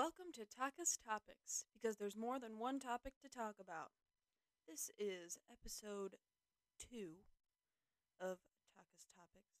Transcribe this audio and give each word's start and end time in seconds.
Welcome 0.00 0.32
to 0.32 0.46
Taka's 0.48 0.96
Topics, 0.96 1.66
because 1.74 1.98
there's 1.98 2.16
more 2.16 2.38
than 2.38 2.58
one 2.58 2.80
topic 2.80 3.12
to 3.20 3.28
talk 3.28 3.56
about. 3.60 3.92
This 4.66 4.90
is 4.98 5.36
episode 5.52 6.16
two 6.80 7.20
of 8.18 8.40
Taka's 8.72 9.04
Topics. 9.12 9.60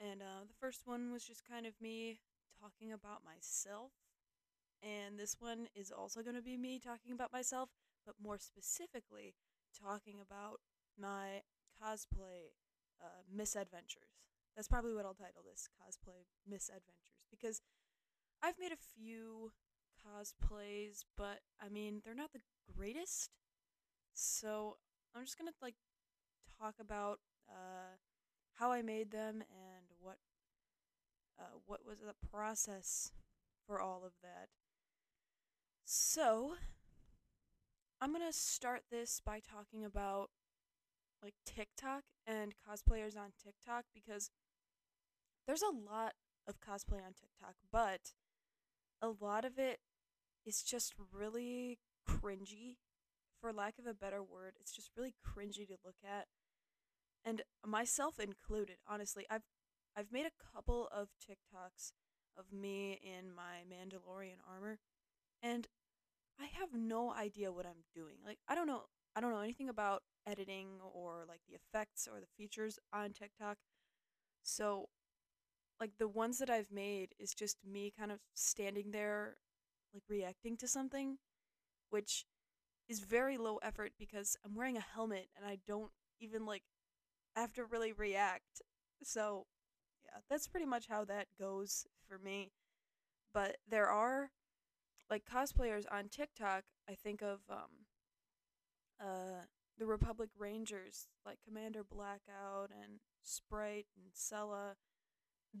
And 0.00 0.22
uh, 0.22 0.48
the 0.48 0.54
first 0.58 0.86
one 0.86 1.12
was 1.12 1.22
just 1.24 1.46
kind 1.46 1.66
of 1.66 1.74
me 1.78 2.20
talking 2.58 2.90
about 2.90 3.20
myself. 3.22 3.92
And 4.82 5.18
this 5.18 5.36
one 5.38 5.66
is 5.74 5.92
also 5.92 6.22
going 6.22 6.36
to 6.36 6.42
be 6.42 6.56
me 6.56 6.78
talking 6.78 7.12
about 7.12 7.30
myself, 7.30 7.68
but 8.06 8.14
more 8.18 8.38
specifically, 8.38 9.34
talking 9.78 10.20
about 10.22 10.60
my 10.98 11.42
cosplay 11.76 12.56
uh, 12.98 13.20
misadventures. 13.30 14.24
That's 14.56 14.68
probably 14.68 14.94
what 14.94 15.04
I'll 15.04 15.12
title 15.12 15.44
this 15.44 15.68
cosplay 15.76 16.24
misadventures 16.48 17.28
because 17.30 17.60
I've 18.42 18.58
made 18.58 18.72
a 18.72 19.00
few 19.00 19.52
cosplays, 20.04 21.04
but 21.16 21.40
I 21.60 21.68
mean, 21.68 22.02
they're 22.04 22.14
not 22.14 22.32
the 22.32 22.40
greatest. 22.76 23.30
So 24.14 24.76
I'm 25.14 25.24
just 25.24 25.38
gonna 25.38 25.52
like 25.62 25.76
talk 26.60 26.74
about 26.80 27.20
uh, 27.48 27.96
how 28.54 28.72
I 28.72 28.82
made 28.82 29.10
them 29.10 29.42
and 29.50 29.86
what 30.00 30.18
uh, 31.38 31.58
what 31.66 31.86
was 31.86 31.98
the 32.00 32.14
process 32.30 33.12
for 33.66 33.80
all 33.80 34.02
of 34.04 34.12
that. 34.22 34.48
So 35.84 36.54
I'm 38.00 38.12
gonna 38.12 38.32
start 38.32 38.82
this 38.90 39.20
by 39.24 39.40
talking 39.40 39.84
about 39.84 40.30
like 41.22 41.34
TikTok 41.46 42.04
and 42.26 42.54
cosplayers 42.68 43.16
on 43.16 43.32
TikTok 43.42 43.84
because 43.94 44.30
there's 45.46 45.62
a 45.62 45.70
lot 45.70 46.14
of 46.46 46.60
cosplay 46.60 46.98
on 47.04 47.14
TikTok, 47.18 47.54
but 47.70 48.12
a 49.04 49.24
lot 49.24 49.44
of 49.44 49.58
it 49.58 49.80
is 50.46 50.62
just 50.62 50.94
really 51.12 51.78
cringy 52.08 52.76
for 53.40 53.52
lack 53.52 53.74
of 53.78 53.86
a 53.86 53.94
better 53.94 54.22
word. 54.22 54.54
It's 54.60 54.72
just 54.72 54.90
really 54.96 55.14
cringy 55.26 55.66
to 55.68 55.76
look 55.84 55.96
at. 56.04 56.26
And 57.24 57.42
myself 57.66 58.18
included 58.18 58.76
honestly. 58.88 59.26
I've 59.30 59.42
i've 59.96 60.10
made 60.10 60.26
a 60.26 60.54
couple 60.54 60.88
of 60.92 61.08
tiktoks 61.22 61.92
of 62.36 62.46
me 62.52 63.00
in 63.02 63.32
my 63.32 63.62
mandalorian 63.70 64.38
armor 64.50 64.78
and 65.40 65.68
i 66.40 66.46
have 66.46 66.70
no 66.74 67.12
idea 67.12 67.52
what 67.52 67.66
i'm 67.66 67.84
doing. 67.94 68.16
Like 68.24 68.38
i 68.48 68.54
don't 68.54 68.66
know 68.66 68.84
i 69.14 69.20
don't 69.20 69.30
know 69.30 69.40
anything 69.40 69.68
about 69.68 70.02
editing 70.26 70.80
or 70.94 71.24
like 71.28 71.40
the 71.48 71.54
effects 71.54 72.08
or 72.10 72.20
the 72.20 72.26
features 72.38 72.78
on 72.92 73.12
tiktok. 73.12 73.58
So 74.42 74.88
like 75.80 75.92
the 75.98 76.08
ones 76.08 76.38
that 76.38 76.50
I've 76.50 76.70
made 76.70 77.14
is 77.18 77.34
just 77.34 77.58
me 77.64 77.92
kind 77.96 78.12
of 78.12 78.20
standing 78.34 78.90
there 78.90 79.36
like 79.92 80.04
reacting 80.08 80.56
to 80.58 80.68
something 80.68 81.18
which 81.90 82.26
is 82.88 83.00
very 83.00 83.38
low 83.38 83.58
effort 83.58 83.92
because 83.98 84.36
I'm 84.44 84.54
wearing 84.54 84.76
a 84.76 84.80
helmet 84.80 85.28
and 85.36 85.46
I 85.46 85.58
don't 85.66 85.90
even 86.20 86.44
like 86.44 86.62
have 87.36 87.52
to 87.54 87.64
really 87.64 87.92
react. 87.92 88.62
So, 89.02 89.46
yeah, 90.04 90.20
that's 90.28 90.48
pretty 90.48 90.66
much 90.66 90.86
how 90.88 91.04
that 91.04 91.28
goes 91.38 91.86
for 92.06 92.18
me. 92.18 92.52
But 93.32 93.56
there 93.68 93.88
are 93.88 94.30
like 95.10 95.24
cosplayers 95.24 95.84
on 95.90 96.08
TikTok, 96.08 96.64
I 96.88 96.94
think 96.94 97.22
of 97.22 97.40
um 97.50 97.86
uh 99.00 99.44
the 99.78 99.86
Republic 99.86 100.30
Rangers 100.38 101.08
like 101.26 101.38
Commander 101.46 101.82
Blackout 101.84 102.70
and 102.70 103.00
Sprite 103.22 103.86
and 103.96 104.10
Sella 104.12 104.74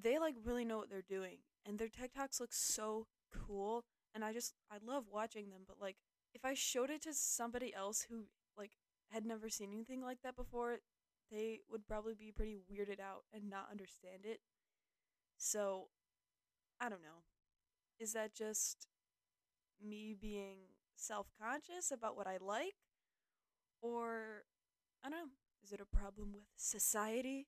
they 0.02 0.18
like 0.18 0.34
really 0.44 0.64
know 0.64 0.78
what 0.78 0.90
they're 0.90 1.02
doing 1.02 1.38
and 1.66 1.78
their 1.78 1.88
TikToks 1.88 2.40
look 2.40 2.52
so 2.52 3.06
cool 3.32 3.84
and 4.14 4.24
I 4.24 4.32
just 4.32 4.54
I 4.70 4.76
love 4.84 5.04
watching 5.12 5.50
them 5.50 5.62
but 5.66 5.76
like 5.80 5.96
if 6.34 6.44
I 6.44 6.54
showed 6.54 6.90
it 6.90 7.02
to 7.02 7.14
somebody 7.14 7.72
else 7.74 8.06
who 8.08 8.24
like 8.58 8.72
had 9.10 9.24
never 9.24 9.48
seen 9.48 9.70
anything 9.72 10.02
like 10.02 10.18
that 10.22 10.36
before 10.36 10.78
they 11.30 11.60
would 11.70 11.86
probably 11.86 12.14
be 12.14 12.32
pretty 12.32 12.56
weirded 12.70 13.00
out 13.00 13.24
and 13.32 13.48
not 13.48 13.68
understand 13.70 14.24
it. 14.24 14.40
So 15.36 15.88
I 16.80 16.88
don't 16.88 17.02
know. 17.02 17.24
Is 18.00 18.12
that 18.14 18.34
just 18.34 18.88
me 19.82 20.14
being 20.20 20.58
self-conscious 20.96 21.90
about 21.92 22.16
what 22.16 22.26
I 22.26 22.38
like 22.40 22.74
or 23.82 24.44
I 25.04 25.10
don't 25.10 25.18
know. 25.18 25.30
Is 25.62 25.72
it 25.72 25.80
a 25.80 25.96
problem 25.96 26.32
with 26.32 26.44
society? 26.56 27.46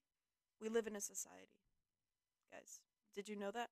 We 0.61 0.69
live 0.69 0.87
in 0.87 0.95
a 0.95 1.01
society 1.01 1.56
guys. 2.51 2.79
Did 3.15 3.29
you 3.29 3.35
know 3.35 3.51
that? 3.51 3.69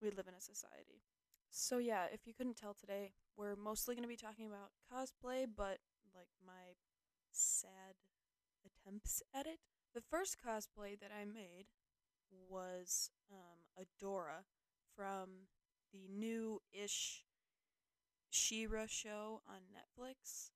We 0.00 0.10
live 0.10 0.28
in 0.28 0.34
a 0.34 0.40
society. 0.40 1.02
So, 1.50 1.78
yeah, 1.78 2.04
if 2.12 2.26
you 2.26 2.34
couldn't 2.34 2.56
tell 2.56 2.74
today, 2.74 3.12
we're 3.36 3.56
mostly 3.56 3.94
going 3.94 4.04
to 4.04 4.08
be 4.08 4.16
talking 4.16 4.46
about 4.46 4.70
cosplay, 4.92 5.46
but 5.46 5.78
like 6.14 6.28
my 6.46 6.76
sad 7.30 7.96
attempts 8.64 9.22
at 9.34 9.46
it. 9.46 9.58
The 9.94 10.00
first 10.00 10.36
cosplay 10.44 10.98
that 11.00 11.10
I 11.10 11.24
made 11.24 11.66
was 12.30 13.10
um, 13.30 13.66
Adora 13.78 14.44
from 14.94 15.48
the 15.92 16.06
new 16.08 16.60
ish 16.72 17.24
She-Ra 18.30 18.84
show 18.86 19.40
on 19.48 19.62
Netflix. 19.72 20.50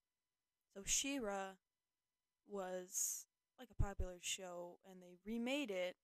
So, 0.75 0.82
She-Ra 0.84 1.56
was 2.47 3.26
like 3.59 3.69
a 3.71 3.82
popular 3.82 4.19
show, 4.21 4.78
and 4.88 5.00
they 5.00 5.16
remade 5.25 5.71
it 5.71 5.97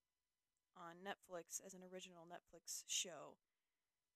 on 0.78 1.04
Netflix 1.04 1.60
as 1.64 1.74
an 1.74 1.80
original 1.92 2.22
Netflix 2.26 2.84
show 2.86 3.36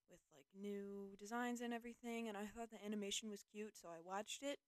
with 0.09 0.19
like 0.33 0.45
new 0.59 1.15
designs 1.19 1.61
and 1.61 1.73
everything 1.73 2.27
and 2.27 2.37
I 2.37 2.45
thought 2.45 2.71
the 2.71 2.85
animation 2.85 3.29
was 3.29 3.43
cute 3.51 3.75
so 3.75 3.89
I 3.89 3.99
watched 4.03 4.43
it. 4.43 4.59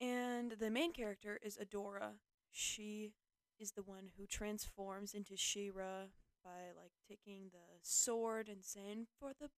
And 0.00 0.52
the 0.52 0.70
main 0.70 0.92
character 0.92 1.38
is 1.42 1.58
Adora. 1.58 2.12
She 2.50 3.12
is 3.58 3.72
the 3.72 3.82
one 3.82 4.10
who 4.16 4.26
transforms 4.26 5.12
into 5.12 5.36
She-Ra 5.36 6.06
by 6.42 6.72
like 6.74 6.92
taking 7.06 7.50
the 7.52 7.78
sword 7.82 8.48
and 8.48 8.64
saying 8.64 9.06
for 9.18 9.32
the 9.38 9.48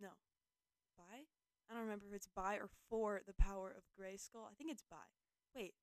no. 0.00 0.10
By? 0.96 1.26
I 1.68 1.74
don't 1.74 1.82
remember 1.82 2.06
if 2.08 2.14
it's 2.14 2.28
by 2.34 2.56
or 2.56 2.68
for 2.88 3.22
the 3.26 3.34
power 3.34 3.74
of 3.76 3.84
Grayskull. 3.98 4.46
I 4.50 4.54
think 4.56 4.70
it's 4.70 4.84
by. 4.88 5.08
Wait. 5.54 5.74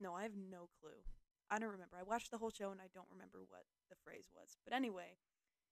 No, 0.00 0.14
I 0.14 0.22
have 0.22 0.36
no 0.36 0.68
clue. 0.80 1.02
I 1.50 1.58
don't 1.58 1.72
remember. 1.72 1.96
I 1.98 2.04
watched 2.04 2.30
the 2.30 2.38
whole 2.38 2.50
show 2.50 2.70
and 2.70 2.80
I 2.80 2.92
don't 2.92 3.08
remember 3.10 3.40
what 3.48 3.64
the 3.88 3.96
phrase 4.04 4.28
was. 4.34 4.56
But 4.64 4.74
anyway, 4.74 5.16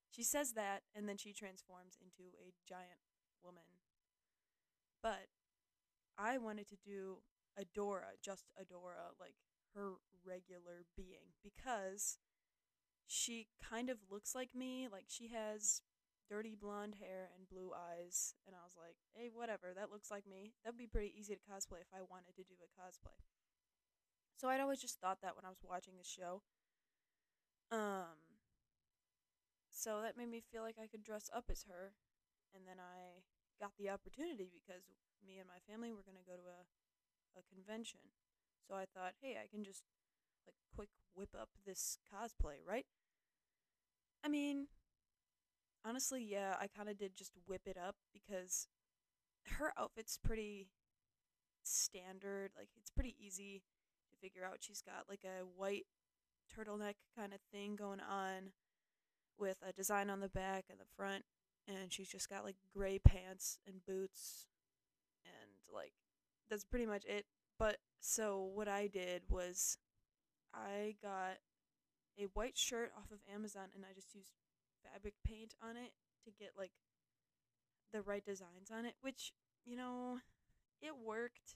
she 0.09 0.23
says 0.23 0.53
that 0.53 0.83
and 0.95 1.07
then 1.07 1.17
she 1.17 1.33
transforms 1.33 1.97
into 2.01 2.33
a 2.41 2.53
giant 2.67 3.01
woman. 3.43 3.77
But 5.03 5.29
I 6.17 6.37
wanted 6.37 6.67
to 6.69 6.77
do 6.83 7.17
Adora, 7.59 8.17
just 8.23 8.45
Adora, 8.57 9.13
like 9.19 9.35
her 9.75 9.93
regular 10.25 10.85
being, 10.95 11.37
because 11.43 12.17
she 13.05 13.47
kind 13.61 13.89
of 13.89 13.97
looks 14.09 14.33
like 14.33 14.55
me. 14.55 14.87
Like 14.91 15.05
she 15.07 15.29
has 15.29 15.81
dirty 16.29 16.55
blonde 16.59 16.95
hair 16.99 17.29
and 17.37 17.47
blue 17.47 17.71
eyes. 17.71 18.35
And 18.45 18.55
I 18.55 18.65
was 18.65 18.75
like, 18.75 18.97
hey, 19.13 19.29
whatever, 19.33 19.73
that 19.75 19.91
looks 19.91 20.11
like 20.11 20.27
me. 20.27 20.53
That'd 20.63 20.77
be 20.77 20.87
pretty 20.87 21.13
easy 21.15 21.35
to 21.35 21.47
cosplay 21.47 21.81
if 21.81 21.93
I 21.93 22.03
wanted 22.03 22.35
to 22.35 22.43
do 22.43 22.55
a 22.59 22.69
cosplay. 22.75 23.15
So 24.37 24.47
I'd 24.49 24.61
always 24.61 24.79
just 24.79 25.01
thought 25.01 25.17
that 25.21 25.35
when 25.35 25.45
I 25.45 25.49
was 25.49 25.65
watching 25.67 25.97
the 25.97 26.05
show. 26.05 26.41
Um 27.71 28.37
so 29.69 30.01
that 30.01 30.17
made 30.17 30.29
me 30.29 30.41
feel 30.41 30.61
like 30.63 30.77
I 30.81 30.87
could 30.87 31.03
dress 31.03 31.29
up 31.35 31.45
as 31.51 31.65
her 31.69 31.93
and 32.55 32.63
then 32.67 32.77
I 32.79 33.21
got 33.59 33.73
the 33.77 33.89
opportunity 33.89 34.49
because 34.53 34.85
me 35.25 35.37
and 35.37 35.47
my 35.49 35.59
family 35.69 35.91
were 35.91 36.05
going 36.05 36.17
to 36.17 36.25
go 36.29 36.37
to 36.37 36.47
a 36.47 36.65
a 37.37 37.43
convention. 37.53 37.99
So 38.67 38.73
I 38.73 38.85
thought, 38.85 39.13
"Hey, 39.21 39.37
I 39.37 39.47
can 39.47 39.63
just 39.63 39.83
like 40.47 40.55
quick 40.75 40.89
whip 41.13 41.35
up 41.39 41.49
this 41.65 41.99
cosplay, 42.11 42.57
right?" 42.65 42.85
I 44.23 44.27
mean, 44.27 44.67
honestly, 45.85 46.23
yeah, 46.23 46.55
I 46.59 46.67
kind 46.67 46.89
of 46.89 46.97
did 46.97 47.15
just 47.15 47.31
whip 47.47 47.61
it 47.67 47.77
up 47.77 47.95
because 48.13 48.67
her 49.59 49.71
outfit's 49.77 50.17
pretty 50.17 50.67
standard. 51.63 52.51
Like 52.57 52.69
it's 52.77 52.89
pretty 52.89 53.15
easy 53.19 53.61
figure 54.21 54.43
out 54.45 54.57
she's 54.59 54.81
got 54.81 55.05
like 55.09 55.23
a 55.25 55.43
white 55.55 55.85
turtleneck 56.55 56.95
kind 57.15 57.33
of 57.33 57.39
thing 57.51 57.75
going 57.75 57.99
on 57.99 58.51
with 59.37 59.57
a 59.67 59.71
design 59.73 60.09
on 60.09 60.19
the 60.19 60.29
back 60.29 60.65
and 60.69 60.79
the 60.79 60.85
front 60.95 61.23
and 61.67 61.91
she's 61.91 62.09
just 62.09 62.29
got 62.29 62.43
like 62.43 62.55
gray 62.73 62.97
pants 62.97 63.59
and 63.67 63.85
boots 63.85 64.47
and 65.25 65.51
like 65.73 65.93
that's 66.49 66.63
pretty 66.63 66.85
much 66.85 67.03
it. 67.05 67.25
But 67.59 67.77
so 67.99 68.49
what 68.53 68.67
i 68.67 68.87
did 68.87 69.23
was 69.29 69.77
i 70.53 70.95
got 71.01 71.37
a 72.19 72.23
white 72.33 72.57
shirt 72.57 72.91
off 72.97 73.11
of 73.11 73.19
amazon 73.33 73.69
and 73.75 73.83
i 73.83 73.93
just 73.93 74.13
used 74.15 74.33
fabric 74.83 75.13
paint 75.25 75.53
on 75.61 75.75
it 75.75 75.91
to 76.23 76.31
get 76.39 76.51
like 76.57 76.71
the 77.93 78.01
right 78.01 78.25
designs 78.25 78.71
on 78.71 78.85
it 78.85 78.95
which 79.01 79.33
you 79.65 79.75
know 79.75 80.19
it 80.81 80.93
worked 81.03 81.55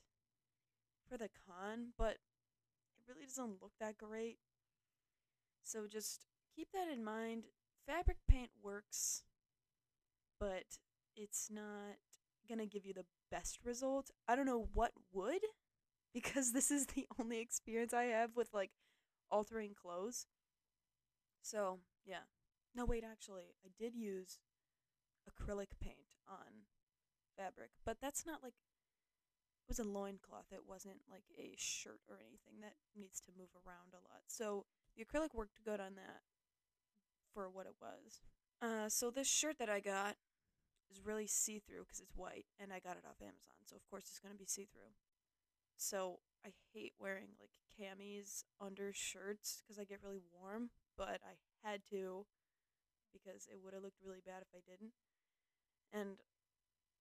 for 1.07 1.17
the 1.17 1.29
con 1.47 1.87
but 1.97 2.17
really 3.13 3.25
doesn't 3.25 3.61
look 3.61 3.73
that 3.79 3.97
great. 3.97 4.37
So 5.63 5.85
just 5.87 6.25
keep 6.55 6.69
that 6.73 6.87
in 6.91 7.03
mind. 7.03 7.43
Fabric 7.87 8.17
paint 8.29 8.51
works 8.63 9.23
but 10.41 10.63
it's 11.15 11.49
not 11.51 11.99
gonna 12.49 12.65
give 12.65 12.83
you 12.83 12.93
the 12.93 13.05
best 13.29 13.59
result. 13.63 14.09
I 14.27 14.35
don't 14.35 14.47
know 14.47 14.67
what 14.73 14.91
would, 15.13 15.41
because 16.13 16.51
this 16.51 16.71
is 16.71 16.87
the 16.87 17.05
only 17.19 17.39
experience 17.39 17.93
I 17.93 18.05
have 18.05 18.35
with 18.35 18.49
like 18.51 18.71
altering 19.29 19.75
clothes. 19.79 20.25
So, 21.43 21.79
yeah. 22.05 22.25
No, 22.73 22.85
wait, 22.85 23.03
actually, 23.09 23.53
I 23.63 23.69
did 23.77 23.95
use 23.95 24.39
acrylic 25.29 25.67
paint 25.79 26.15
on 26.27 26.65
fabric, 27.37 27.69
but 27.85 27.97
that's 28.01 28.25
not 28.25 28.41
like 28.41 28.53
was 29.71 29.79
a 29.79 29.87
loincloth. 29.87 30.51
It 30.51 30.67
wasn't 30.67 30.99
like 31.09 31.23
a 31.39 31.55
shirt 31.55 32.03
or 32.11 32.19
anything 32.19 32.59
that 32.59 32.75
needs 32.91 33.21
to 33.21 33.31
move 33.39 33.55
around 33.55 33.95
a 33.95 34.03
lot. 34.03 34.27
So 34.27 34.65
the 34.97 35.05
acrylic 35.07 35.33
worked 35.33 35.63
good 35.63 35.79
on 35.79 35.95
that 35.95 36.27
for 37.33 37.47
what 37.47 37.67
it 37.67 37.79
was. 37.79 38.19
Uh, 38.59 38.89
so 38.89 39.09
this 39.09 39.31
shirt 39.31 39.55
that 39.59 39.69
I 39.69 39.79
got 39.79 40.17
is 40.91 40.99
really 40.99 41.25
see 41.25 41.59
through 41.59 41.87
because 41.87 42.01
it's 42.01 42.11
white, 42.17 42.51
and 42.59 42.73
I 42.73 42.83
got 42.83 42.99
it 42.99 43.07
off 43.07 43.23
Amazon. 43.23 43.63
So 43.63 43.77
of 43.77 43.87
course 43.89 44.11
it's 44.11 44.19
gonna 44.19 44.35
be 44.35 44.43
see 44.43 44.67
through. 44.67 44.91
So 45.77 46.19
I 46.45 46.51
hate 46.73 46.91
wearing 46.99 47.39
like 47.39 47.55
camis 47.71 48.43
under 48.59 48.91
shirts 48.91 49.63
because 49.63 49.79
I 49.79 49.85
get 49.85 50.03
really 50.03 50.19
warm, 50.35 50.71
but 50.97 51.23
I 51.23 51.39
had 51.63 51.79
to 51.91 52.25
because 53.15 53.47
it 53.47 53.63
would 53.63 53.73
have 53.73 53.83
looked 53.83 54.03
really 54.03 54.19
bad 54.19 54.43
if 54.43 54.51
I 54.51 54.59
didn't. 54.69 54.91
And 55.93 56.19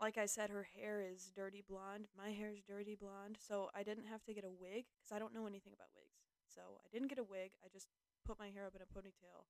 like 0.01 0.17
I 0.17 0.27
said, 0.27 0.51
her 0.51 0.67
hair 0.77 1.03
is 1.05 1.31
dirty 1.35 1.63
blonde. 1.67 2.07
My 2.17 2.31
hair 2.31 2.49
is 2.51 2.63
dirty 2.63 2.97
blonde, 2.97 3.37
so 3.39 3.69
I 3.75 3.83
didn't 3.83 4.07
have 4.07 4.25
to 4.25 4.35
get 4.35 4.45
a 4.45 4.51
wig 4.51 4.87
because 4.97 5.15
I 5.15 5.19
don't 5.19 5.35
know 5.35 5.47
anything 5.47 5.73
about 5.75 5.93
wigs. 5.95 6.25
So 6.49 6.81
I 6.83 6.89
didn't 6.93 7.09
get 7.09 7.19
a 7.19 7.25
wig. 7.25 7.53
I 7.65 7.69
just 7.71 7.89
put 8.27 8.39
my 8.39 8.49
hair 8.49 8.67
up 8.67 8.75
in 8.75 8.83
a 8.83 8.89
ponytail 8.89 9.45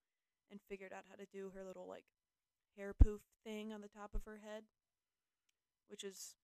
and 0.50 0.60
figured 0.68 0.92
out 0.92 1.04
how 1.08 1.14
to 1.14 1.26
do 1.32 1.52
her 1.54 1.64
little 1.64 1.86
like 1.86 2.04
hair 2.76 2.92
poof 2.92 3.20
thing 3.44 3.72
on 3.72 3.80
the 3.80 3.88
top 3.88 4.14
of 4.14 4.24
her 4.24 4.40
head, 4.42 4.64
which 5.88 6.02
is, 6.02 6.34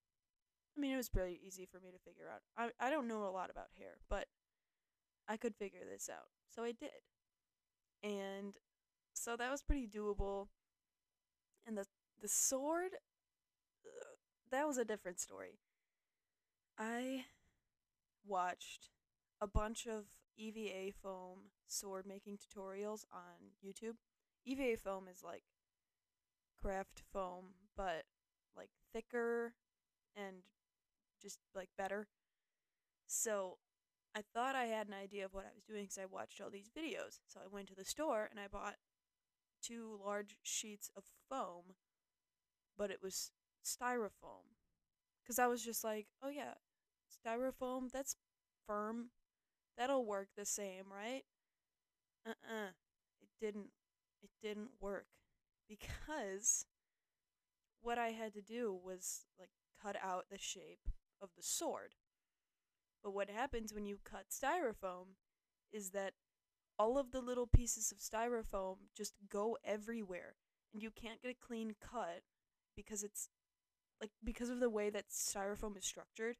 I 0.76 0.80
mean, 0.80 0.92
it 0.92 0.96
was 0.96 1.08
pretty 1.08 1.40
easy 1.44 1.66
for 1.66 1.80
me 1.80 1.90
to 1.90 1.98
figure 1.98 2.26
out. 2.32 2.42
I 2.56 2.86
I 2.86 2.90
don't 2.90 3.08
know 3.08 3.24
a 3.26 3.34
lot 3.34 3.50
about 3.50 3.66
hair, 3.78 3.98
but 4.08 4.28
I 5.28 5.36
could 5.36 5.56
figure 5.56 5.80
this 5.90 6.08
out, 6.08 6.28
so 6.48 6.62
I 6.62 6.70
did, 6.72 7.02
and 8.02 8.54
so 9.12 9.36
that 9.36 9.50
was 9.50 9.62
pretty 9.62 9.88
doable. 9.88 10.48
And 11.66 11.76
the 11.76 11.86
the 12.22 12.28
sword, 12.28 12.92
that 14.50 14.66
was 14.66 14.78
a 14.78 14.84
different 14.84 15.20
story. 15.20 15.58
I 16.78 17.24
watched 18.26 18.90
a 19.40 19.46
bunch 19.46 19.86
of 19.86 20.04
EVA 20.36 20.92
foam 21.02 21.50
sword 21.66 22.06
making 22.06 22.38
tutorials 22.38 23.04
on 23.12 23.52
YouTube. 23.64 23.96
EVA 24.44 24.76
foam 24.76 25.08
is 25.10 25.22
like 25.24 25.42
craft 26.60 27.02
foam, 27.12 27.54
but 27.76 28.04
like 28.56 28.70
thicker 28.92 29.54
and 30.16 30.36
just 31.20 31.38
like 31.54 31.68
better. 31.76 32.08
So 33.06 33.58
I 34.14 34.22
thought 34.34 34.54
I 34.54 34.64
had 34.64 34.88
an 34.88 34.94
idea 34.94 35.24
of 35.24 35.34
what 35.34 35.44
I 35.44 35.54
was 35.54 35.64
doing 35.64 35.84
because 35.84 35.98
I 35.98 36.06
watched 36.06 36.40
all 36.40 36.50
these 36.50 36.70
videos. 36.70 37.20
So 37.26 37.40
I 37.40 37.48
went 37.50 37.68
to 37.68 37.74
the 37.74 37.84
store 37.84 38.28
and 38.30 38.40
I 38.40 38.48
bought 38.50 38.76
two 39.62 39.98
large 40.04 40.36
sheets 40.42 40.90
of 40.96 41.04
foam, 41.28 41.74
but 42.78 42.90
it 42.90 43.02
was 43.02 43.32
styrofoam. 43.66 44.46
Because 45.22 45.38
I 45.38 45.48
was 45.48 45.64
just 45.64 45.84
like, 45.84 46.06
oh 46.22 46.30
yeah, 46.30 46.54
styrofoam, 47.26 47.90
that's 47.92 48.16
firm. 48.66 49.10
That'll 49.78 50.06
work 50.06 50.28
the 50.36 50.46
same, 50.46 50.84
right? 50.92 51.24
Uh 52.26 52.30
uh 52.50 52.70
It 53.22 53.28
didn't. 53.40 53.70
It 54.22 54.30
didn't 54.42 54.70
work. 54.80 55.06
Because 55.68 56.66
what 57.80 57.98
I 57.98 58.10
had 58.10 58.34
to 58.34 58.42
do 58.42 58.74
was 58.74 59.24
like 59.38 59.50
cut 59.80 59.96
out 60.02 60.26
the 60.30 60.38
shape 60.38 60.80
of 61.22 61.30
the 61.36 61.42
sword. 61.42 61.94
But 63.02 63.12
what 63.12 63.30
happens 63.30 63.72
when 63.72 63.86
you 63.86 63.98
cut 64.04 64.26
styrofoam 64.30 65.16
is 65.72 65.90
that 65.90 66.14
all 66.78 66.98
of 66.98 67.12
the 67.12 67.20
little 67.22 67.46
pieces 67.46 67.92
of 67.92 67.98
styrofoam 67.98 68.78
just 68.96 69.14
go 69.30 69.58
everywhere 69.64 70.36
and 70.72 70.82
you 70.82 70.90
can't 70.90 71.22
get 71.22 71.32
a 71.32 71.46
clean 71.46 71.76
cut 71.80 72.22
because 72.76 73.02
it's 73.04 73.28
like 74.00 74.10
because 74.22 74.50
of 74.50 74.60
the 74.60 74.70
way 74.70 74.90
that 74.90 75.10
styrofoam 75.10 75.76
is 75.76 75.84
structured 75.84 76.36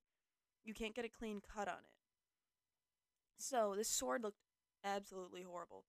you 0.66 0.74
can't 0.74 0.94
get 0.94 1.04
a 1.04 1.08
clean 1.08 1.40
cut 1.40 1.68
on 1.68 1.78
it. 1.78 1.94
So 3.38 3.74
this 3.76 3.88
sword 3.88 4.22
looked 4.22 4.40
absolutely 4.84 5.42
horrible. 5.42 5.84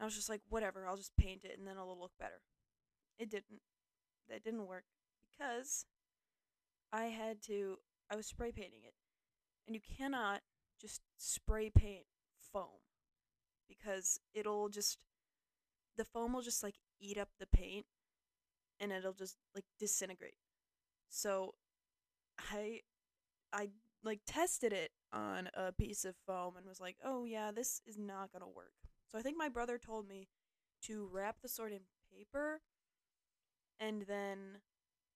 I 0.00 0.04
was 0.04 0.14
just 0.16 0.30
like 0.30 0.40
whatever 0.48 0.86
i'll 0.88 0.96
just 0.96 1.16
paint 1.16 1.44
it 1.44 1.58
and 1.58 1.66
then 1.66 1.74
it'll 1.76 2.00
look 2.00 2.12
better. 2.18 2.40
It 3.18 3.30
didn't. 3.30 3.60
That 4.28 4.42
didn't 4.42 4.66
work 4.66 4.84
because 5.20 5.84
i 6.92 7.04
had 7.04 7.42
to 7.42 7.78
i 8.10 8.16
was 8.16 8.26
spray 8.26 8.50
painting 8.50 8.80
it. 8.84 8.94
And 9.66 9.76
you 9.76 9.82
cannot 9.98 10.40
just 10.80 11.02
spray 11.18 11.70
paint 11.70 12.06
foam 12.52 12.80
because 13.68 14.18
it'll 14.34 14.68
just 14.68 14.98
the 15.96 16.04
foam 16.04 16.32
will 16.32 16.42
just 16.42 16.62
like 16.62 16.76
eat 16.98 17.18
up 17.18 17.28
the 17.38 17.46
paint 17.46 17.84
and 18.80 18.90
it'll 18.90 19.12
just 19.12 19.36
like 19.54 19.64
disintegrate. 19.78 20.34
So 21.12 21.54
I 22.38 22.80
I 23.52 23.70
like 24.02 24.20
tested 24.26 24.72
it 24.72 24.92
on 25.12 25.50
a 25.54 25.72
piece 25.72 26.04
of 26.04 26.16
foam 26.26 26.56
and 26.56 26.66
was 26.66 26.80
like, 26.80 26.96
"Oh 27.04 27.24
yeah, 27.24 27.52
this 27.52 27.82
is 27.86 27.98
not 27.98 28.32
going 28.32 28.42
to 28.42 28.48
work." 28.48 28.72
So 29.08 29.18
I 29.18 29.22
think 29.22 29.36
my 29.36 29.48
brother 29.50 29.78
told 29.78 30.08
me 30.08 30.28
to 30.84 31.08
wrap 31.12 31.36
the 31.42 31.48
sword 31.48 31.72
in 31.72 31.82
paper 32.10 32.62
and 33.78 34.02
then 34.02 34.58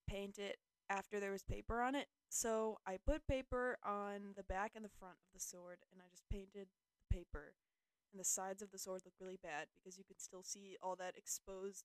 paint 0.08 0.38
it 0.38 0.58
after 0.90 1.18
there 1.18 1.32
was 1.32 1.42
paper 1.42 1.80
on 1.80 1.94
it. 1.94 2.08
So 2.28 2.78
I 2.86 2.98
put 3.04 3.26
paper 3.26 3.78
on 3.84 4.34
the 4.36 4.44
back 4.44 4.72
and 4.76 4.84
the 4.84 4.90
front 4.98 5.16
of 5.16 5.32
the 5.34 5.40
sword 5.40 5.78
and 5.92 6.02
I 6.02 6.08
just 6.10 6.24
painted 6.30 6.68
the 7.00 7.16
paper 7.16 7.54
and 8.12 8.20
the 8.20 8.24
sides 8.24 8.62
of 8.62 8.70
the 8.70 8.78
sword 8.78 9.02
look 9.04 9.14
really 9.20 9.38
bad 9.42 9.68
because 9.74 9.98
you 9.98 10.04
can 10.04 10.18
still 10.18 10.42
see 10.42 10.76
all 10.82 10.96
that 10.96 11.16
exposed 11.16 11.84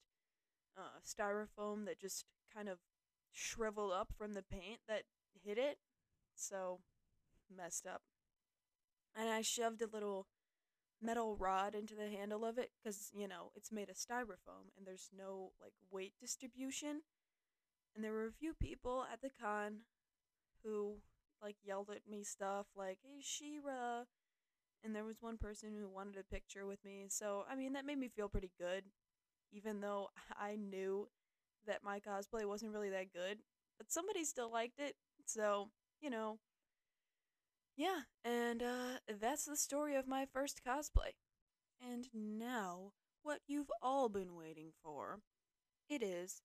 uh, 0.77 0.99
styrofoam 1.05 1.85
that 1.85 1.99
just 1.99 2.25
kind 2.53 2.69
of 2.69 2.79
shriveled 3.31 3.93
up 3.93 4.09
from 4.17 4.33
the 4.33 4.43
paint 4.43 4.81
that 4.87 5.03
hit 5.43 5.57
it. 5.57 5.77
So 6.35 6.81
messed 7.55 7.87
up. 7.87 8.03
And 9.15 9.29
I 9.29 9.41
shoved 9.41 9.81
a 9.81 9.87
little 9.87 10.27
metal 11.01 11.35
rod 11.37 11.75
into 11.75 11.95
the 11.95 12.09
handle 12.09 12.45
of 12.45 12.57
it 12.57 12.71
because, 12.83 13.11
you 13.13 13.27
know, 13.27 13.51
it's 13.55 13.71
made 13.71 13.89
of 13.89 13.97
styrofoam 13.97 14.69
and 14.77 14.85
there's 14.85 15.09
no 15.17 15.51
like 15.61 15.73
weight 15.91 16.13
distribution. 16.19 17.01
And 17.95 18.03
there 18.03 18.13
were 18.13 18.27
a 18.27 18.31
few 18.33 18.53
people 18.53 19.05
at 19.11 19.21
the 19.21 19.31
con 19.31 19.81
who 20.63 20.97
like 21.41 21.57
yelled 21.63 21.89
at 21.91 22.07
me 22.09 22.23
stuff 22.23 22.67
like, 22.75 22.99
"Hey 23.03 23.21
She-Ra, 23.21 24.05
and 24.83 24.95
there 24.95 25.05
was 25.05 25.21
one 25.21 25.37
person 25.37 25.75
who 25.79 25.89
wanted 25.89 26.17
a 26.17 26.23
picture 26.23 26.65
with 26.65 26.83
me. 26.85 27.07
So, 27.09 27.45
I 27.49 27.55
mean, 27.55 27.73
that 27.73 27.85
made 27.85 27.99
me 27.99 28.09
feel 28.09 28.29
pretty 28.29 28.51
good, 28.59 28.85
even 29.51 29.81
though 29.81 30.09
I 30.39 30.55
knew 30.57 31.09
that 31.67 31.83
my 31.83 31.99
cosplay 31.99 32.45
wasn't 32.45 32.73
really 32.73 32.89
that 32.89 33.13
good. 33.13 33.39
But 33.77 33.91
somebody 33.91 34.23
still 34.25 34.51
liked 34.51 34.79
it. 34.79 34.95
So, 35.25 35.69
you 36.01 36.09
know, 36.09 36.39
yeah, 37.77 38.01
and 38.23 38.61
uh, 38.61 38.97
that's 39.19 39.45
the 39.45 39.55
story 39.57 39.95
of 39.95 40.07
my 40.07 40.25
first 40.31 40.61
cosplay. 40.67 41.13
And 41.81 42.07
now, 42.13 42.93
what 43.23 43.39
you've 43.47 43.71
all 43.81 44.09
been 44.09 44.35
waiting 44.35 44.71
for 44.83 45.19
it 45.89 46.03
is 46.03 46.41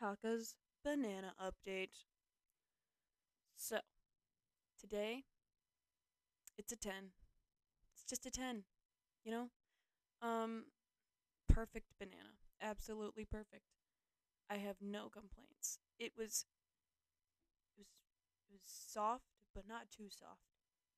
Taka's 0.00 0.54
banana 0.84 1.34
update. 1.42 1.90
So, 3.56 3.80
today, 4.78 5.24
it's 6.58 6.72
a 6.72 6.76
10 6.76 7.10
it's 7.94 8.04
just 8.08 8.26
a 8.26 8.30
10, 8.30 8.64
you 9.24 9.32
know? 9.32 9.50
Um 10.22 10.66
perfect 11.48 11.94
banana. 11.98 12.38
Absolutely 12.62 13.24
perfect. 13.24 13.64
I 14.50 14.56
have 14.56 14.76
no 14.80 15.08
complaints. 15.10 15.78
It 15.98 16.12
was 16.16 16.46
it 17.76 17.78
was 17.78 17.86
it 18.50 18.52
was 18.52 18.62
soft 18.64 19.24
but 19.54 19.66
not 19.68 19.90
too 19.90 20.08
soft. 20.08 20.42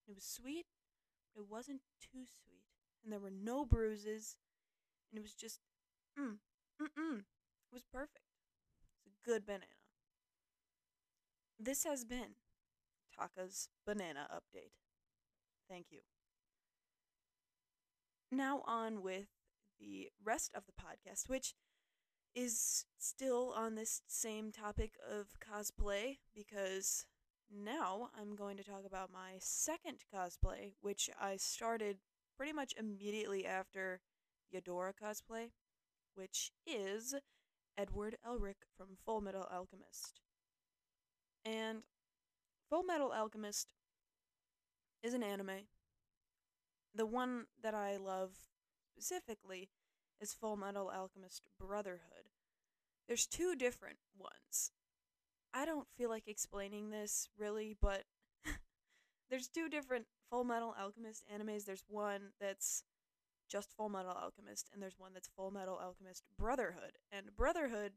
It 0.09 0.15
was 0.15 0.25
sweet, 0.25 0.67
but 1.35 1.43
it 1.43 1.49
wasn't 1.51 1.83
too 2.01 2.25
sweet. 2.27 2.65
And 3.05 3.13
there 3.13 3.21
were 3.21 3.31
no 3.33 3.65
bruises. 3.67 4.37
And 5.11 5.19
it 5.19 5.23
was 5.23 5.35
just 5.35 5.61
mm 6.19 6.39
mm 6.83 6.89
mm. 6.99 7.19
It 7.21 7.73
was 7.75 7.85
perfect. 7.93 8.21
It's 9.07 9.17
a 9.17 9.31
good 9.31 9.47
banana. 9.47 9.67
This 11.59 11.85
has 11.85 12.05
been 12.07 12.37
Taka's 13.19 13.69
banana 13.87 14.29
update. 14.33 14.73
Thank 15.69 15.89
you 15.93 16.01
now 18.31 18.63
on 18.67 19.03
with 19.03 19.27
the 19.81 20.09
rest 20.25 20.53
of 20.55 20.65
the 20.67 20.73
podcast, 20.73 21.29
which 21.29 21.55
is 22.37 22.85
still 22.99 23.55
on 23.57 23.75
this 23.75 24.03
same 24.07 24.53
topic 24.53 24.93
of 25.11 25.29
cosplay 25.41 26.19
because 26.35 27.07
now 27.51 28.11
I'm 28.21 28.37
going 28.37 28.59
to 28.59 28.63
talk 28.63 28.83
about 28.87 29.11
my 29.11 29.39
second 29.39 30.01
cosplay, 30.15 30.73
which 30.83 31.09
I 31.19 31.39
started 31.39 31.97
pretty 32.37 32.53
much 32.53 32.75
immediately 32.79 33.47
after 33.47 34.01
Yadora 34.55 34.93
cosplay, 35.03 35.51
which 36.15 36.53
is 36.67 37.15
Edward 37.79 38.17
Elric 38.29 38.67
from 38.77 38.99
Full 39.07 39.23
Metal 39.23 39.49
Alchemist. 39.51 40.21
And 41.43 41.85
Full 42.69 42.83
Metal 42.83 43.13
Alchemist 43.13 43.69
is 45.03 45.15
an 45.15 45.23
anime. 45.23 45.69
The 46.95 47.07
one 47.07 47.45
that 47.63 47.75
I 47.75 47.97
love 47.97 48.33
specifically 48.93 49.71
is 50.21 50.33
Full 50.33 50.57
Metal 50.57 50.91
Alchemist 50.95 51.43
Brotherhood. 51.59 52.31
There's 53.09 53.27
two 53.27 53.55
different 53.55 53.99
ones. 54.19 54.73
I 55.55 55.65
don't 55.65 55.87
feel 55.97 56.11
like 56.11 56.25
explaining 56.27 56.91
this 56.91 57.29
really, 57.39 57.77
but 57.81 58.05
there's 59.31 59.49
two 59.49 59.69
different 59.69 60.07
Full 60.31 60.45
Metal 60.45 60.75
Alchemist 60.79 61.25
animes. 61.33 61.65
There's 61.65 61.85
one 61.89 62.33
that's 62.41 62.83
just 63.49 63.73
Full 63.77 63.89
Metal 63.89 64.13
Alchemist, 64.13 64.71
and 64.73 64.83
there's 64.83 64.99
one 64.99 65.13
that's 65.15 65.31
Full 65.37 65.51
Metal 65.51 65.79
Alchemist 65.83 66.25
Brotherhood. 66.39 66.99
And 67.13 67.37
Brotherhood 67.37 67.93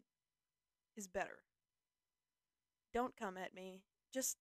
is 0.95 1.07
better. 1.07 1.39
Don't 2.93 3.17
come 3.17 3.37
at 3.37 3.53
me. 3.53 3.81
Just. 4.13 4.37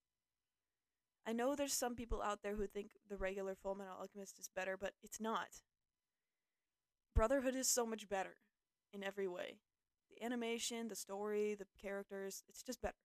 I 1.27 1.33
know 1.33 1.53
there's 1.53 1.73
some 1.73 1.95
people 1.95 2.21
out 2.21 2.39
there 2.41 2.55
who 2.55 2.65
think 2.65 2.91
the 3.07 3.17
regular 3.17 3.55
Full 3.55 3.75
Metal 3.75 3.97
Alchemist 3.99 4.39
is 4.39 4.49
better, 4.55 4.77
but 4.77 4.93
it's 5.03 5.19
not. 5.19 5.61
Brotherhood 7.15 7.55
is 7.55 7.69
so 7.69 7.85
much 7.85 8.07
better 8.07 8.35
in 8.93 9.03
every 9.03 9.27
way. 9.27 9.59
The 10.09 10.23
animation, 10.23 10.87
the 10.87 10.95
story, 10.95 11.55
the 11.55 11.67
characters, 11.81 12.43
it's 12.47 12.63
just 12.63 12.81
better. 12.81 12.95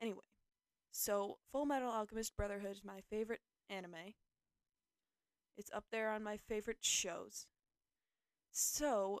Anyway, 0.00 0.20
so 0.92 1.38
Full 1.52 1.66
Metal 1.66 1.90
Alchemist 1.90 2.36
Brotherhood 2.36 2.72
is 2.72 2.84
my 2.84 3.00
favorite 3.10 3.40
anime. 3.68 4.14
It's 5.56 5.70
up 5.74 5.84
there 5.90 6.10
on 6.10 6.22
my 6.22 6.36
favorite 6.36 6.78
shows. 6.80 7.46
So, 8.52 9.20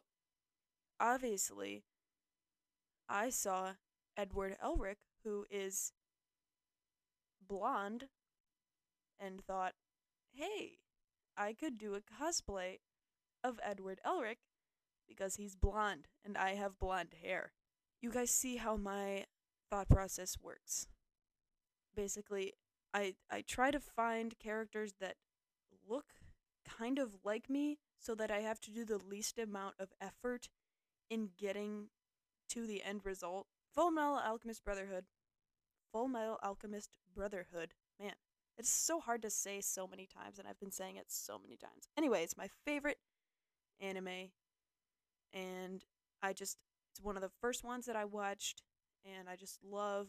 obviously, 1.00 1.84
I 3.08 3.30
saw 3.30 3.72
Edward 4.16 4.56
Elric, 4.64 4.98
who 5.24 5.46
is 5.50 5.92
blonde, 7.46 8.04
and 9.18 9.44
thought, 9.44 9.74
hey, 10.32 10.78
I 11.36 11.52
could 11.52 11.78
do 11.78 11.94
a 11.94 12.00
cosplay 12.00 12.78
of 13.42 13.60
Edward 13.62 14.00
Elric 14.06 14.38
because 15.06 15.36
he's 15.36 15.56
blonde 15.56 16.08
and 16.24 16.36
I 16.36 16.54
have 16.54 16.78
blonde 16.78 17.14
hair. 17.22 17.52
You 18.00 18.10
guys 18.10 18.30
see 18.30 18.56
how 18.56 18.76
my 18.76 19.24
thought 19.70 19.88
process 19.88 20.36
works. 20.40 20.86
Basically, 21.94 22.54
I 22.94 23.14
I 23.30 23.42
try 23.42 23.70
to 23.70 23.80
find 23.80 24.38
characters 24.38 24.94
that 25.00 25.16
look 25.88 26.06
kind 26.64 26.98
of 26.98 27.16
like 27.24 27.48
me 27.48 27.78
so 27.98 28.14
that 28.14 28.30
I 28.30 28.40
have 28.40 28.60
to 28.60 28.70
do 28.70 28.84
the 28.84 28.98
least 28.98 29.38
amount 29.38 29.74
of 29.78 29.92
effort 30.00 30.48
in 31.10 31.30
getting 31.38 31.88
to 32.50 32.66
the 32.66 32.82
end 32.82 33.04
result. 33.04 33.46
Full 33.74 33.90
Metal 33.90 34.20
Alchemist 34.24 34.64
Brotherhood. 34.64 35.04
Full 35.92 36.08
Metal 36.08 36.38
Alchemist 36.42 36.90
Brotherhood. 37.14 37.74
Man, 38.00 38.12
it's 38.56 38.70
so 38.70 39.00
hard 39.00 39.22
to 39.22 39.30
say 39.30 39.60
so 39.60 39.86
many 39.86 40.06
times, 40.06 40.38
and 40.38 40.46
I've 40.46 40.60
been 40.60 40.70
saying 40.70 40.96
it 40.96 41.06
so 41.08 41.38
many 41.38 41.56
times. 41.56 41.88
Anyway, 41.96 42.22
it's 42.22 42.36
my 42.36 42.48
favorite 42.64 42.98
anime, 43.80 44.30
and 45.32 45.84
I 46.22 46.32
just, 46.32 46.58
it's 46.90 47.02
one 47.02 47.16
of 47.16 47.22
the 47.22 47.30
first 47.40 47.64
ones 47.64 47.86
that 47.86 47.96
I 47.96 48.04
watched, 48.04 48.62
and 49.04 49.28
I 49.28 49.36
just 49.36 49.58
love 49.62 50.08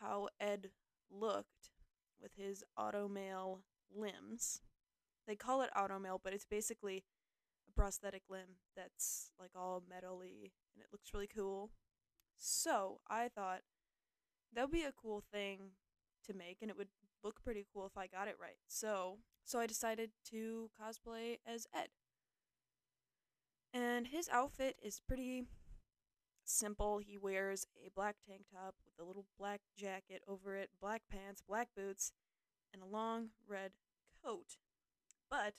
how 0.00 0.28
Ed 0.40 0.70
looked 1.10 1.70
with 2.20 2.32
his 2.36 2.64
automail 2.78 3.60
limbs. 3.94 4.60
They 5.26 5.36
call 5.36 5.62
it 5.62 5.70
automail, 5.76 6.18
but 6.22 6.32
it's 6.32 6.44
basically 6.44 7.04
a 7.68 7.72
prosthetic 7.72 8.22
limb 8.28 8.60
that's 8.76 9.30
like 9.40 9.50
all 9.54 9.82
metally 9.82 10.52
and 10.74 10.82
it 10.82 10.88
looks 10.92 11.10
really 11.12 11.28
cool. 11.28 11.70
So 12.36 13.00
I 13.08 13.28
thought 13.28 13.62
that 14.54 14.62
would 14.62 14.70
be 14.70 14.84
a 14.84 14.92
cool 14.92 15.22
thing 15.32 15.70
to 16.26 16.34
make 16.34 16.58
and 16.60 16.70
it 16.70 16.76
would 16.76 16.88
look 17.24 17.42
pretty 17.42 17.66
cool 17.72 17.86
if 17.86 17.96
I 17.96 18.06
got 18.06 18.28
it 18.28 18.36
right. 18.40 18.58
So 18.68 19.18
so 19.44 19.58
I 19.58 19.66
decided 19.66 20.10
to 20.30 20.70
cosplay 20.80 21.38
as 21.46 21.66
Ed. 21.74 21.88
And 23.76 24.06
his 24.06 24.30
outfit 24.32 24.76
is 24.82 25.02
pretty 25.06 25.44
simple. 26.46 26.96
He 26.96 27.18
wears 27.18 27.66
a 27.84 27.90
black 27.94 28.16
tank 28.26 28.46
top 28.50 28.74
with 28.86 29.04
a 29.04 29.06
little 29.06 29.26
black 29.38 29.60
jacket 29.76 30.22
over 30.26 30.56
it, 30.56 30.70
black 30.80 31.02
pants, 31.10 31.42
black 31.46 31.68
boots, 31.76 32.12
and 32.72 32.82
a 32.82 32.86
long 32.86 33.28
red 33.46 33.72
coat. 34.24 34.56
But 35.30 35.52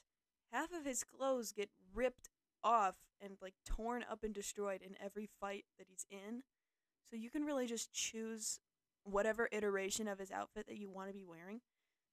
half 0.52 0.74
of 0.74 0.84
his 0.84 1.04
clothes 1.04 1.52
get 1.52 1.70
ripped 1.94 2.30
off 2.64 2.96
and 3.22 3.38
like 3.40 3.54
torn 3.64 4.04
up 4.10 4.24
and 4.24 4.34
destroyed 4.34 4.82
in 4.82 4.96
every 5.04 5.30
fight 5.40 5.66
that 5.78 5.86
he's 5.88 6.08
in. 6.10 6.42
So 7.08 7.16
you 7.16 7.30
can 7.30 7.46
really 7.46 7.68
just 7.68 7.94
choose 7.94 8.60
whatever 9.04 9.48
iteration 9.52 10.08
of 10.08 10.18
his 10.18 10.32
outfit 10.32 10.66
that 10.68 10.78
you 10.78 10.90
want 10.90 11.10
to 11.10 11.14
be 11.14 11.24
wearing. 11.24 11.62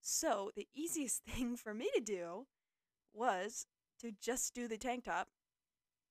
So 0.02 0.50
the 0.54 0.68
easiest 0.74 1.22
thing 1.26 1.56
for 1.56 1.72
me 1.72 1.88
to 1.94 2.02
do 2.02 2.46
was 3.14 3.64
to 4.00 4.12
just 4.20 4.52
do 4.52 4.68
the 4.68 4.76
tank 4.76 5.04
top 5.04 5.28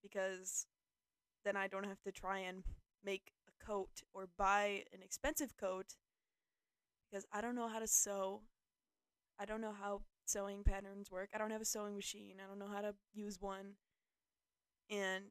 because 0.04 0.68
then 1.46 1.56
I 1.56 1.68
don't 1.68 1.86
have 1.86 2.02
to 2.04 2.12
try 2.12 2.40
and 2.40 2.64
make 3.04 3.32
a 3.48 3.66
coat 3.66 4.04
or 4.14 4.28
buy 4.38 4.84
an 4.94 5.02
expensive 5.02 5.58
coat 5.58 5.96
because 7.10 7.26
I 7.32 7.42
don't 7.42 7.56
know 7.56 7.68
how 7.68 7.80
to 7.80 7.88
sew. 7.88 8.42
I 9.40 9.46
don't 9.46 9.62
know 9.62 9.74
how 9.74 10.02
sewing 10.26 10.64
patterns 10.64 11.12
work. 11.12 11.30
I 11.34 11.38
don't 11.38 11.52
have 11.52 11.62
a 11.62 11.66
sewing 11.66 11.96
machine. 11.96 12.36
I 12.44 12.48
don't 12.48 12.60
know 12.60 12.74
how 12.74 12.82
to 12.82 12.94
use 13.14 13.40
one. 13.40 13.76
And 14.90 15.26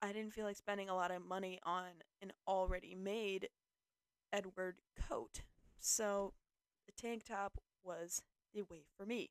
I 0.00 0.12
didn't 0.12 0.32
feel 0.32 0.44
like 0.44 0.56
spending 0.56 0.88
a 0.88 0.94
lot 0.94 1.10
of 1.10 1.22
money 1.24 1.60
on 1.64 1.84
an 2.20 2.32
already 2.46 2.94
made 2.94 3.48
Edward 4.32 4.76
coat. 5.08 5.42
So 5.78 6.34
the 6.86 6.92
tank 6.92 7.24
top 7.24 7.58
was 7.84 8.22
the 8.54 8.62
way 8.62 8.84
for 8.96 9.06
me. 9.06 9.30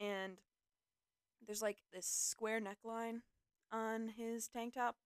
And 0.00 0.38
there's 1.46 1.62
like 1.62 1.78
this 1.92 2.06
square 2.06 2.60
neckline 2.60 3.20
on 3.72 4.08
his 4.16 4.48
tank 4.48 4.74
top. 4.74 4.96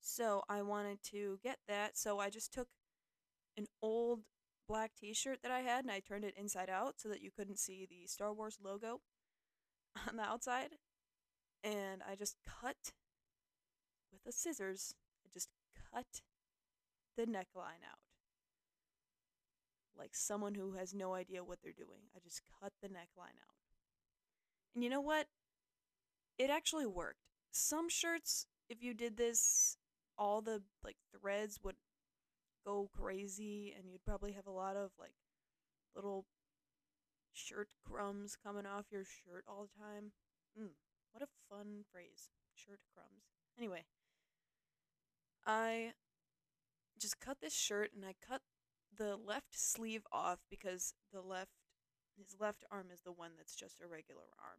So 0.00 0.42
I 0.48 0.62
wanted 0.62 1.02
to 1.10 1.38
get 1.42 1.58
that. 1.68 1.96
So 1.96 2.18
I 2.18 2.30
just 2.30 2.52
took 2.52 2.68
an 3.56 3.66
old 3.82 4.20
black 4.68 4.92
t 4.98 5.12
shirt 5.14 5.38
that 5.42 5.50
I 5.50 5.60
had 5.60 5.84
and 5.84 5.90
I 5.90 6.00
turned 6.00 6.24
it 6.24 6.34
inside 6.36 6.70
out 6.70 6.94
so 6.98 7.08
that 7.08 7.22
you 7.22 7.30
couldn't 7.30 7.58
see 7.58 7.86
the 7.88 8.06
Star 8.06 8.32
Wars 8.32 8.58
logo 8.62 9.00
on 10.08 10.16
the 10.16 10.22
outside. 10.22 10.70
And 11.64 12.02
I 12.08 12.14
just 12.14 12.36
cut 12.46 12.92
with 14.12 14.22
the 14.24 14.32
scissors, 14.32 14.94
I 15.26 15.28
just 15.32 15.48
cut 15.92 16.06
the 17.16 17.24
neckline 17.24 17.82
out. 17.84 17.98
Like 19.96 20.14
someone 20.14 20.54
who 20.54 20.72
has 20.72 20.94
no 20.94 21.14
idea 21.14 21.42
what 21.42 21.58
they're 21.62 21.72
doing. 21.72 22.02
I 22.14 22.20
just 22.22 22.42
cut 22.62 22.72
the 22.80 22.88
neckline 22.88 23.36
out. 23.36 23.56
And 24.74 24.84
you 24.84 24.90
know 24.90 25.00
what? 25.00 25.26
It 26.38 26.50
actually 26.50 26.86
worked 26.86 27.27
some 27.52 27.88
shirts, 27.88 28.46
if 28.68 28.82
you 28.82 28.94
did 28.94 29.16
this, 29.16 29.76
all 30.16 30.40
the 30.40 30.62
like 30.84 30.96
threads 31.18 31.58
would 31.62 31.76
go 32.66 32.90
crazy, 32.96 33.74
and 33.76 33.90
you'd 33.90 34.04
probably 34.04 34.32
have 34.32 34.46
a 34.46 34.50
lot 34.52 34.76
of 34.76 34.90
like 34.98 35.14
little 35.94 36.26
shirt 37.32 37.68
crumbs 37.86 38.36
coming 38.42 38.66
off 38.66 38.86
your 38.90 39.04
shirt 39.04 39.44
all 39.46 39.68
the 39.72 39.82
time. 39.82 40.12
Mm, 40.58 40.70
what 41.12 41.22
a 41.22 41.54
fun 41.54 41.84
phrase, 41.90 42.30
shirt 42.54 42.80
crumbs. 42.94 43.24
Anyway, 43.56 43.84
I 45.46 45.92
just 46.98 47.20
cut 47.20 47.38
this 47.40 47.54
shirt 47.54 47.90
and 47.94 48.04
I 48.04 48.14
cut 48.26 48.42
the 48.96 49.16
left 49.16 49.58
sleeve 49.58 50.06
off 50.12 50.40
because 50.50 50.94
the 51.12 51.20
left 51.20 51.52
his 52.18 52.36
left 52.40 52.64
arm 52.70 52.86
is 52.92 53.02
the 53.02 53.12
one 53.12 53.32
that's 53.36 53.54
just 53.54 53.80
a 53.80 53.86
regular 53.86 54.26
arm. 54.42 54.58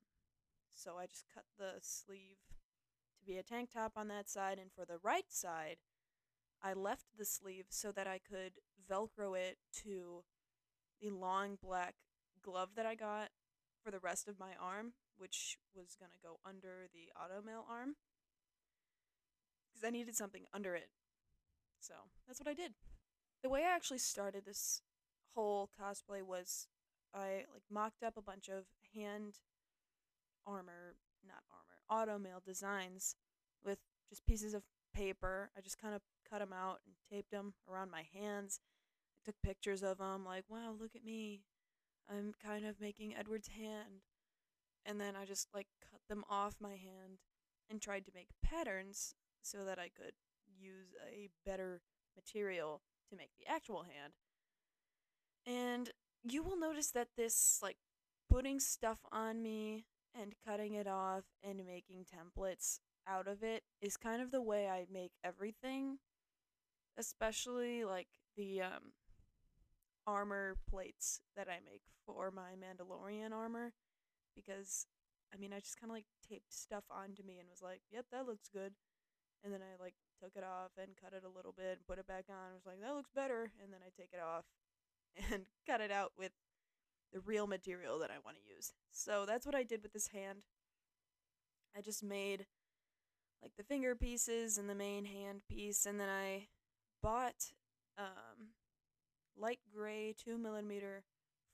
So 0.74 0.96
I 0.98 1.08
just 1.08 1.26
cut 1.34 1.44
the 1.58 1.74
sleeve 1.82 2.38
to 3.20 3.26
be 3.26 3.38
a 3.38 3.44
tank 3.44 3.70
top 3.74 3.94
on 3.96 4.08
that 4.08 4.30
side, 4.30 4.58
and 4.60 4.72
for 4.72 4.86
the 4.86 5.00
right 5.04 5.26
side, 5.30 5.78
I 6.62 6.74
left 6.74 7.06
the 7.18 7.26
sleeve 7.26 7.66
so 7.70 7.92
that 7.92 8.08
I 8.08 8.20
could 8.20 8.54
Velcro 8.90 9.38
it 9.38 9.58
to 9.84 10.24
the 11.02 11.10
long 11.10 11.58
black 11.62 11.96
glove 12.44 12.70
that 12.76 12.86
I 12.86 12.96
got 12.96 13.30
for 13.84 13.92
the 13.92 14.00
rest 14.00 14.28
of 14.28 14.40
my 14.40 14.52
arm, 14.62 14.94
which 15.18 15.58
was 15.76 15.96
going 16.00 16.12
to 16.12 16.28
go 16.28 16.40
under 16.46 16.88
the 16.94 17.12
automail 17.18 17.64
arm. 17.70 17.96
Because 19.72 19.88
I 19.88 19.92
needed 19.92 20.16
something 20.16 20.44
under 20.54 20.76
it. 20.76 20.90
So 21.80 21.94
that's 22.28 22.40
what 22.40 22.50
I 22.50 22.54
did. 22.54 22.74
The 23.42 23.50
way 23.50 23.64
I 23.64 23.74
actually 23.74 24.00
started 24.00 24.44
this 24.46 24.82
whole 25.34 25.70
cosplay 25.80 26.22
was 26.22 26.68
I 27.14 27.46
like 27.54 27.64
mocked 27.72 28.04
up 28.04 28.18
a 28.18 28.22
bunch 28.22 28.50
of 28.50 28.66
hand 28.94 29.36
armor, 30.46 30.96
not 31.28 31.44
armor 31.50 31.80
automail 31.90 32.44
designs 32.44 33.16
with 33.64 33.80
just 34.10 34.26
pieces 34.26 34.54
of 34.54 34.64
paper. 34.94 35.50
I 35.58 35.62
just 35.62 35.82
kind 35.82 35.96
of 35.96 36.02
cut 36.30 36.40
them 36.40 36.54
out 36.54 36.80
and 36.86 36.96
taped 37.12 37.32
them 37.32 37.54
around 37.70 37.92
my 37.92 38.06
hands. 38.14 38.60
I 39.16 39.26
took 39.26 39.42
pictures 39.44 39.84
of 39.84 39.98
them, 39.98 40.26
like, 40.26 40.46
wow, 40.50 40.74
look 40.80 40.96
at 40.96 41.04
me. 41.04 41.42
I'm 42.10 42.34
kind 42.44 42.66
of 42.66 42.80
making 42.80 43.16
Edward's 43.16 43.50
hand. 43.50 44.04
And 44.86 45.00
then 45.00 45.16
I 45.16 45.26
just 45.26 45.48
like 45.54 45.68
cut 45.92 46.02
them 46.08 46.24
off 46.30 46.56
my 46.60 46.72
hand 46.72 47.20
and 47.70 47.82
tried 47.82 48.06
to 48.06 48.12
make 48.16 48.30
patterns 48.44 49.14
so 49.42 49.64
that 49.66 49.78
I 49.78 49.90
could 49.90 50.14
use 50.60 50.96
a 51.08 51.30
better 51.46 51.82
material 52.16 52.82
to 53.10 53.16
make 53.16 53.30
the 53.38 53.52
actual 53.52 53.84
hand. 53.84 54.14
And 55.46 55.92
you 56.24 56.44
will 56.44 56.58
notice 56.58 56.92
that 56.92 57.10
this, 57.16 57.60
like, 57.62 57.78
putting 58.30 58.60
stuff 58.60 59.00
on 59.12 59.42
me 59.42 59.86
and 60.20 60.34
cutting 60.46 60.74
it 60.74 60.88
off 60.88 61.24
and 61.44 61.66
making 61.66 62.06
templates 62.06 62.80
out 63.08 63.28
of 63.28 63.44
it 63.44 63.64
is 63.82 63.98
kind 63.98 64.22
of 64.22 64.32
the 64.32 64.42
way 64.42 64.68
I 64.68 64.86
make 64.92 65.14
everything, 65.24 65.98
especially 66.98 67.84
like 67.84 68.08
the 68.36 68.62
um, 68.62 68.94
armor 70.06 70.58
plates 70.70 71.22
that 71.36 71.48
I 71.48 71.60
make 71.66 71.84
for 72.06 72.32
my 72.32 72.54
Mandalorian 72.58 73.32
armor 73.32 73.74
because 74.36 74.86
I 75.34 75.38
mean 75.38 75.54
I 75.54 75.60
just 75.60 75.80
kind 75.80 75.92
of 75.92 75.96
like 75.96 76.10
taped 76.28 76.54
stuff 76.54 76.84
onto 76.90 77.24
me 77.24 77.40
and 77.40 77.50
was 77.50 77.62
like, 77.62 77.82
"Yep, 77.92 78.06
that 78.12 78.26
looks 78.26 78.50
good." 78.50 78.74
And 79.44 79.54
then 79.54 79.62
I 79.62 79.82
like 79.82 79.96
took 80.22 80.36
it 80.36 80.44
off 80.44 80.72
and 80.78 80.98
cut 81.00 81.14
it 81.14 81.24
a 81.24 81.30
little 81.36 81.54
bit 81.56 81.78
and 81.80 81.88
put 81.88 82.00
it 82.00 82.08
back 82.08 82.26
on. 82.30 82.52
I 82.52 82.56
was 82.56 82.66
like, 82.66 82.82
"That 82.82 82.96
looks 82.96 83.12
better." 83.14 83.52
And 83.62 83.72
then 83.72 83.82
I 83.86 83.90
take 83.96 84.12
it 84.14 84.20
off 84.22 84.46
and 85.32 85.46
cut 85.66 85.82
it 85.82 85.92
out 85.92 86.14
with 86.18 86.32
the 87.14 87.20
real 87.20 87.48
material 87.48 88.00
that 88.00 88.12
I 88.12 88.20
want 88.24 88.38
to 88.38 88.54
use. 88.54 88.72
So 88.92 89.26
that's 89.26 89.46
what 89.46 89.56
I 89.56 89.64
did 89.64 89.82
with 89.82 89.94
this 89.94 90.08
hand. 90.08 90.46
I 91.76 91.82
just 91.82 92.04
made 92.04 92.46
like 93.42 93.52
the 93.58 93.64
finger 93.64 93.96
pieces 93.96 94.58
and 94.58 94.70
the 94.70 94.76
main 94.76 95.06
hand 95.06 95.42
piece, 95.50 95.86
and 95.86 96.00
then 96.00 96.10
I 96.10 96.48
bought 97.02 97.54
um, 97.98 98.50
light 99.38 99.60
gray 99.74 100.14
two 100.18 100.38
millimeter 100.38 101.04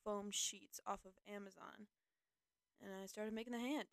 foam 0.03 0.29
sheets 0.31 0.79
off 0.85 1.01
of 1.05 1.13
Amazon, 1.31 1.87
and 2.81 2.91
I 3.01 3.05
started 3.05 3.33
making 3.33 3.53
the 3.53 3.59
hand. 3.59 3.87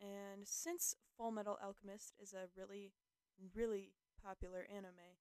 And 0.00 0.46
since 0.46 0.94
Full 1.16 1.30
Metal 1.30 1.58
Alchemist 1.62 2.12
is 2.22 2.34
a 2.34 2.48
really, 2.56 2.92
really 3.54 3.92
popular 4.22 4.66
anime, 4.70 5.16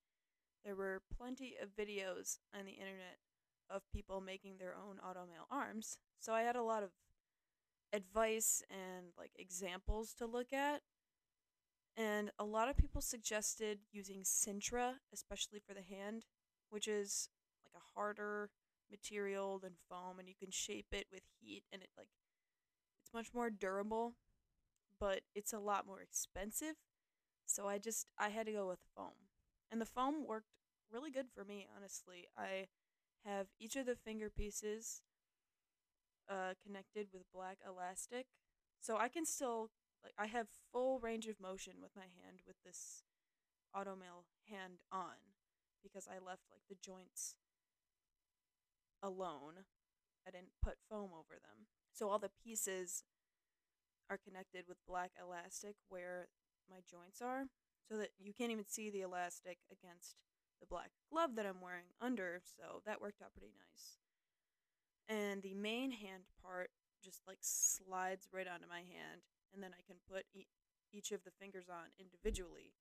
there 0.63 0.75
were 0.75 1.01
plenty 1.17 1.55
of 1.61 1.69
videos 1.69 2.39
on 2.53 2.65
the 2.65 2.73
internet 2.73 3.19
of 3.69 3.81
people 3.91 4.21
making 4.21 4.57
their 4.57 4.75
own 4.75 4.99
auto 4.99 5.21
automail 5.21 5.45
arms. 5.49 5.97
So 6.19 6.33
I 6.33 6.41
had 6.41 6.55
a 6.55 6.63
lot 6.63 6.83
of 6.83 6.91
advice 7.93 8.63
and 8.69 9.07
like 9.17 9.31
examples 9.37 10.13
to 10.15 10.25
look 10.25 10.53
at. 10.53 10.81
And 11.97 12.31
a 12.37 12.43
lot 12.43 12.67
of 12.67 12.75
people 12.75 13.01
suggested 13.01 13.79
using 13.91 14.21
Sintra, 14.23 14.95
especially 15.13 15.61
for 15.65 15.73
the 15.73 15.81
hand, 15.81 16.25
which 16.69 16.87
is 16.87 17.29
like 17.63 17.81
a 17.81 17.97
harder 17.97 18.49
material 18.91 19.59
than 19.59 19.71
foam 19.89 20.19
and 20.19 20.27
you 20.27 20.35
can 20.37 20.51
shape 20.51 20.87
it 20.91 21.07
with 21.11 21.23
heat 21.41 21.63
and 21.71 21.81
it 21.81 21.89
like 21.97 22.09
it's 23.01 23.13
much 23.13 23.33
more 23.33 23.49
durable, 23.49 24.15
but 24.99 25.21
it's 25.33 25.53
a 25.53 25.59
lot 25.59 25.87
more 25.87 26.01
expensive. 26.01 26.75
So 27.45 27.67
I 27.67 27.77
just 27.77 28.07
I 28.17 28.29
had 28.29 28.47
to 28.47 28.51
go 28.51 28.67
with 28.67 28.79
foam. 28.95 29.13
And 29.71 29.79
the 29.79 29.85
foam 29.85 30.25
worked 30.27 30.49
really 30.91 31.11
good 31.11 31.27
for 31.33 31.43
me, 31.43 31.67
honestly. 31.75 32.27
I 32.37 32.67
have 33.25 33.47
each 33.59 33.75
of 33.75 33.85
the 33.85 33.95
finger 33.95 34.29
pieces 34.29 35.01
uh, 36.29 36.53
connected 36.65 37.07
with 37.13 37.23
black 37.33 37.57
elastic. 37.67 38.27
So 38.79 38.97
I 38.97 39.07
can 39.07 39.25
still, 39.25 39.69
like, 40.03 40.13
I 40.17 40.27
have 40.27 40.47
full 40.71 40.99
range 40.99 41.27
of 41.27 41.39
motion 41.39 41.73
with 41.81 41.91
my 41.95 42.03
hand 42.03 42.41
with 42.45 42.57
this 42.63 43.03
automail 43.75 44.25
hand 44.49 44.79
on 44.91 45.33
because 45.83 46.07
I 46.07 46.23
left, 46.23 46.43
like, 46.51 46.61
the 46.69 46.75
joints 46.83 47.35
alone. 49.01 49.65
I 50.27 50.31
didn't 50.31 50.53
put 50.63 50.75
foam 50.89 51.11
over 51.13 51.33
them. 51.33 51.67
So 51.93 52.09
all 52.09 52.19
the 52.19 52.31
pieces 52.43 53.03
are 54.09 54.17
connected 54.17 54.65
with 54.67 54.77
black 54.87 55.11
elastic 55.19 55.75
where 55.89 56.27
my 56.69 56.77
joints 56.89 57.21
are 57.21 57.45
so 57.89 57.97
that 57.97 58.09
you 58.19 58.33
can't 58.33 58.51
even 58.51 58.65
see 58.65 58.89
the 58.89 59.01
elastic 59.01 59.57
against 59.71 60.15
the 60.59 60.67
black 60.67 60.91
glove 61.11 61.35
that 61.35 61.45
I'm 61.45 61.61
wearing 61.61 61.93
under, 62.01 62.41
so 62.43 62.81
that 62.85 63.01
worked 63.01 63.21
out 63.21 63.33
pretty 63.33 63.53
nice. 63.53 63.97
And 65.07 65.43
the 65.43 65.53
main 65.53 65.91
hand 65.91 66.23
part 66.41 66.69
just 67.03 67.21
like 67.27 67.37
slides 67.41 68.27
right 68.33 68.47
onto 68.47 68.67
my 68.67 68.79
hand, 68.79 69.21
and 69.53 69.61
then 69.61 69.71
I 69.71 69.83
can 69.85 69.97
put 70.09 70.25
e- 70.33 70.47
each 70.91 71.11
of 71.11 71.23
the 71.23 71.31
fingers 71.39 71.69
on 71.69 71.93
individually. 71.99 72.73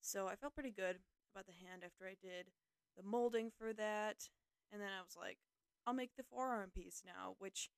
So 0.00 0.28
I 0.28 0.36
felt 0.36 0.54
pretty 0.54 0.72
good 0.72 0.98
about 1.32 1.46
the 1.46 1.66
hand 1.66 1.82
after 1.84 2.04
I 2.04 2.16
did 2.20 2.50
the 2.96 3.02
molding 3.02 3.50
for 3.56 3.72
that, 3.72 4.28
and 4.70 4.82
then 4.82 4.88
I 4.88 5.00
was 5.00 5.16
like, 5.18 5.38
I'll 5.86 5.94
make 5.94 6.16
the 6.16 6.24
forearm 6.24 6.70
piece 6.74 7.02
now, 7.04 7.36
which 7.38 7.70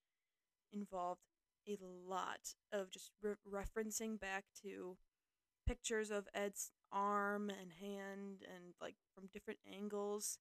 involved 0.73 1.21
a 1.69 1.79
lot 1.81 2.55
of 2.73 2.91
just 2.91 3.11
re- 3.23 3.35
referencing 3.49 4.19
back 4.21 4.45
to 4.63 4.97
pictures 5.67 6.11
of 6.11 6.29
Ed's 6.35 6.73
arm 6.93 7.51
and 7.51 7.73
hand 7.81 8.43
and 8.43 8.75
like 8.81 8.97
from 9.15 9.29
different 9.33 9.61
angles. 9.73 10.39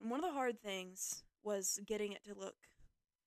And 0.00 0.10
one 0.10 0.20
of 0.20 0.30
the 0.30 0.34
hard 0.34 0.60
things 0.60 1.24
was 1.42 1.80
getting 1.86 2.12
it 2.12 2.24
to 2.24 2.34
look 2.38 2.56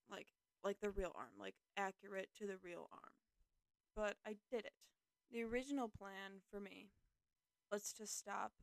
like 0.09 0.27
like 0.63 0.79
the 0.79 0.91
real 0.91 1.11
arm, 1.15 1.31
like 1.39 1.55
accurate 1.77 2.29
to 2.37 2.47
the 2.47 2.57
real 2.63 2.87
arm. 2.91 3.13
But 3.95 4.15
I 4.25 4.35
did 4.51 4.65
it. 4.65 4.73
The 5.31 5.43
original 5.43 5.89
plan 5.89 6.41
for 6.49 6.59
me 6.59 6.89
was 7.71 7.91
to 7.93 8.07
stop 8.07 8.53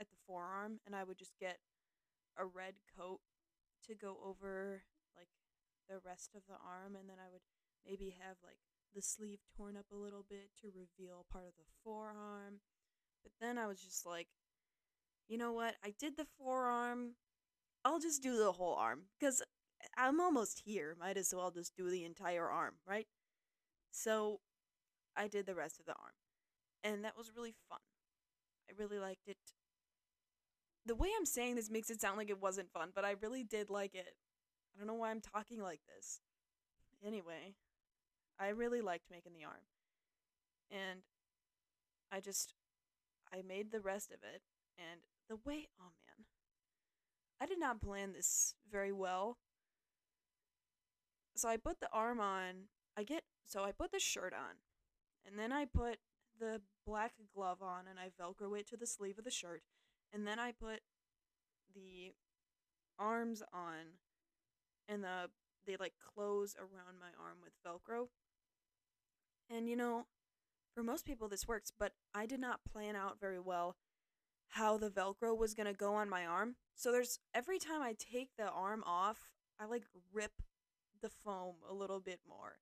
at 0.00 0.10
the 0.10 0.16
forearm 0.26 0.80
and 0.86 0.94
I 0.94 1.04
would 1.04 1.18
just 1.18 1.38
get 1.38 1.58
a 2.36 2.44
red 2.44 2.74
coat 2.98 3.20
to 3.86 3.94
go 3.94 4.16
over 4.24 4.82
like 5.16 5.28
the 5.88 6.00
rest 6.04 6.34
of 6.34 6.42
the 6.48 6.54
arm 6.54 6.96
and 6.96 7.08
then 7.08 7.16
I 7.18 7.30
would 7.30 7.42
maybe 7.86 8.16
have 8.20 8.36
like 8.42 8.58
the 8.94 9.02
sleeve 9.02 9.40
torn 9.56 9.76
up 9.76 9.86
a 9.92 9.96
little 9.96 10.24
bit 10.28 10.50
to 10.60 10.68
reveal 10.68 11.26
part 11.30 11.46
of 11.46 11.54
the 11.56 11.64
forearm. 11.82 12.60
But 13.22 13.32
then 13.40 13.58
I 13.58 13.66
was 13.66 13.80
just 13.80 14.06
like, 14.06 14.28
you 15.28 15.38
know 15.38 15.52
what? 15.52 15.74
I 15.84 15.94
did 15.98 16.16
the 16.16 16.26
forearm. 16.38 17.14
I'll 17.84 18.00
just 18.00 18.22
do 18.22 18.36
the 18.36 18.52
whole 18.52 18.74
arm 18.74 19.02
because 19.18 19.42
I'm 19.96 20.20
almost 20.20 20.62
here. 20.64 20.96
Might 20.98 21.16
as 21.16 21.32
well 21.34 21.50
just 21.50 21.76
do 21.76 21.90
the 21.90 22.04
entire 22.04 22.48
arm, 22.48 22.74
right? 22.86 23.06
So 23.90 24.40
I 25.16 25.28
did 25.28 25.46
the 25.46 25.54
rest 25.54 25.80
of 25.80 25.86
the 25.86 25.92
arm. 25.92 26.12
And 26.82 27.04
that 27.04 27.16
was 27.16 27.32
really 27.34 27.54
fun. 27.68 27.78
I 28.68 28.72
really 28.78 28.98
liked 28.98 29.26
it. 29.26 29.36
The 30.86 30.94
way 30.94 31.08
I'm 31.16 31.26
saying 31.26 31.56
this 31.56 31.70
makes 31.70 31.88
it 31.88 32.00
sound 32.00 32.18
like 32.18 32.28
it 32.28 32.42
wasn't 32.42 32.70
fun, 32.70 32.90
but 32.94 33.04
I 33.04 33.14
really 33.22 33.42
did 33.42 33.70
like 33.70 33.94
it. 33.94 34.16
I 34.74 34.78
don't 34.78 34.86
know 34.86 34.94
why 34.94 35.10
I'm 35.10 35.20
talking 35.20 35.62
like 35.62 35.80
this. 35.94 36.20
Anyway, 37.04 37.54
I 38.38 38.48
really 38.48 38.80
liked 38.80 39.10
making 39.10 39.32
the 39.32 39.44
arm. 39.44 39.66
And 40.70 41.00
I 42.10 42.20
just 42.20 42.54
I 43.32 43.42
made 43.46 43.70
the 43.70 43.80
rest 43.80 44.10
of 44.10 44.18
it 44.22 44.42
and 44.78 45.00
the 45.28 45.36
way 45.36 45.68
oh 45.80 45.92
man. 46.06 46.26
I 47.40 47.46
did 47.46 47.58
not 47.60 47.80
plan 47.80 48.12
this 48.12 48.54
very 48.70 48.92
well. 48.92 49.38
So 51.36 51.48
I 51.48 51.56
put 51.56 51.80
the 51.80 51.88
arm 51.92 52.20
on. 52.20 52.68
I 52.96 53.02
get 53.02 53.24
so 53.44 53.64
I 53.64 53.72
put 53.72 53.92
the 53.92 54.00
shirt 54.00 54.32
on. 54.32 54.56
And 55.26 55.38
then 55.38 55.52
I 55.52 55.64
put 55.64 55.98
the 56.38 56.60
black 56.86 57.12
glove 57.34 57.62
on 57.62 57.84
and 57.88 57.98
I 57.98 58.10
velcro 58.20 58.58
it 58.58 58.68
to 58.68 58.76
the 58.76 58.86
sleeve 58.86 59.18
of 59.18 59.24
the 59.24 59.30
shirt. 59.30 59.62
And 60.12 60.26
then 60.26 60.38
I 60.38 60.52
put 60.52 60.80
the 61.74 62.12
arms 62.98 63.42
on 63.52 63.98
and 64.88 65.02
the 65.02 65.30
they 65.66 65.76
like 65.76 65.94
close 66.14 66.54
around 66.58 67.00
my 67.00 67.08
arm 67.18 67.38
with 67.42 67.52
velcro 67.66 68.08
and 69.50 69.68
you 69.68 69.76
know, 69.76 70.06
for 70.74 70.82
most 70.82 71.04
people 71.04 71.28
this 71.28 71.46
works, 71.46 71.70
but 71.76 71.92
I 72.14 72.26
did 72.26 72.40
not 72.40 72.64
plan 72.64 72.96
out 72.96 73.20
very 73.20 73.40
well 73.40 73.76
how 74.48 74.76
the 74.78 74.90
velcro 74.90 75.36
was 75.36 75.54
going 75.54 75.66
to 75.66 75.72
go 75.72 75.94
on 75.94 76.08
my 76.08 76.24
arm. 76.24 76.56
So 76.74 76.92
there's 76.92 77.18
every 77.34 77.58
time 77.58 77.82
I 77.82 77.94
take 77.98 78.30
the 78.36 78.48
arm 78.48 78.82
off, 78.86 79.18
I 79.60 79.66
like 79.66 79.84
rip 80.12 80.42
the 81.02 81.08
foam 81.08 81.56
a 81.68 81.74
little 81.74 82.00
bit 82.00 82.20
more. 82.28 82.58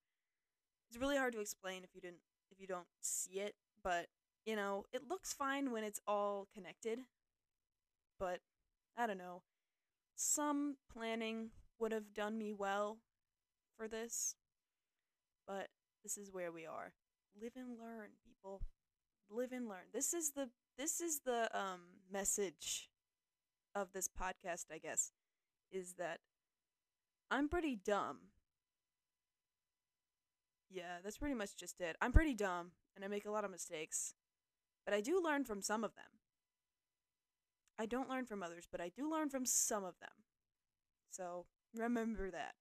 It's 0.89 1.01
really 1.01 1.17
hard 1.17 1.33
to 1.35 1.41
explain 1.41 1.85
if 1.85 1.95
you 1.95 2.01
didn't 2.01 2.21
if 2.51 2.61
you 2.61 2.67
don't 2.67 2.87
see 3.01 3.41
it, 3.41 3.55
but 3.83 4.07
you 4.45 4.57
know, 4.57 4.85
it 4.93 5.03
looks 5.09 5.33
fine 5.33 5.71
when 5.71 5.85
it's 5.85 6.01
all 6.07 6.49
connected. 6.55 7.01
But 8.19 8.41
I 8.97 9.07
don't 9.07 9.19
know. 9.19 9.43
Some 10.15 10.77
planning 10.93 11.51
would 11.79 11.93
have 11.93 12.15
done 12.15 12.39
me 12.39 12.53
well 12.53 12.99
for 13.77 13.89
this. 13.89 14.37
But 15.47 15.69
this 16.03 16.17
is 16.17 16.33
where 16.33 16.51
we 16.51 16.67
are. 16.67 16.93
Live 17.41 17.53
and 17.57 17.79
learn, 17.79 18.11
people. 18.25 18.63
Live 19.31 19.53
and 19.53 19.69
learn. 19.69 19.89
This 19.93 20.13
is 20.13 20.33
the 20.33 20.51
this 20.77 21.01
is 21.01 21.21
the 21.25 21.49
um 21.59 21.81
message 22.11 22.91
of 23.75 23.93
this 23.93 24.09
podcast, 24.09 24.67
I 24.73 24.79
guess, 24.79 25.13
is 25.71 25.95
that 25.95 26.21
I'm 27.31 27.49
pretty 27.49 27.77
dumb. 27.77 28.19
Yeah, 30.71 30.99
that's 31.03 31.19
pretty 31.19 31.35
much 31.35 31.57
just 31.57 31.81
it. 31.81 31.97
I'm 32.01 32.13
pretty 32.13 32.35
dumb 32.35 32.73
and 32.95 33.05
I 33.05 33.09
make 33.09 33.27
a 33.27 33.31
lot 33.31 33.45
of 33.45 33.51
mistakes, 33.51 34.15
but 34.85 34.95
I 34.95 35.01
do 35.01 35.23
learn 35.23 35.45
from 35.45 35.63
some 35.63 35.85
of 35.85 35.95
them. 35.95 36.05
I 37.79 37.87
don't 37.87 38.09
learn 38.09 38.27
from 38.27 38.43
others, 38.43 38.67
but 38.71 38.81
I 38.81 38.91
do 38.95 39.11
learn 39.11 39.29
from 39.29 39.47
some 39.47 39.85
of 39.85 39.99
them. 40.01 40.11
So 41.11 41.47
remember 41.75 42.31
that. 42.31 42.55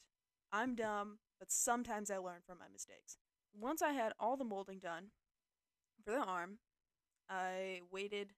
I'm 0.51 0.75
dumb, 0.75 1.19
but 1.39 1.51
sometimes 1.51 2.11
I 2.11 2.17
learn 2.17 2.41
from 2.45 2.59
my 2.59 2.67
mistakes 2.71 3.17
once 3.59 3.81
I 3.81 3.93
had 3.93 4.13
all 4.19 4.37
the 4.37 4.43
molding 4.43 4.79
done 4.79 5.07
for 6.03 6.11
the 6.11 6.19
arm, 6.19 6.59
I 7.29 7.81
waited 7.91 8.33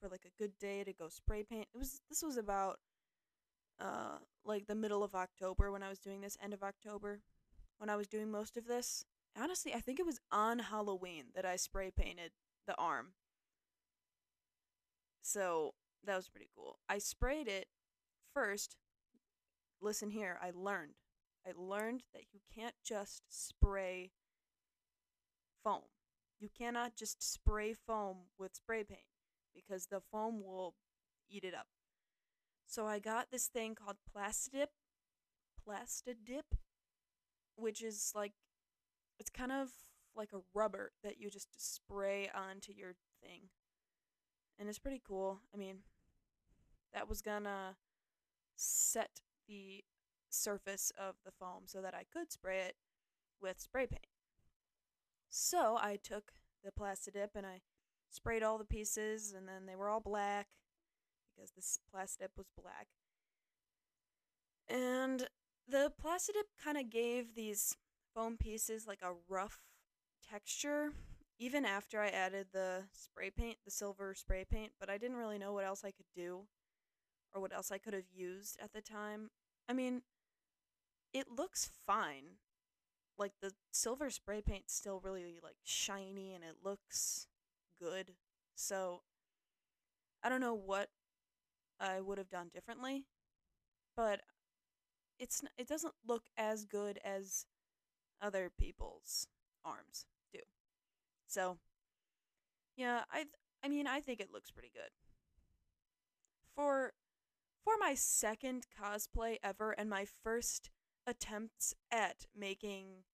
for 0.00 0.08
like 0.08 0.24
a 0.24 0.42
good 0.42 0.58
day 0.58 0.84
to 0.84 0.92
go 0.92 1.08
spray 1.08 1.42
paint. 1.42 1.68
It 1.74 1.78
was 1.78 2.00
this 2.08 2.22
was 2.22 2.36
about 2.36 2.78
uh 3.80 4.18
like 4.44 4.66
the 4.66 4.74
middle 4.74 5.04
of 5.04 5.14
October 5.14 5.70
when 5.70 5.82
I 5.82 5.88
was 5.88 5.98
doing 5.98 6.20
this, 6.20 6.36
end 6.42 6.54
of 6.54 6.62
October 6.62 7.20
when 7.78 7.90
I 7.90 7.96
was 7.96 8.06
doing 8.06 8.30
most 8.30 8.56
of 8.56 8.66
this. 8.66 9.04
Honestly, 9.36 9.74
I 9.74 9.80
think 9.80 9.98
it 9.98 10.06
was 10.06 10.20
on 10.30 10.58
Halloween 10.58 11.26
that 11.34 11.44
I 11.44 11.56
spray 11.56 11.90
painted 11.90 12.32
the 12.66 12.76
arm. 12.76 13.14
So, 15.22 15.74
that 16.04 16.16
was 16.16 16.28
pretty 16.28 16.48
cool. 16.54 16.78
I 16.88 16.98
sprayed 16.98 17.48
it 17.48 17.66
first. 18.34 18.76
Listen 19.80 20.10
here, 20.10 20.38
I 20.40 20.50
learned. 20.54 20.94
I 21.46 21.52
learned 21.56 22.02
that 22.12 22.24
you 22.32 22.40
can't 22.54 22.74
just 22.84 23.22
spray 23.28 24.10
foam. 25.62 25.82
You 26.40 26.48
cannot 26.56 26.96
just 26.96 27.22
spray 27.22 27.72
foam 27.74 28.16
with 28.38 28.56
spray 28.56 28.84
paint 28.84 29.06
because 29.54 29.86
the 29.86 30.00
foam 30.00 30.42
will 30.44 30.74
eat 31.30 31.44
it 31.44 31.54
up. 31.54 31.66
So 32.66 32.86
I 32.86 32.98
got 32.98 33.30
this 33.30 33.46
thing 33.46 33.74
called 33.74 33.96
Plastidip, 34.14 34.68
Plastidip, 35.66 36.56
which 37.56 37.82
is 37.82 38.12
like 38.14 38.32
it's 39.18 39.30
kind 39.30 39.52
of 39.52 39.68
like 40.16 40.32
a 40.32 40.40
rubber 40.54 40.92
that 41.02 41.20
you 41.20 41.30
just 41.30 41.48
spray 41.58 42.30
onto 42.34 42.72
your 42.72 42.94
thing. 43.22 43.50
And 44.58 44.68
it's 44.68 44.78
pretty 44.78 45.02
cool. 45.06 45.40
I 45.54 45.56
mean, 45.56 45.78
that 46.92 47.08
was 47.08 47.22
gonna 47.22 47.76
set 48.56 49.20
the 49.46 49.84
surface 50.28 50.92
of 50.98 51.16
the 51.24 51.30
foam 51.30 51.62
so 51.66 51.80
that 51.82 51.94
I 51.94 52.04
could 52.12 52.32
spray 52.32 52.60
it 52.60 52.76
with 53.40 53.60
spray 53.60 53.86
paint. 53.86 54.06
So 55.34 55.78
I 55.80 55.96
took 55.96 56.32
the 56.62 56.70
Plastidip 56.70 57.30
and 57.34 57.46
I 57.46 57.62
sprayed 58.10 58.42
all 58.42 58.58
the 58.58 58.66
pieces, 58.66 59.32
and 59.34 59.48
then 59.48 59.64
they 59.66 59.74
were 59.74 59.88
all 59.88 60.00
black 60.00 60.48
because 61.34 61.52
this 61.52 61.78
Plastidip 61.92 62.36
was 62.36 62.48
black. 62.60 62.88
And 64.68 65.26
the 65.66 65.90
Plastidip 66.04 66.52
kind 66.62 66.76
of 66.76 66.90
gave 66.90 67.34
these 67.34 67.78
foam 68.14 68.36
pieces 68.36 68.86
like 68.86 69.00
a 69.02 69.14
rough 69.26 69.62
texture 70.30 70.92
even 71.38 71.64
after 71.64 71.98
I 71.98 72.08
added 72.08 72.48
the 72.52 72.84
spray 72.92 73.30
paint, 73.30 73.56
the 73.64 73.70
silver 73.70 74.14
spray 74.14 74.44
paint, 74.44 74.72
but 74.78 74.90
I 74.90 74.98
didn't 74.98 75.16
really 75.16 75.38
know 75.38 75.54
what 75.54 75.64
else 75.64 75.82
I 75.82 75.90
could 75.90 76.06
do 76.14 76.42
or 77.34 77.40
what 77.40 77.54
else 77.54 77.72
I 77.72 77.78
could 77.78 77.94
have 77.94 78.10
used 78.14 78.58
at 78.62 78.72
the 78.72 78.82
time. 78.82 79.30
I 79.66 79.72
mean, 79.72 80.02
it 81.12 81.26
looks 81.34 81.70
fine. 81.86 82.36
Like 83.18 83.32
the 83.40 83.52
silver 83.72 84.10
spray 84.10 84.40
paint's 84.40 84.74
still 84.74 85.00
really 85.00 85.38
like 85.42 85.56
shiny 85.64 86.32
and 86.34 86.42
it 86.42 86.56
looks 86.64 87.26
good. 87.78 88.14
So 88.54 89.02
I 90.22 90.28
don't 90.28 90.40
know 90.40 90.54
what 90.54 90.88
I 91.80 92.00
would 92.00 92.18
have 92.18 92.30
done 92.30 92.50
differently, 92.52 93.06
but 93.96 94.22
it's 95.18 95.42
it 95.58 95.68
doesn't 95.68 95.94
look 96.06 96.24
as 96.36 96.64
good 96.64 96.98
as 97.04 97.46
other 98.22 98.50
people's 98.50 99.28
arms 99.64 100.06
do. 100.32 100.40
So 101.26 101.58
yeah, 102.76 103.04
I 103.12 103.26
I 103.62 103.68
mean, 103.68 103.86
I 103.86 104.00
think 104.00 104.20
it 104.20 104.32
looks 104.32 104.50
pretty 104.50 104.70
good. 104.74 104.90
For 106.54 106.92
for 107.64 107.76
my 107.78 107.94
second 107.94 108.66
cosplay 108.80 109.38
ever 109.42 109.72
and 109.72 109.90
my 109.90 110.04
first 110.04 110.70
attempts 111.06 111.74
at 111.90 112.26
making 112.36 113.04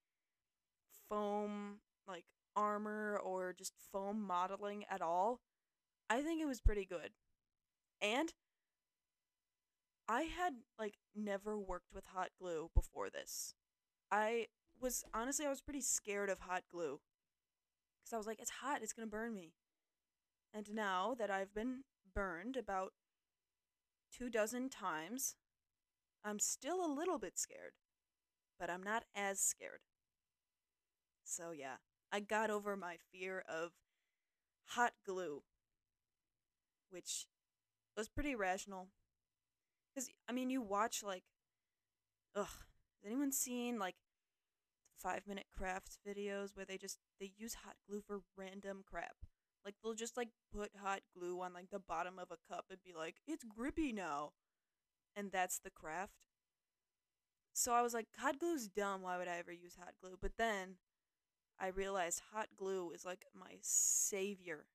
foam 1.08 1.80
like 2.06 2.24
armor 2.54 3.18
or 3.22 3.52
just 3.52 3.74
foam 3.92 4.26
modeling 4.26 4.84
at 4.90 5.00
all, 5.00 5.40
I 6.10 6.22
think 6.22 6.40
it 6.40 6.46
was 6.46 6.60
pretty 6.60 6.84
good. 6.84 7.10
And 8.00 8.32
I 10.08 10.22
had 10.22 10.54
like 10.78 10.94
never 11.14 11.58
worked 11.58 11.92
with 11.94 12.06
hot 12.06 12.30
glue 12.38 12.70
before 12.74 13.10
this. 13.10 13.54
I 14.10 14.46
was 14.80 15.04
honestly 15.12 15.44
I 15.44 15.50
was 15.50 15.60
pretty 15.60 15.80
scared 15.80 16.30
of 16.30 16.40
hot 16.40 16.64
glue 16.70 17.00
cuz 18.04 18.12
I 18.12 18.16
was 18.16 18.26
like 18.26 18.40
it's 18.40 18.50
hot, 18.62 18.82
it's 18.82 18.92
going 18.92 19.06
to 19.06 19.10
burn 19.10 19.34
me. 19.34 19.52
And 20.52 20.72
now 20.72 21.14
that 21.18 21.30
I've 21.30 21.52
been 21.54 21.84
burned 22.14 22.56
about 22.56 22.94
two 24.10 24.30
dozen 24.30 24.70
times, 24.70 25.36
I'm 26.24 26.38
still 26.38 26.84
a 26.84 26.92
little 26.92 27.18
bit 27.18 27.38
scared, 27.38 27.72
but 28.58 28.70
I'm 28.70 28.82
not 28.82 29.04
as 29.14 29.40
scared. 29.40 29.80
So 31.24 31.50
yeah, 31.50 31.76
I 32.12 32.20
got 32.20 32.50
over 32.50 32.76
my 32.76 32.96
fear 33.12 33.44
of 33.48 33.72
hot 34.68 34.92
glue, 35.06 35.42
which 36.90 37.26
was 37.96 38.08
pretty 38.08 38.34
rational. 38.34 38.88
Because, 39.94 40.10
I 40.28 40.32
mean, 40.32 40.50
you 40.50 40.62
watch, 40.62 41.02
like, 41.02 41.24
ugh, 42.36 42.46
has 42.46 43.04
anyone 43.04 43.32
seen, 43.32 43.78
like, 43.78 43.96
five 44.96 45.26
minute 45.26 45.46
crafts 45.56 45.98
videos 46.06 46.54
where 46.54 46.64
they 46.66 46.76
just, 46.76 46.98
they 47.20 47.32
use 47.36 47.54
hot 47.54 47.74
glue 47.88 48.00
for 48.06 48.20
random 48.36 48.84
crap? 48.88 49.16
Like, 49.64 49.74
they'll 49.82 49.94
just, 49.94 50.16
like, 50.16 50.28
put 50.54 50.70
hot 50.80 51.00
glue 51.16 51.40
on, 51.40 51.52
like, 51.52 51.70
the 51.70 51.78
bottom 51.80 52.18
of 52.18 52.28
a 52.30 52.54
cup 52.54 52.66
and 52.70 52.78
be 52.84 52.92
like, 52.96 53.16
it's 53.26 53.44
grippy 53.44 53.92
now. 53.92 54.32
And 55.18 55.32
that's 55.32 55.58
the 55.58 55.70
craft. 55.70 56.12
So 57.52 57.72
I 57.72 57.82
was 57.82 57.92
like, 57.92 58.06
hot 58.16 58.38
glue's 58.38 58.68
dumb. 58.68 59.02
Why 59.02 59.18
would 59.18 59.26
I 59.26 59.38
ever 59.38 59.50
use 59.50 59.74
hot 59.76 59.94
glue? 60.00 60.16
But 60.22 60.36
then 60.38 60.76
I 61.58 61.66
realized 61.66 62.22
hot 62.32 62.50
glue 62.56 62.92
is 62.92 63.04
like 63.04 63.24
my 63.34 63.56
savior. 63.60 64.66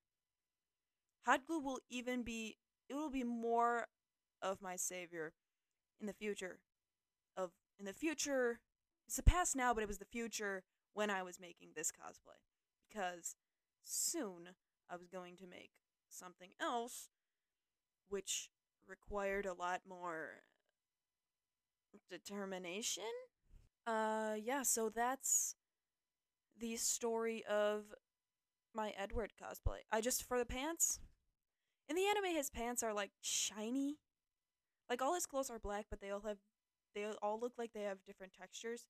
Hot 1.25 1.47
glue 1.47 1.61
will 1.61 1.79
even 1.89 2.23
be 2.23 2.57
it 2.89 2.95
will 2.95 3.09
be 3.09 3.23
more 3.23 3.87
of 4.41 4.61
my 4.61 4.75
savior 4.75 5.31
in 6.01 6.07
the 6.07 6.13
future. 6.13 6.59
Of 7.37 7.51
in 7.79 7.85
the 7.85 7.93
future 7.93 8.59
it's 9.07 9.15
the 9.15 9.23
past 9.23 9.55
now, 9.55 9.73
but 9.73 9.81
it 9.81 9.87
was 9.87 9.99
the 9.99 10.05
future 10.05 10.63
when 10.93 11.09
I 11.09 11.23
was 11.23 11.39
making 11.39 11.69
this 11.73 11.89
cosplay. 11.89 12.41
Because 12.89 13.37
soon 13.85 14.49
I 14.89 14.97
was 14.97 15.07
going 15.07 15.37
to 15.37 15.47
make 15.47 15.71
something 16.09 16.49
else 16.59 17.07
which 18.09 18.49
required 18.87 19.45
a 19.45 19.53
lot 19.53 19.81
more 19.87 20.43
determination. 22.09 23.03
Uh 23.85 24.35
yeah, 24.41 24.63
so 24.63 24.89
that's 24.89 25.55
the 26.59 26.75
story 26.77 27.43
of 27.49 27.93
my 28.73 28.93
Edward 28.97 29.33
cosplay. 29.41 29.79
I 29.91 30.01
just 30.01 30.23
for 30.23 30.37
the 30.39 30.45
pants. 30.45 30.99
In 31.89 31.95
the 31.95 32.05
anime, 32.07 32.35
his 32.35 32.49
pants 32.49 32.83
are 32.83 32.93
like 32.93 33.11
shiny. 33.21 33.97
Like 34.89 35.01
all 35.01 35.15
his 35.15 35.25
clothes 35.25 35.49
are 35.49 35.59
black, 35.59 35.87
but 35.89 36.01
they 36.01 36.11
all 36.11 36.21
have 36.27 36.37
they 36.95 37.05
all 37.21 37.39
look 37.39 37.53
like 37.57 37.73
they 37.73 37.83
have 37.83 38.05
different 38.05 38.33
textures. 38.33 38.85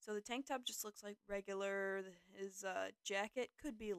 So 0.00 0.14
the 0.14 0.20
tank 0.20 0.46
top 0.46 0.64
just 0.64 0.84
looks 0.84 1.02
like 1.02 1.18
regular. 1.28 2.02
His 2.34 2.64
uh, 2.64 2.88
jacket 3.04 3.50
could 3.62 3.78
be 3.78 3.94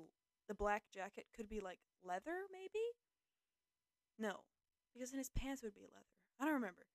the 0.47 0.55
black 0.55 0.83
jacket 0.93 1.25
could 1.35 1.49
be 1.49 1.59
like 1.59 1.79
leather, 2.03 2.45
maybe. 2.51 2.83
No, 4.17 4.41
because 4.93 5.11
then 5.11 5.19
his 5.19 5.29
pants 5.29 5.63
would 5.63 5.73
be 5.73 5.81
leather. 5.81 6.05
I 6.39 6.45
don't 6.45 6.53
remember. 6.53 6.85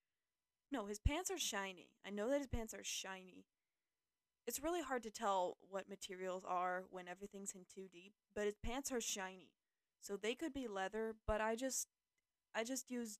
No, 0.72 0.86
his 0.86 0.98
pants 0.98 1.30
are 1.30 1.38
shiny. 1.38 1.90
I 2.04 2.10
know 2.10 2.28
that 2.30 2.38
his 2.38 2.48
pants 2.48 2.74
are 2.74 2.82
shiny 2.82 3.46
it's 4.46 4.62
really 4.62 4.82
hard 4.82 5.02
to 5.02 5.10
tell 5.10 5.56
what 5.68 5.88
materials 5.88 6.44
are 6.46 6.84
when 6.90 7.08
everything's 7.08 7.52
in 7.52 7.62
2D, 7.62 8.12
but 8.34 8.44
his 8.44 8.56
pants 8.62 8.92
are 8.92 9.00
shiny. 9.00 9.50
So 10.00 10.16
they 10.16 10.34
could 10.34 10.54
be 10.54 10.68
leather, 10.68 11.14
but 11.26 11.40
I 11.40 11.56
just 11.56 11.88
I 12.54 12.62
just 12.62 12.90
used 12.90 13.18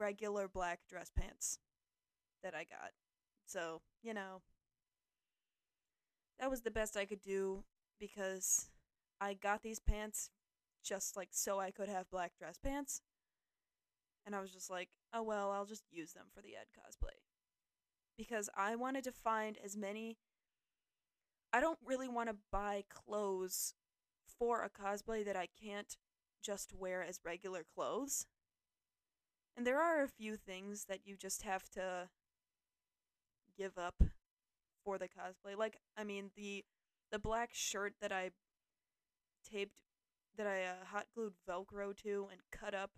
regular 0.00 0.48
black 0.48 0.80
dress 0.88 1.10
pants 1.16 1.58
that 2.42 2.54
I 2.54 2.64
got. 2.64 2.90
So, 3.46 3.82
you 4.02 4.12
know, 4.12 4.42
that 6.40 6.50
was 6.50 6.62
the 6.62 6.70
best 6.70 6.96
I 6.96 7.04
could 7.04 7.22
do 7.22 7.62
because 8.00 8.68
I 9.20 9.34
got 9.34 9.62
these 9.62 9.78
pants 9.78 10.30
just 10.84 11.16
like 11.16 11.28
so 11.30 11.60
I 11.60 11.70
could 11.70 11.88
have 11.88 12.10
black 12.10 12.32
dress 12.36 12.58
pants. 12.58 13.00
And 14.24 14.34
I 14.34 14.40
was 14.40 14.52
just 14.52 14.70
like, 14.70 14.88
oh 15.12 15.22
well, 15.22 15.50
I'll 15.50 15.66
just 15.66 15.84
use 15.90 16.12
them 16.12 16.26
for 16.34 16.40
the 16.42 16.56
Ed 16.56 16.66
cosplay. 16.76 17.18
Because 18.16 18.48
I 18.56 18.76
wanted 18.76 19.04
to 19.04 19.12
find 19.12 19.58
as 19.64 19.76
many 19.76 20.18
I 21.52 21.60
don't 21.60 21.78
really 21.84 22.08
want 22.08 22.30
to 22.30 22.36
buy 22.50 22.84
clothes 22.88 23.74
for 24.38 24.62
a 24.62 24.70
cosplay 24.70 25.24
that 25.26 25.36
I 25.36 25.48
can't 25.62 25.96
just 26.42 26.72
wear 26.74 27.02
as 27.02 27.20
regular 27.24 27.62
clothes. 27.74 28.26
And 29.56 29.66
there 29.66 29.80
are 29.80 30.02
a 30.02 30.08
few 30.08 30.36
things 30.36 30.86
that 30.88 31.00
you 31.04 31.16
just 31.16 31.42
have 31.42 31.68
to 31.70 32.08
give 33.56 33.76
up 33.76 34.02
for 34.82 34.96
the 34.96 35.08
cosplay. 35.08 35.56
Like, 35.56 35.76
I 35.96 36.04
mean, 36.04 36.30
the 36.36 36.64
the 37.10 37.18
black 37.18 37.50
shirt 37.52 37.92
that 38.00 38.10
I 38.12 38.30
taped 39.48 39.76
that 40.38 40.46
I 40.46 40.64
uh, 40.64 40.86
hot 40.90 41.06
glued 41.14 41.34
velcro 41.46 41.94
to 41.98 42.28
and 42.32 42.40
cut 42.50 42.74
up 42.74 42.92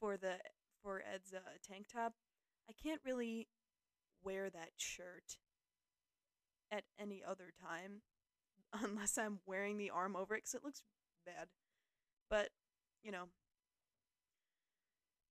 for 0.00 0.16
the 0.16 0.36
for 0.82 1.02
Ed's 1.12 1.32
uh, 1.32 1.38
tank 1.66 1.86
top. 1.92 2.14
I 2.68 2.72
can't 2.72 3.00
really 3.04 3.48
wear 4.22 4.50
that 4.50 4.70
shirt 4.76 5.38
at 6.70 6.84
any 6.98 7.22
other 7.26 7.52
time 7.60 8.02
unless 8.82 9.16
I'm 9.18 9.40
wearing 9.46 9.78
the 9.78 9.90
arm 9.90 10.16
over 10.16 10.34
it 10.34 10.38
because 10.38 10.54
it 10.54 10.64
looks 10.64 10.82
bad. 11.24 11.48
But, 12.30 12.50
you 13.02 13.10
know, 13.10 13.24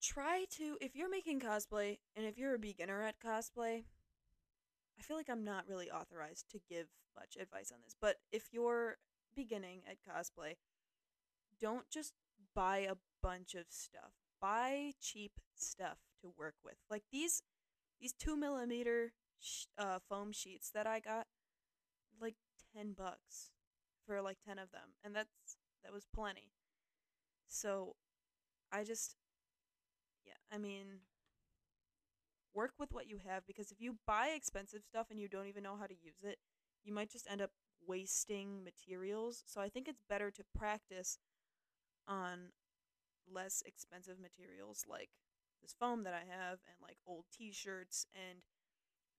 try 0.02 0.46
to 0.58 0.78
if 0.82 0.96
you're 0.96 1.10
making 1.10 1.40
cosplay 1.40 1.98
and 2.16 2.26
if 2.26 2.38
you're 2.38 2.56
a 2.56 2.60
beginner 2.60 3.04
at 3.04 3.20
cosplay, 3.20 3.84
I 5.00 5.04
feel 5.04 5.18
like 5.18 5.30
I'm 5.30 5.44
not 5.44 5.68
really 5.68 5.92
authorized 5.92 6.50
to 6.52 6.60
give 6.70 6.88
much 7.16 7.38
advice 7.40 7.72
on 7.72 7.80
this, 7.84 7.96
but 8.00 8.18
if 8.32 8.48
you're 8.52 8.98
beginning 9.36 9.82
at 9.90 9.98
cosplay, 10.02 10.56
don't 11.60 11.90
just 11.90 12.14
buy 12.56 12.80
a 12.80 12.96
bunch 13.22 13.54
of 13.54 13.66
stuff. 13.70 14.14
Buy 14.42 14.94
cheap 15.02 15.34
stuff 15.56 15.98
to 16.22 16.32
work 16.38 16.56
with. 16.64 16.76
Like 16.90 17.04
these, 17.12 17.42
these 18.00 18.14
two 18.14 18.36
millimeter 18.38 19.14
sh- 19.40 19.66
uh, 19.78 20.00
foam 20.10 20.32
sheets 20.32 20.70
that 20.74 20.88
I 20.88 21.00
got, 21.00 21.28
like 22.22 22.36
ten 22.76 22.94
bucks 22.94 23.52
for 24.06 24.22
like 24.22 24.38
ten 24.46 24.60
of 24.60 24.72
them, 24.72 24.96
and 25.04 25.16
that's 25.16 25.58
that 25.84 25.94
was 25.94 26.06
plenty. 26.14 26.52
So, 27.48 27.96
I 28.72 28.84
just, 28.84 29.16
yeah, 30.26 30.34
I 30.52 30.58
mean, 30.58 31.00
work 32.54 32.72
with 32.80 32.92
what 32.92 33.08
you 33.08 33.20
have 33.28 33.46
because 33.46 33.72
if 33.72 33.80
you 33.80 33.98
buy 34.06 34.30
expensive 34.36 34.82
stuff 34.84 35.08
and 35.10 35.20
you 35.20 35.28
don't 35.28 35.48
even 35.48 35.64
know 35.64 35.78
how 35.80 35.86
to 35.86 35.94
use 35.94 36.24
it, 36.24 36.38
you 36.84 36.94
might 36.94 37.12
just 37.12 37.28
end 37.30 37.42
up 37.42 37.52
wasting 37.88 38.64
materials. 38.64 39.44
So 39.46 39.62
I 39.62 39.70
think 39.70 39.88
it's 39.88 40.02
better 40.10 40.32
to 40.32 40.44
practice 40.58 41.18
on 42.08 42.52
less 43.34 43.64
expensive 43.66 44.20
materials 44.20 44.86
like 44.90 45.10
this 45.62 45.76
foam 45.80 46.04
that 46.04 46.14
I 46.14 46.26
have 46.30 46.60
and 46.68 46.78
like 46.82 46.98
old 47.06 47.26
t-shirts 47.36 48.06
and 48.16 48.40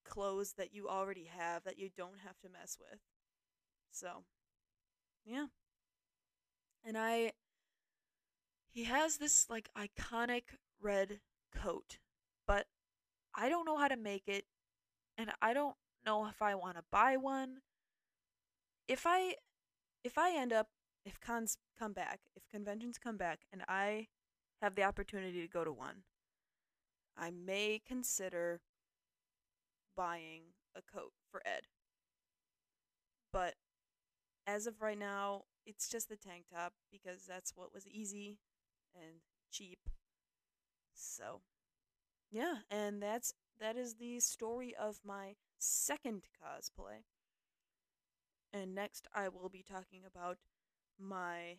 clothes 0.05 0.53
that 0.57 0.73
you 0.73 0.87
already 0.87 1.29
have 1.35 1.63
that 1.63 1.77
you 1.77 1.89
don't 1.95 2.19
have 2.25 2.39
to 2.39 2.49
mess 2.49 2.77
with. 2.79 2.99
So, 3.91 4.23
yeah. 5.25 5.47
And 6.83 6.97
I 6.97 7.33
he 8.69 8.85
has 8.85 9.17
this 9.17 9.49
like 9.49 9.69
iconic 9.77 10.43
red 10.81 11.19
coat, 11.53 11.97
but 12.47 12.67
I 13.35 13.49
don't 13.49 13.65
know 13.65 13.77
how 13.77 13.87
to 13.87 13.97
make 13.97 14.27
it 14.27 14.45
and 15.17 15.31
I 15.41 15.53
don't 15.53 15.75
know 16.05 16.27
if 16.27 16.41
I 16.41 16.55
want 16.55 16.77
to 16.77 16.83
buy 16.91 17.17
one. 17.17 17.57
If 18.87 19.03
I 19.05 19.35
if 20.03 20.17
I 20.17 20.35
end 20.35 20.53
up 20.53 20.69
if 21.09 21.19
cons 21.19 21.57
come 21.77 21.91
back, 21.91 22.19
if 22.35 22.47
conventions 22.51 22.99
come 22.99 23.17
back 23.17 23.39
and 23.51 23.63
I 23.67 24.09
have 24.61 24.75
the 24.75 24.83
opportunity 24.83 25.41
to 25.41 25.47
go 25.47 25.63
to 25.63 25.71
one, 25.71 26.03
I 27.17 27.31
may 27.31 27.81
consider 27.83 28.61
buying 29.97 30.53
a 30.75 30.81
coat 30.83 31.13
for 31.31 31.41
Ed. 31.43 31.63
But 33.33 33.55
as 34.45 34.67
of 34.67 34.81
right 34.81 34.99
now, 34.99 35.45
it's 35.65 35.89
just 35.89 36.09
the 36.09 36.15
tank 36.15 36.45
top 36.53 36.73
because 36.91 37.25
that's 37.27 37.53
what 37.55 37.73
was 37.73 37.87
easy 37.87 38.37
and 38.95 39.21
cheap. 39.51 39.79
So, 40.93 41.41
yeah, 42.29 42.57
and 42.69 43.01
that's 43.01 43.33
that 43.59 43.77
is 43.77 43.95
the 43.95 44.19
story 44.19 44.75
of 44.79 44.99
my 45.03 45.33
second 45.57 46.27
cosplay. 46.39 47.03
And 48.53 48.75
next 48.75 49.07
I 49.13 49.27
will 49.27 49.49
be 49.49 49.63
talking 49.63 50.01
about 50.05 50.37
my 50.99 51.57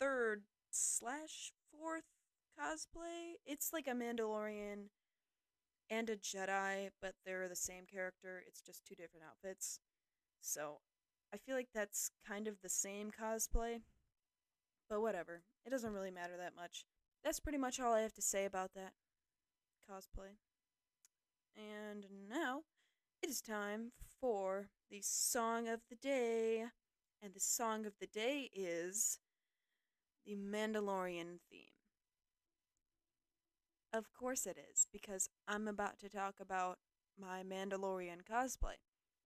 third 0.00 0.42
slash 0.70 1.52
fourth 1.70 2.04
cosplay. 2.58 3.34
It's 3.46 3.72
like 3.72 3.86
a 3.86 3.92
Mandalorian 3.92 4.88
and 5.90 6.10
a 6.10 6.16
Jedi, 6.16 6.90
but 7.00 7.14
they're 7.24 7.48
the 7.48 7.56
same 7.56 7.84
character. 7.86 8.42
It's 8.46 8.60
just 8.60 8.84
two 8.86 8.94
different 8.94 9.26
outfits. 9.28 9.80
So 10.40 10.78
I 11.32 11.36
feel 11.36 11.54
like 11.54 11.68
that's 11.74 12.10
kind 12.26 12.48
of 12.48 12.60
the 12.62 12.68
same 12.68 13.10
cosplay. 13.10 13.82
But 14.88 15.02
whatever. 15.02 15.42
It 15.66 15.70
doesn't 15.70 15.92
really 15.92 16.10
matter 16.10 16.36
that 16.38 16.56
much. 16.56 16.84
That's 17.22 17.40
pretty 17.40 17.58
much 17.58 17.78
all 17.78 17.92
I 17.92 18.00
have 18.00 18.14
to 18.14 18.22
say 18.22 18.44
about 18.44 18.70
that 18.74 18.92
cosplay. 19.90 20.36
And 21.56 22.06
now 22.28 22.62
it 23.22 23.28
is 23.28 23.40
time 23.40 23.92
for 24.20 24.68
the 24.90 25.00
song 25.02 25.68
of 25.68 25.80
the 25.90 25.96
day. 25.96 26.66
And 27.22 27.34
the 27.34 27.40
song 27.40 27.84
of 27.84 27.94
the 28.00 28.06
day 28.06 28.48
is 28.54 29.18
the 30.24 30.36
Mandalorian 30.36 31.40
theme. 31.50 31.72
Of 33.92 34.12
course 34.12 34.46
it 34.46 34.58
is, 34.70 34.86
because 34.92 35.28
I'm 35.48 35.66
about 35.66 35.98
to 36.00 36.08
talk 36.08 36.34
about 36.40 36.78
my 37.18 37.42
Mandalorian 37.42 38.22
cosplay. 38.30 38.76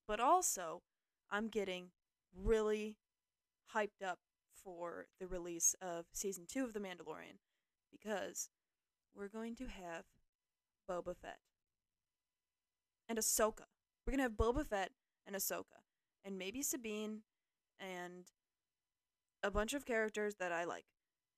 But 0.06 0.20
also, 0.20 0.82
I'm 1.30 1.48
getting 1.48 1.90
really 2.34 2.96
hyped 3.74 4.06
up 4.06 4.20
for 4.54 5.06
the 5.20 5.26
release 5.26 5.74
of 5.82 6.06
season 6.12 6.44
2 6.48 6.64
of 6.64 6.72
The 6.72 6.80
Mandalorian 6.80 7.38
because 7.90 8.48
we're 9.14 9.28
going 9.28 9.56
to 9.56 9.66
have 9.66 10.04
Boba 10.88 11.16
Fett 11.16 11.38
and 13.08 13.18
Ahsoka. 13.18 13.64
We're 14.06 14.12
gonna 14.12 14.22
have 14.24 14.32
Boba 14.32 14.66
Fett 14.66 14.92
and 15.26 15.36
Ahsoka, 15.36 15.82
and 16.24 16.38
maybe 16.38 16.62
Sabine, 16.62 17.22
and 17.82 18.26
a 19.42 19.50
bunch 19.50 19.74
of 19.74 19.84
characters 19.84 20.36
that 20.36 20.52
I 20.52 20.64
like, 20.64 20.86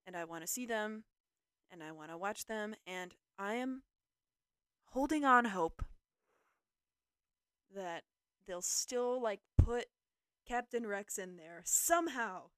and 0.07 0.17
I 0.17 0.25
want 0.25 0.43
to 0.43 0.47
see 0.47 0.67
them, 0.67 1.05
and 1.71 1.83
I 1.83 1.91
want 1.93 2.11
to 2.11 2.19
watch 2.19 2.47
them, 2.47 2.75
and 2.87 3.15
I 3.39 3.55
am 3.55 3.83
holding 4.91 5.25
on 5.25 5.47
hope 5.47 5.83
that 7.75 8.05
they'll 8.47 8.63
still 8.63 9.21
like 9.21 9.41
put 9.59 9.87
Captain 10.47 10.87
Rex 10.87 11.19
in 11.19 11.37
there 11.37 11.63
somehow. 11.65 12.51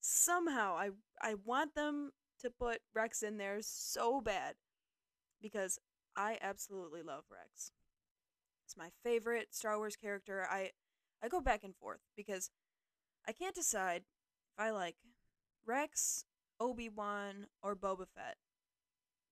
Somehow, 0.00 0.76
I 0.76 0.90
I 1.20 1.34
want 1.44 1.74
them 1.74 2.12
to 2.40 2.50
put 2.50 2.80
Rex 2.94 3.22
in 3.22 3.36
there 3.36 3.58
so 3.60 4.20
bad 4.20 4.54
because 5.42 5.78
I 6.16 6.38
absolutely 6.40 7.02
love 7.02 7.24
Rex. 7.30 7.72
It's 8.64 8.76
my 8.76 8.88
favorite 9.04 9.48
Star 9.54 9.76
Wars 9.76 9.96
character. 9.96 10.46
I 10.50 10.70
I 11.22 11.28
go 11.28 11.40
back 11.40 11.64
and 11.64 11.76
forth 11.76 12.00
because 12.16 12.50
I 13.26 13.32
can't 13.32 13.54
decide 13.54 14.02
if 14.52 14.58
I 14.58 14.70
like 14.70 14.96
Rex, 15.66 16.24
Obi-Wan, 16.58 17.46
or 17.62 17.76
Boba 17.76 18.06
Fett. 18.14 18.36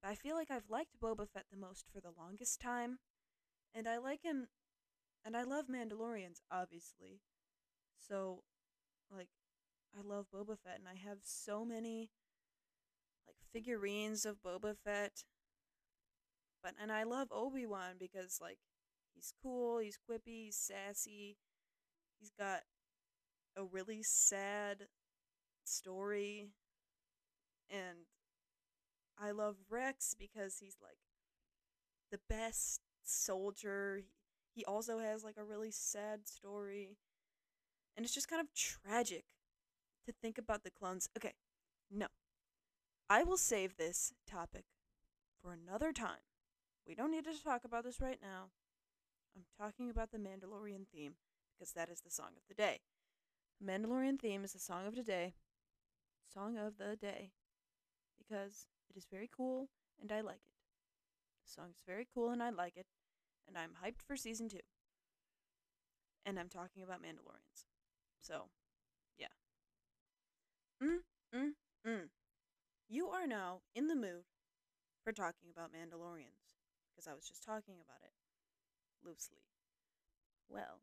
But 0.02 0.10
I 0.10 0.14
feel 0.14 0.36
like 0.36 0.50
I've 0.50 0.70
liked 0.70 1.00
Boba 1.02 1.28
Fett 1.28 1.46
the 1.50 1.56
most 1.56 1.86
for 1.92 2.00
the 2.00 2.12
longest 2.16 2.60
time, 2.60 2.98
and 3.74 3.88
I 3.88 3.98
like 3.98 4.22
him 4.22 4.48
and 5.24 5.36
I 5.36 5.42
love 5.42 5.66
Mandalorians 5.66 6.40
obviously. 6.50 7.20
So 7.98 8.44
like 9.14 9.28
I 9.96 10.06
love 10.06 10.26
Boba 10.32 10.56
Fett 10.58 10.78
and 10.78 10.88
I 10.88 10.96
have 10.96 11.18
so 11.24 11.64
many 11.64 12.10
like 13.26 13.36
figurines 13.52 14.24
of 14.24 14.42
Boba 14.42 14.76
Fett. 14.84 15.24
But 16.62 16.74
and 16.80 16.92
I 16.92 17.02
love 17.02 17.28
Obi-Wan 17.32 17.96
because 17.98 18.38
like 18.40 18.58
He's 19.18 19.34
cool, 19.42 19.78
he's 19.80 19.98
quippy, 19.98 20.44
he's 20.44 20.56
sassy. 20.56 21.36
He's 22.20 22.30
got 22.38 22.60
a 23.58 23.64
really 23.64 24.02
sad 24.02 24.86
story. 25.64 26.46
And 27.68 28.06
I 29.20 29.32
love 29.32 29.56
Rex 29.68 30.14
because 30.18 30.58
he's 30.60 30.76
like 30.82 30.98
the 32.10 32.20
best 32.28 32.80
soldier. 33.04 34.02
He 34.54 34.64
also 34.64 34.98
has 34.98 35.24
like 35.24 35.36
a 35.36 35.44
really 35.44 35.70
sad 35.70 36.28
story. 36.28 36.96
And 37.96 38.06
it's 38.06 38.14
just 38.14 38.28
kind 38.28 38.40
of 38.40 38.54
tragic 38.54 39.24
to 40.06 40.12
think 40.22 40.38
about 40.38 40.62
the 40.62 40.70
clones. 40.70 41.08
Okay, 41.16 41.32
no. 41.90 42.06
I 43.10 43.24
will 43.24 43.36
save 43.36 43.76
this 43.76 44.12
topic 44.30 44.64
for 45.42 45.52
another 45.52 45.92
time. 45.92 46.22
We 46.86 46.94
don't 46.94 47.10
need 47.10 47.24
to 47.24 47.42
talk 47.42 47.64
about 47.64 47.84
this 47.84 48.00
right 48.00 48.18
now. 48.22 48.50
I'm 49.36 49.44
talking 49.58 49.90
about 49.90 50.10
the 50.10 50.18
Mandalorian 50.18 50.86
theme 50.92 51.14
because 51.58 51.72
that 51.72 51.88
is 51.88 52.00
the 52.00 52.10
song 52.10 52.30
of 52.36 52.42
the 52.48 52.54
day. 52.54 52.80
Mandalorian 53.64 54.18
theme 54.20 54.44
is 54.44 54.52
the 54.52 54.58
song 54.58 54.86
of 54.86 54.94
the 54.96 55.02
day. 55.02 55.34
Song 56.32 56.56
of 56.58 56.78
the 56.78 56.96
day. 56.96 57.32
Because 58.18 58.66
it 58.90 58.96
is 58.96 59.06
very 59.10 59.30
cool 59.34 59.68
and 60.00 60.12
I 60.12 60.20
like 60.22 60.42
it. 60.46 60.52
The 61.44 61.50
song 61.52 61.70
is 61.70 61.82
very 61.86 62.06
cool 62.14 62.30
and 62.30 62.42
I 62.42 62.50
like 62.50 62.76
it. 62.76 62.86
And 63.48 63.58
I'm 63.58 63.72
hyped 63.84 64.02
for 64.06 64.16
season 64.16 64.48
two. 64.48 64.60
And 66.26 66.38
I'm 66.38 66.48
talking 66.48 66.82
about 66.82 67.02
Mandalorians. 67.02 67.64
So, 68.22 68.50
yeah. 69.18 69.28
Mm, 70.82 71.02
mm, 71.34 71.52
mm. 71.86 72.08
You 72.88 73.08
are 73.10 73.26
now 73.26 73.62
in 73.74 73.88
the 73.88 73.96
mood 73.96 74.24
for 75.04 75.12
talking 75.12 75.50
about 75.50 75.72
Mandalorians. 75.72 76.56
Because 76.90 77.08
I 77.08 77.14
was 77.14 77.28
just 77.28 77.44
talking 77.44 77.76
about 77.80 78.02
it 78.04 78.14
loosely. 79.04 79.44
Well, 80.48 80.80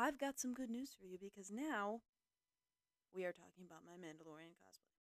I've 0.00 0.18
got 0.18 0.40
some 0.40 0.54
good 0.54 0.70
news 0.70 0.96
for 0.98 1.04
you 1.04 1.18
because 1.20 1.50
now 1.50 2.00
we 3.14 3.24
are 3.26 3.32
talking 3.32 3.66
about 3.66 3.82
my 3.84 3.98
Mandalorian 4.00 4.56
cosplay. 4.56 4.96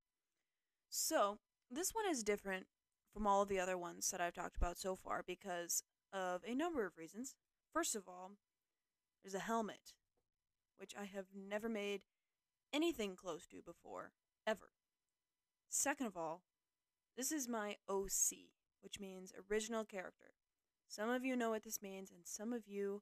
So, 0.89 1.37
this 1.71 1.91
one 1.93 2.03
is 2.11 2.21
different 2.21 2.65
from 3.13 3.25
all 3.25 3.41
of 3.41 3.47
the 3.47 3.61
other 3.61 3.77
ones 3.77 4.09
that 4.09 4.19
I've 4.19 4.33
talked 4.33 4.57
about 4.57 4.77
so 4.77 4.97
far 4.97 5.23
because 5.25 5.83
of 6.11 6.41
a 6.45 6.53
number 6.53 6.85
of 6.85 6.97
reasons. 6.97 7.35
First 7.71 7.95
of 7.95 8.09
all, 8.09 8.31
there's 9.23 9.33
a 9.33 9.39
helmet, 9.39 9.93
which 10.77 10.91
I 10.99 11.05
have 11.05 11.27
never 11.33 11.69
made 11.69 12.01
anything 12.73 13.15
close 13.15 13.47
to 13.47 13.61
before, 13.65 14.11
ever. 14.45 14.71
Second 15.69 16.07
of 16.07 16.17
all, 16.17 16.41
this 17.15 17.31
is 17.31 17.47
my 17.47 17.77
OC, 17.87 18.49
which 18.81 18.99
means 18.99 19.31
original 19.49 19.85
character. 19.85 20.33
Some 20.89 21.09
of 21.09 21.23
you 21.23 21.37
know 21.37 21.51
what 21.51 21.63
this 21.63 21.81
means, 21.81 22.11
and 22.11 22.25
some 22.25 22.51
of 22.51 22.67
you 22.67 23.01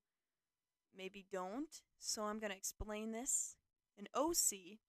maybe 0.97 1.25
don't. 1.31 1.81
So 1.99 2.23
I'm 2.23 2.39
going 2.39 2.51
to 2.51 2.57
explain 2.57 3.12
this. 3.12 3.55
An 3.97 4.07
OC, 4.13 4.79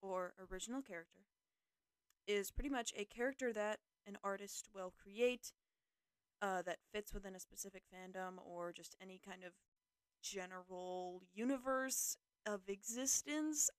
or 0.00 0.32
original 0.50 0.82
character, 0.82 1.20
is 2.26 2.50
pretty 2.50 2.70
much 2.70 2.92
a 2.96 3.04
character 3.04 3.52
that 3.52 3.80
an 4.06 4.16
artist 4.24 4.68
will 4.74 4.92
create 5.02 5.52
uh, 6.40 6.62
that 6.62 6.78
fits 6.92 7.12
within 7.14 7.34
a 7.34 7.40
specific 7.40 7.82
fandom 7.92 8.34
or 8.44 8.72
just 8.72 8.96
any 9.00 9.20
kind 9.24 9.44
of 9.44 9.52
general 10.22 11.22
universe 11.32 12.16
of 12.46 12.62
existence. 12.68 13.70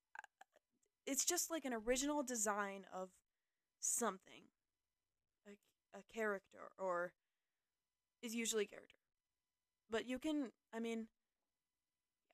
It's 1.06 1.26
just 1.26 1.52
like 1.52 1.66
an 1.66 1.74
original 1.74 2.24
design 2.24 2.86
of 2.94 3.10
something, 3.80 4.44
a, 5.46 5.52
a 5.98 6.02
character, 6.13 6.70
or 6.78 7.12
is 8.22 8.34
usually 8.34 8.66
character. 8.66 8.96
But 9.89 10.08
you 10.08 10.18
can, 10.18 10.52
I 10.74 10.80
mean, 10.80 11.08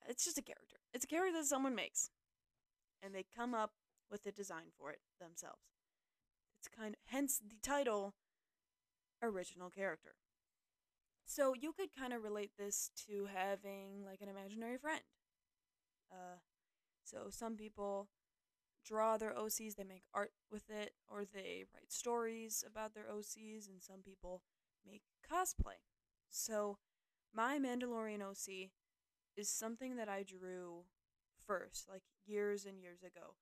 it's 0.07 0.25
just 0.25 0.37
a 0.37 0.41
character. 0.41 0.77
It's 0.93 1.05
a 1.05 1.07
character 1.07 1.37
that 1.37 1.45
someone 1.45 1.75
makes, 1.75 2.09
and 3.01 3.13
they 3.13 3.25
come 3.35 3.53
up 3.53 3.71
with 4.09 4.25
a 4.25 4.31
design 4.31 4.71
for 4.77 4.91
it 4.91 4.99
themselves. 5.19 5.61
It's 6.59 6.67
kind 6.67 6.95
of 6.95 6.99
hence 7.05 7.39
the 7.39 7.55
title 7.61 8.15
original 9.21 9.69
character. 9.69 10.15
So 11.25 11.53
you 11.53 11.73
could 11.73 11.89
kind 11.97 12.11
of 12.11 12.23
relate 12.23 12.51
this 12.57 12.89
to 13.07 13.27
having 13.33 14.03
like 14.05 14.21
an 14.21 14.29
imaginary 14.29 14.77
friend. 14.77 15.01
Uh, 16.11 16.39
so 17.03 17.27
some 17.29 17.55
people 17.55 18.09
draw 18.85 19.17
their 19.17 19.33
OCs, 19.33 19.75
they 19.75 19.83
make 19.83 20.03
art 20.13 20.31
with 20.51 20.69
it, 20.69 20.93
or 21.07 21.23
they 21.25 21.65
write 21.73 21.91
stories 21.91 22.63
about 22.65 22.93
their 22.93 23.05
OCs, 23.05 23.67
and 23.67 23.81
some 23.81 24.01
people 24.03 24.41
make 24.89 25.03
cosplay. 25.31 25.77
So 26.29 26.77
my 27.33 27.59
Mandalorian 27.59 28.21
OC 28.21 28.71
is 29.39 29.49
something 29.49 29.95
that 29.95 30.09
I 30.09 30.23
drew 30.23 30.83
first, 31.47 31.87
like 31.89 32.03
years 32.25 32.65
and 32.65 32.79
years 32.79 33.01
ago. 33.01 33.35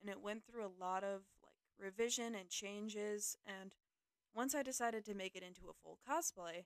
And 0.00 0.08
it 0.08 0.22
went 0.22 0.44
through 0.44 0.64
a 0.64 0.80
lot 0.84 1.02
of 1.02 1.22
like 1.42 1.56
revision 1.78 2.34
and 2.34 2.48
changes 2.48 3.36
and 3.46 3.72
once 4.34 4.54
I 4.54 4.62
decided 4.62 5.04
to 5.06 5.14
make 5.14 5.34
it 5.34 5.42
into 5.42 5.68
a 5.68 5.74
full 5.82 5.98
cosplay, 6.08 6.64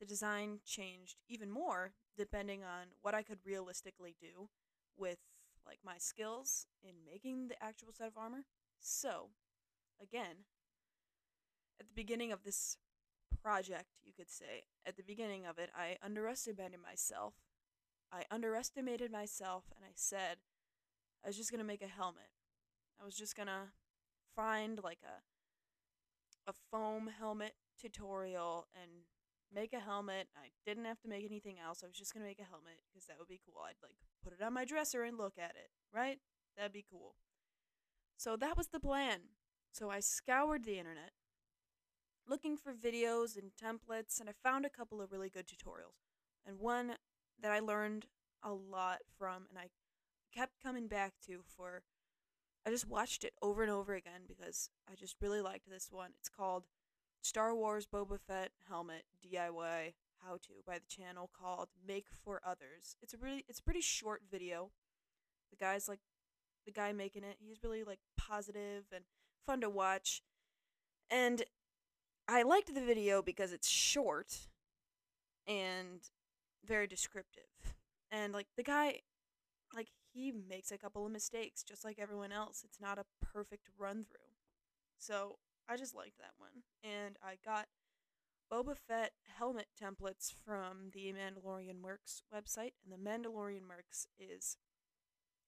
the 0.00 0.06
design 0.06 0.60
changed 0.64 1.16
even 1.28 1.50
more 1.50 1.92
depending 2.16 2.62
on 2.62 2.88
what 3.02 3.14
I 3.14 3.22
could 3.22 3.38
realistically 3.44 4.14
do 4.20 4.48
with 4.96 5.18
like 5.66 5.80
my 5.84 5.98
skills 5.98 6.66
in 6.82 6.94
making 7.04 7.48
the 7.48 7.62
actual 7.62 7.92
set 7.92 8.06
of 8.06 8.16
armor. 8.16 8.44
So, 8.80 9.28
again, 10.00 10.46
at 11.78 11.86
the 11.88 11.94
beginning 11.94 12.32
of 12.32 12.44
this 12.44 12.78
project, 13.42 13.86
you 14.02 14.12
could 14.16 14.30
say, 14.30 14.64
at 14.86 14.96
the 14.96 15.02
beginning 15.02 15.44
of 15.46 15.58
it, 15.58 15.70
I 15.76 15.96
underestimated 16.02 16.80
myself. 16.80 17.34
I 18.12 18.24
underestimated 18.30 19.10
myself 19.12 19.64
and 19.74 19.84
I 19.84 19.92
said 19.94 20.38
I 21.24 21.28
was 21.28 21.36
just 21.36 21.50
going 21.50 21.60
to 21.60 21.66
make 21.66 21.82
a 21.82 21.88
helmet. 21.88 22.30
I 23.00 23.04
was 23.04 23.14
just 23.14 23.36
going 23.36 23.48
to 23.48 23.72
find 24.34 24.80
like 24.82 25.00
a 25.04 25.22
a 26.50 26.54
foam 26.70 27.10
helmet 27.18 27.52
tutorial 27.78 28.66
and 28.74 28.90
make 29.54 29.74
a 29.74 29.80
helmet. 29.80 30.28
I 30.34 30.48
didn't 30.64 30.86
have 30.86 31.00
to 31.00 31.08
make 31.08 31.24
anything 31.24 31.56
else. 31.62 31.82
I 31.84 31.86
was 31.86 31.96
just 31.96 32.14
going 32.14 32.22
to 32.22 32.28
make 32.28 32.40
a 32.40 32.50
helmet 32.50 32.80
because 32.88 33.06
that 33.06 33.18
would 33.18 33.28
be 33.28 33.40
cool. 33.44 33.62
I'd 33.64 33.74
like 33.82 33.96
put 34.24 34.32
it 34.32 34.42
on 34.42 34.54
my 34.54 34.64
dresser 34.64 35.02
and 35.02 35.18
look 35.18 35.34
at 35.38 35.50
it, 35.50 35.70
right? 35.94 36.18
That'd 36.56 36.72
be 36.72 36.84
cool. 36.90 37.16
So 38.16 38.36
that 38.36 38.56
was 38.56 38.68
the 38.68 38.80
plan. 38.80 39.20
So 39.72 39.90
I 39.90 40.00
scoured 40.00 40.64
the 40.64 40.78
internet 40.78 41.12
looking 42.26 42.56
for 42.56 42.72
videos 42.74 43.36
and 43.36 43.52
templates 43.52 44.20
and 44.20 44.28
I 44.28 44.32
found 44.42 44.66
a 44.66 44.70
couple 44.70 45.00
of 45.00 45.12
really 45.12 45.30
good 45.30 45.46
tutorials. 45.46 46.04
And 46.46 46.58
one 46.58 46.94
that 47.42 47.52
I 47.52 47.60
learned 47.60 48.06
a 48.42 48.52
lot 48.52 48.98
from 49.18 49.46
and 49.50 49.58
I 49.58 49.68
kept 50.34 50.62
coming 50.62 50.86
back 50.88 51.14
to 51.26 51.40
for 51.56 51.82
I 52.66 52.70
just 52.70 52.88
watched 52.88 53.24
it 53.24 53.32
over 53.40 53.62
and 53.62 53.72
over 53.72 53.94
again 53.94 54.22
because 54.26 54.70
I 54.90 54.94
just 54.94 55.16
really 55.20 55.40
liked 55.40 55.70
this 55.70 55.88
one. 55.90 56.10
It's 56.18 56.28
called 56.28 56.64
Star 57.22 57.54
Wars 57.54 57.86
Boba 57.86 58.18
Fett 58.20 58.50
Helmet 58.68 59.04
DIY 59.24 59.94
How 60.22 60.34
To 60.34 60.52
by 60.66 60.74
the 60.78 60.86
channel 60.88 61.30
called 61.38 61.68
Make 61.86 62.06
for 62.24 62.40
Others. 62.44 62.96
It's 63.02 63.14
a 63.14 63.18
really 63.18 63.44
it's 63.48 63.60
a 63.60 63.62
pretty 63.62 63.80
short 63.80 64.22
video. 64.30 64.70
The 65.50 65.56
guy's 65.56 65.88
like 65.88 66.00
the 66.66 66.72
guy 66.72 66.92
making 66.92 67.24
it, 67.24 67.36
he's 67.40 67.62
really 67.62 67.84
like 67.84 68.00
positive 68.18 68.84
and 68.94 69.04
fun 69.46 69.62
to 69.62 69.70
watch. 69.70 70.22
And 71.10 71.42
I 72.28 72.42
liked 72.42 72.74
the 72.74 72.82
video 72.82 73.22
because 73.22 73.52
it's 73.52 73.68
short 73.68 74.48
and 75.46 76.00
very 76.64 76.86
descriptive. 76.86 77.74
And 78.10 78.32
like 78.32 78.46
the 78.56 78.62
guy 78.62 79.00
like 79.74 79.88
he 80.12 80.32
makes 80.32 80.72
a 80.72 80.78
couple 80.78 81.04
of 81.04 81.12
mistakes 81.12 81.62
just 81.62 81.84
like 81.84 81.98
everyone 81.98 82.32
else. 82.32 82.62
It's 82.64 82.80
not 82.80 82.98
a 82.98 83.04
perfect 83.20 83.68
run 83.78 84.04
through. 84.08 84.32
So 84.98 85.36
I 85.68 85.76
just 85.76 85.94
liked 85.94 86.18
that 86.18 86.32
one. 86.38 86.62
And 86.82 87.16
I 87.22 87.36
got 87.44 87.66
Boba 88.50 88.76
Fett 88.76 89.12
helmet 89.36 89.66
templates 89.80 90.32
from 90.32 90.90
the 90.94 91.12
Mandalorian 91.12 91.80
Mercs 91.82 92.22
website. 92.34 92.72
And 92.82 92.92
the 92.92 92.96
Mandalorian 92.96 93.60
Mercs 93.60 94.06
is 94.18 94.56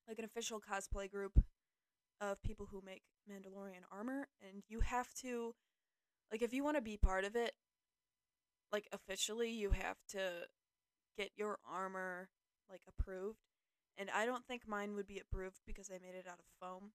like 0.07 0.19
an 0.19 0.25
official 0.25 0.61
cosplay 0.61 1.11
group 1.11 1.43
of 2.21 2.43
people 2.43 2.69
who 2.71 2.83
make 2.85 3.03
Mandalorian 3.31 3.85
armor. 3.91 4.29
And 4.43 4.63
you 4.69 4.81
have 4.81 5.15
to, 5.23 5.55
like, 6.31 6.43
if 6.43 6.53
you 6.53 6.63
want 6.63 6.77
to 6.77 6.83
be 6.83 6.99
part 6.99 7.25
of 7.25 7.35
it, 7.35 7.53
like, 8.73 8.87
officially, 8.93 9.51
you 9.51 9.71
have 9.71 9.97
to 10.11 10.47
get 11.21 11.31
your 11.37 11.59
armor, 11.69 12.29
like, 12.71 12.83
approved 12.89 13.51
and 14.01 14.09
I 14.17 14.25
don't 14.25 14.47
think 14.47 14.67
mine 14.67 14.95
would 14.95 15.07
be 15.07 15.21
approved 15.21 15.61
because 15.67 15.91
I 15.91 15.99
made 16.01 16.17
it 16.17 16.27
out 16.27 16.39
of 16.39 16.47
foam. 16.59 16.93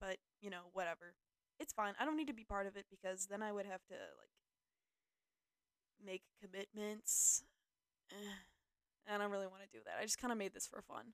But, 0.00 0.16
you 0.40 0.48
know, 0.48 0.72
whatever. 0.72 1.12
It's 1.58 1.74
fine. 1.74 1.92
I 2.00 2.06
don't 2.06 2.16
need 2.16 2.28
to 2.28 2.32
be 2.32 2.44
part 2.44 2.66
of 2.66 2.74
it 2.74 2.86
because 2.90 3.26
then 3.26 3.42
I 3.42 3.52
would 3.52 3.66
have 3.66 3.84
to, 3.88 3.94
like, 3.94 4.32
make 6.02 6.22
commitments. 6.40 7.42
and 8.10 9.14
I 9.14 9.18
don't 9.18 9.30
really 9.30 9.46
want 9.46 9.62
to 9.62 9.68
do 9.78 9.84
that. 9.84 10.00
I 10.00 10.04
just 10.04 10.18
kind 10.18 10.32
of 10.32 10.38
made 10.38 10.54
this 10.54 10.66
for 10.66 10.80
fun. 10.80 11.12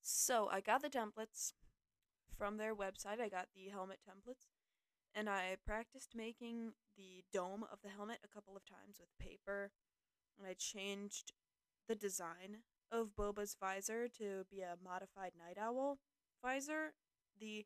So 0.00 0.48
I 0.50 0.60
got 0.60 0.82
the 0.82 0.88
templates 0.88 1.52
from 2.36 2.56
their 2.56 2.74
website. 2.74 3.20
I 3.20 3.28
got 3.28 3.46
the 3.54 3.70
helmet 3.70 4.00
templates. 4.02 4.48
And 5.14 5.30
I 5.30 5.58
practiced 5.64 6.16
making 6.16 6.72
the 6.96 7.22
dome 7.32 7.64
of 7.70 7.78
the 7.84 7.90
helmet 7.90 8.18
a 8.24 8.34
couple 8.34 8.56
of 8.56 8.64
times 8.64 8.98
with 8.98 9.10
paper. 9.20 9.70
And 10.38 10.46
I 10.46 10.54
changed 10.54 11.32
the 11.88 11.94
design 11.94 12.64
of 12.90 13.16
Boba's 13.16 13.56
visor 13.58 14.08
to 14.18 14.44
be 14.50 14.60
a 14.60 14.76
modified 14.82 15.32
night 15.38 15.58
owl 15.60 15.98
visor. 16.44 16.92
The 17.40 17.64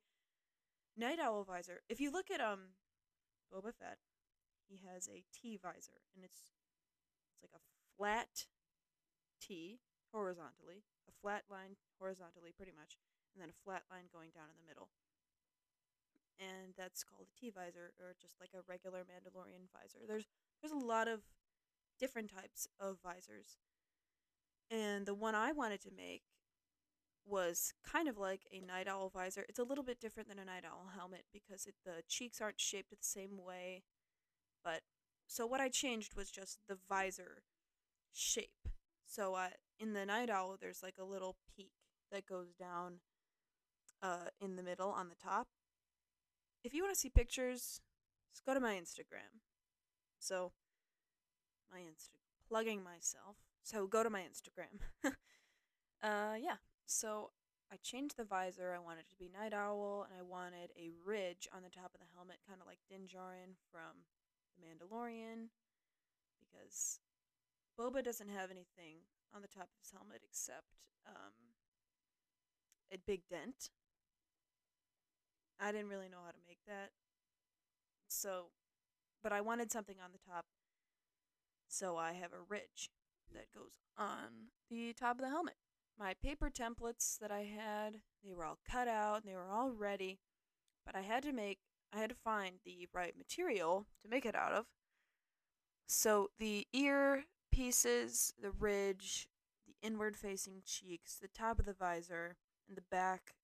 night 0.96 1.18
owl 1.18 1.44
visor, 1.44 1.80
if 1.88 2.00
you 2.00 2.12
look 2.12 2.30
at 2.30 2.40
um 2.40 2.76
Boba 3.52 3.74
Fett, 3.74 3.98
he 4.68 4.80
has 4.86 5.08
a 5.08 5.24
T 5.34 5.58
visor 5.60 6.02
and 6.14 6.24
it's 6.24 6.54
it's 7.34 7.42
like 7.42 7.54
a 7.54 7.62
flat 7.96 8.46
T 9.40 9.80
horizontally, 10.12 10.86
a 11.08 11.12
flat 11.20 11.44
line 11.50 11.76
horizontally 11.98 12.52
pretty 12.56 12.72
much, 12.72 12.96
and 13.34 13.42
then 13.42 13.50
a 13.50 13.62
flat 13.64 13.82
line 13.90 14.08
going 14.12 14.30
down 14.34 14.48
in 14.48 14.56
the 14.56 14.68
middle. 14.68 14.88
And 16.38 16.76
that's 16.76 17.04
called 17.04 17.28
a 17.28 17.34
T 17.38 17.50
visor 17.50 17.92
or 17.98 18.14
just 18.20 18.36
like 18.40 18.50
a 18.54 18.64
regular 18.68 19.04
Mandalorian 19.04 19.68
visor. 19.72 20.04
There's 20.06 20.24
there's 20.60 20.72
a 20.72 20.86
lot 20.86 21.08
of 21.08 21.20
different 21.98 22.30
types 22.34 22.68
of 22.80 22.98
visors 23.02 23.58
and 24.70 25.06
the 25.06 25.14
one 25.14 25.34
I 25.34 25.52
wanted 25.52 25.80
to 25.82 25.90
make 25.96 26.22
was 27.24 27.72
kind 27.84 28.08
of 28.08 28.16
like 28.16 28.42
a 28.52 28.60
night 28.60 28.88
owl 28.88 29.10
visor. 29.10 29.44
It's 29.48 29.58
a 29.58 29.64
little 29.64 29.84
bit 29.84 30.00
different 30.00 30.28
than 30.28 30.38
a 30.38 30.44
night 30.44 30.64
owl 30.64 30.90
helmet 30.96 31.24
because 31.32 31.66
it, 31.66 31.74
the 31.84 32.02
cheeks 32.08 32.40
aren't 32.40 32.60
shaped 32.60 32.90
the 32.90 32.96
same 33.00 33.42
way. 33.44 33.82
But 34.64 34.82
so 35.26 35.46
what 35.46 35.60
I 35.60 35.68
changed 35.68 36.16
was 36.16 36.30
just 36.30 36.58
the 36.68 36.78
visor 36.88 37.42
shape. 38.12 38.68
So 39.06 39.34
uh, 39.34 39.48
in 39.78 39.92
the 39.92 40.06
night 40.06 40.30
owl, 40.30 40.56
there's 40.60 40.82
like 40.82 40.96
a 41.00 41.04
little 41.04 41.36
peak 41.56 41.72
that 42.12 42.26
goes 42.26 42.54
down 42.54 43.00
uh, 44.02 44.28
in 44.40 44.56
the 44.56 44.62
middle 44.62 44.90
on 44.90 45.08
the 45.08 45.16
top. 45.16 45.48
If 46.62 46.74
you 46.74 46.82
want 46.82 46.94
to 46.94 47.00
see 47.00 47.10
pictures, 47.10 47.80
just 48.32 48.44
go 48.44 48.54
to 48.54 48.60
my 48.60 48.74
Instagram. 48.74 49.40
So 50.18 50.52
my 51.76 51.84
Insta 51.84 52.16
plugging 52.48 52.82
myself. 52.82 53.36
So 53.62 53.86
go 53.86 54.02
to 54.02 54.08
my 54.08 54.20
Instagram. 54.20 54.80
uh, 56.02 56.36
yeah. 56.40 56.56
So 56.86 57.30
I 57.70 57.76
changed 57.82 58.16
the 58.16 58.24
visor. 58.24 58.72
I 58.74 58.82
wanted 58.82 59.00
it 59.00 59.10
to 59.10 59.16
be 59.16 59.28
Night 59.28 59.52
Owl, 59.52 60.06
and 60.08 60.14
I 60.16 60.22
wanted 60.22 60.72
a 60.78 60.88
ridge 61.04 61.48
on 61.54 61.62
the 61.62 61.68
top 61.68 61.92
of 61.92 62.00
the 62.00 62.08
helmet, 62.14 62.38
kind 62.48 62.60
of 62.60 62.66
like 62.66 62.78
Din 62.88 63.04
Djarin 63.04 63.58
from 63.70 64.06
The 64.54 64.62
Mandalorian, 64.64 65.50
because 66.40 67.00
Boba 67.78 68.02
doesn't 68.02 68.30
have 68.30 68.50
anything 68.50 69.04
on 69.34 69.42
the 69.42 69.48
top 69.48 69.68
of 69.68 69.76
his 69.82 69.92
helmet 69.92 70.22
except 70.24 70.78
um, 71.06 71.52
a 72.92 72.96
big 73.04 73.22
dent. 73.28 73.68
I 75.60 75.72
didn't 75.72 75.88
really 75.88 76.08
know 76.08 76.22
how 76.24 76.30
to 76.30 76.46
make 76.46 76.60
that. 76.68 76.90
So, 78.08 78.46
but 79.22 79.32
I 79.32 79.40
wanted 79.40 79.72
something 79.72 79.96
on 80.02 80.12
the 80.12 80.22
top. 80.22 80.44
So 81.68 81.96
I 81.96 82.12
have 82.12 82.32
a 82.32 82.46
ridge 82.48 82.90
that 83.32 83.52
goes 83.52 83.78
on 83.98 84.50
the 84.70 84.92
top 84.92 85.16
of 85.16 85.22
the 85.22 85.30
helmet. 85.30 85.56
My 85.98 86.14
paper 86.14 86.50
templates 86.50 87.18
that 87.18 87.30
I 87.30 87.40
had, 87.40 88.00
they 88.24 88.34
were 88.34 88.44
all 88.44 88.58
cut 88.70 88.88
out 88.88 89.22
and 89.22 89.30
they 89.30 89.36
were 89.36 89.50
all 89.50 89.70
ready, 89.70 90.18
but 90.84 90.94
I 90.94 91.00
had 91.00 91.22
to 91.24 91.32
make 91.32 91.58
I 91.92 91.98
had 91.98 92.10
to 92.10 92.16
find 92.16 92.56
the 92.64 92.88
right 92.92 93.16
material 93.16 93.86
to 94.02 94.08
make 94.08 94.26
it 94.26 94.34
out 94.34 94.52
of. 94.52 94.66
So 95.86 96.30
the 96.38 96.66
ear 96.72 97.24
pieces, 97.52 98.34
the 98.40 98.50
ridge, 98.50 99.28
the 99.66 99.74
inward 99.86 100.16
facing 100.16 100.62
cheeks, 100.64 101.16
the 101.16 101.28
top 101.28 101.58
of 101.58 101.64
the 101.64 101.72
visor, 101.72 102.36
and 102.68 102.76
the 102.76 102.82
back, 102.90 103.34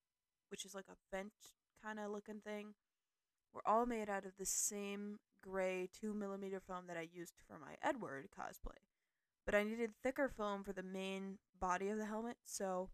which 0.49 0.65
is 0.65 0.75
like 0.75 0.85
a 0.89 1.15
vent 1.15 1.31
kind 1.83 1.99
of 1.99 2.11
looking 2.11 2.41
thing, 2.41 2.75
were 3.53 3.65
all 3.65 3.85
made 3.85 4.09
out 4.09 4.25
of 4.25 4.33
the 4.37 4.45
same 4.45 5.19
gray 5.43 5.89
2 5.99 6.13
millimeter 6.13 6.59
foam 6.59 6.85
that 6.87 6.97
I 6.97 7.07
used 7.13 7.33
for 7.47 7.59
my 7.59 7.75
Edward 7.81 8.29
cosplay. 8.37 8.79
But 9.45 9.55
I 9.55 9.63
needed 9.63 9.91
thicker 10.01 10.29
foam 10.29 10.63
for 10.63 10.73
the 10.73 10.83
main 10.83 11.37
body 11.59 11.89
of 11.89 11.97
the 11.97 12.05
helmet, 12.05 12.37
so 12.45 12.89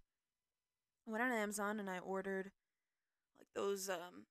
I 1.08 1.12
went 1.12 1.24
on 1.24 1.32
Amazon 1.32 1.80
and 1.80 1.90
I 1.90 2.00
ordered 2.00 2.52
like 3.38 3.48
those 3.56 3.90
um, 3.90 4.26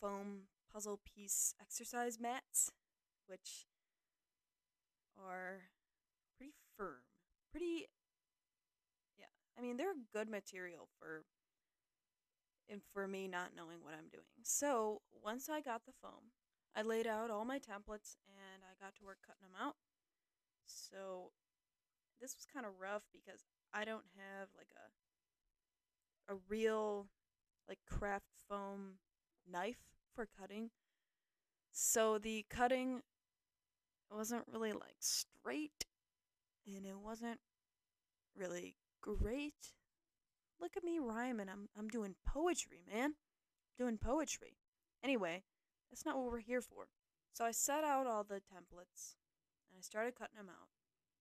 foam 0.00 0.42
puzzle 0.72 1.00
piece 1.04 1.54
exercise 1.60 2.18
mats, 2.20 2.72
which 3.26 3.66
are 5.16 5.62
pretty 6.36 6.54
firm. 6.76 7.02
Pretty, 7.52 7.86
yeah. 9.16 9.26
I 9.56 9.62
mean, 9.62 9.76
they're 9.76 9.92
a 9.92 10.12
good 10.12 10.28
material 10.28 10.88
for 10.98 11.24
and 12.68 12.80
for 12.92 13.06
me 13.06 13.28
not 13.28 13.50
knowing 13.56 13.78
what 13.82 13.94
I'm 13.94 14.08
doing. 14.10 14.24
So 14.42 15.02
once 15.22 15.48
I 15.48 15.60
got 15.60 15.82
the 15.86 15.92
foam, 16.00 16.32
I 16.76 16.82
laid 16.82 17.06
out 17.06 17.30
all 17.30 17.44
my 17.44 17.58
templates 17.58 18.16
and 18.26 18.62
I 18.64 18.74
got 18.84 18.94
to 18.96 19.04
work 19.04 19.18
cutting 19.26 19.42
them 19.42 19.60
out. 19.60 19.76
So 20.66 21.32
this 22.20 22.34
was 22.36 22.46
kind 22.52 22.66
of 22.66 22.72
rough 22.80 23.04
because 23.12 23.44
I 23.72 23.84
don't 23.84 24.04
have 24.16 24.48
like 24.56 24.70
a 24.76 26.32
a 26.32 26.36
real 26.48 27.08
like 27.68 27.78
craft 27.86 28.26
foam 28.48 28.98
knife 29.50 29.82
for 30.14 30.26
cutting. 30.38 30.70
So 31.72 32.18
the 32.18 32.44
cutting 32.48 33.02
wasn't 34.10 34.44
really 34.50 34.72
like 34.72 34.96
straight 35.00 35.86
and 36.66 36.86
it 36.86 36.98
wasn't 36.98 37.40
really 38.36 38.76
great. 39.00 39.72
Look 40.60 40.76
at 40.76 40.84
me 40.84 40.98
rhyming. 40.98 41.48
I'm 41.48 41.68
I'm 41.76 41.88
doing 41.88 42.14
poetry, 42.26 42.82
man. 42.92 43.14
doing 43.78 43.98
poetry. 43.98 44.56
Anyway, 45.02 45.42
that's 45.94 46.04
not 46.04 46.16
what 46.16 46.32
we're 46.32 46.40
here 46.40 46.60
for. 46.60 46.88
So 47.32 47.44
I 47.44 47.52
set 47.52 47.84
out 47.84 48.08
all 48.08 48.24
the 48.24 48.42
templates 48.42 49.14
and 49.70 49.78
I 49.78 49.80
started 49.80 50.16
cutting 50.18 50.36
them 50.36 50.48
out. 50.48 50.66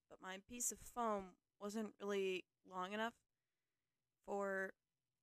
But 0.10 0.18
my 0.20 0.38
piece 0.50 0.72
of 0.72 0.80
foam 0.80 1.26
wasn't 1.62 1.94
really 2.02 2.46
long 2.68 2.92
enough 2.92 3.14
for 4.26 4.74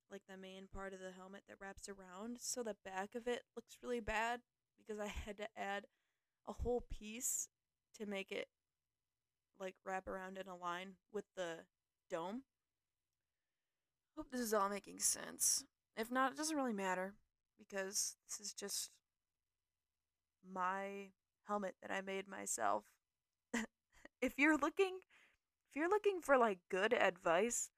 like 0.09 0.23
the 0.29 0.37
main 0.37 0.69
part 0.73 0.93
of 0.95 1.01
the 1.01 1.11
helmet 1.17 1.43
that 1.49 1.57
wraps 1.61 1.89
around, 1.89 2.37
so 2.41 2.63
the 2.63 2.77
back 2.85 3.17
of 3.17 3.27
it 3.27 3.43
looks 3.57 3.79
really 3.83 3.99
bad 3.99 4.41
because 4.79 5.01
I 5.01 5.07
had 5.27 5.37
to 5.39 5.49
add 5.57 5.87
a 6.47 6.53
whole 6.53 6.85
piece 6.89 7.49
to 7.99 8.07
make 8.07 8.31
it 8.31 8.47
like 9.59 9.75
wrap 9.85 10.07
around 10.07 10.39
in 10.39 10.47
a 10.47 10.57
line 10.57 10.93
with 11.13 11.25
the 11.37 11.65
dome. 12.09 12.43
Hope 14.17 14.31
this 14.31 14.41
is 14.41 14.55
all 14.55 14.69
making 14.69 15.01
sense. 15.01 15.65
If 15.97 16.11
not, 16.11 16.33
it 16.33 16.37
doesn't 16.37 16.57
really 16.57 16.73
matter 16.73 17.15
because 17.59 18.17
this 18.29 18.47
is 18.47 18.53
just 18.53 18.91
my 20.49 21.11
helmet 21.47 21.75
that 21.83 21.91
I 21.91 22.01
made 22.01 22.29
myself. 22.29 22.85
if 24.23 24.39
you're 24.39 24.57
looking 24.57 24.99
if 25.71 25.77
you're 25.77 25.89
looking 25.89 26.21
for 26.21 26.37
like 26.37 26.59
good 26.69 26.93
advice, 26.93 27.71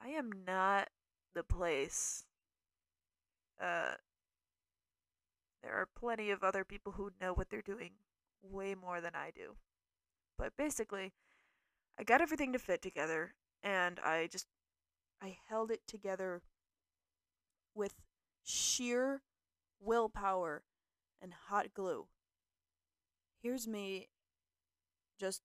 I 0.00 0.08
am 0.08 0.30
not 0.46 0.88
the 1.34 1.42
place. 1.42 2.24
Uh 3.60 3.94
there 5.62 5.74
are 5.74 5.88
plenty 5.98 6.30
of 6.30 6.44
other 6.44 6.64
people 6.64 6.92
who 6.92 7.10
know 7.20 7.32
what 7.32 7.50
they're 7.50 7.60
doing 7.60 7.90
way 8.40 8.74
more 8.74 9.00
than 9.00 9.14
I 9.14 9.32
do. 9.34 9.56
But 10.38 10.56
basically, 10.56 11.12
I 11.98 12.04
got 12.04 12.20
everything 12.20 12.52
to 12.52 12.58
fit 12.58 12.82
together 12.82 13.34
and 13.62 13.98
I 14.00 14.28
just 14.30 14.46
I 15.22 15.38
held 15.48 15.70
it 15.70 15.80
together 15.86 16.42
with 17.74 17.94
sheer 18.44 19.22
willpower 19.80 20.62
and 21.20 21.32
hot 21.48 21.74
glue. 21.74 22.06
Here's 23.42 23.66
me 23.66 24.08
just 25.18 25.42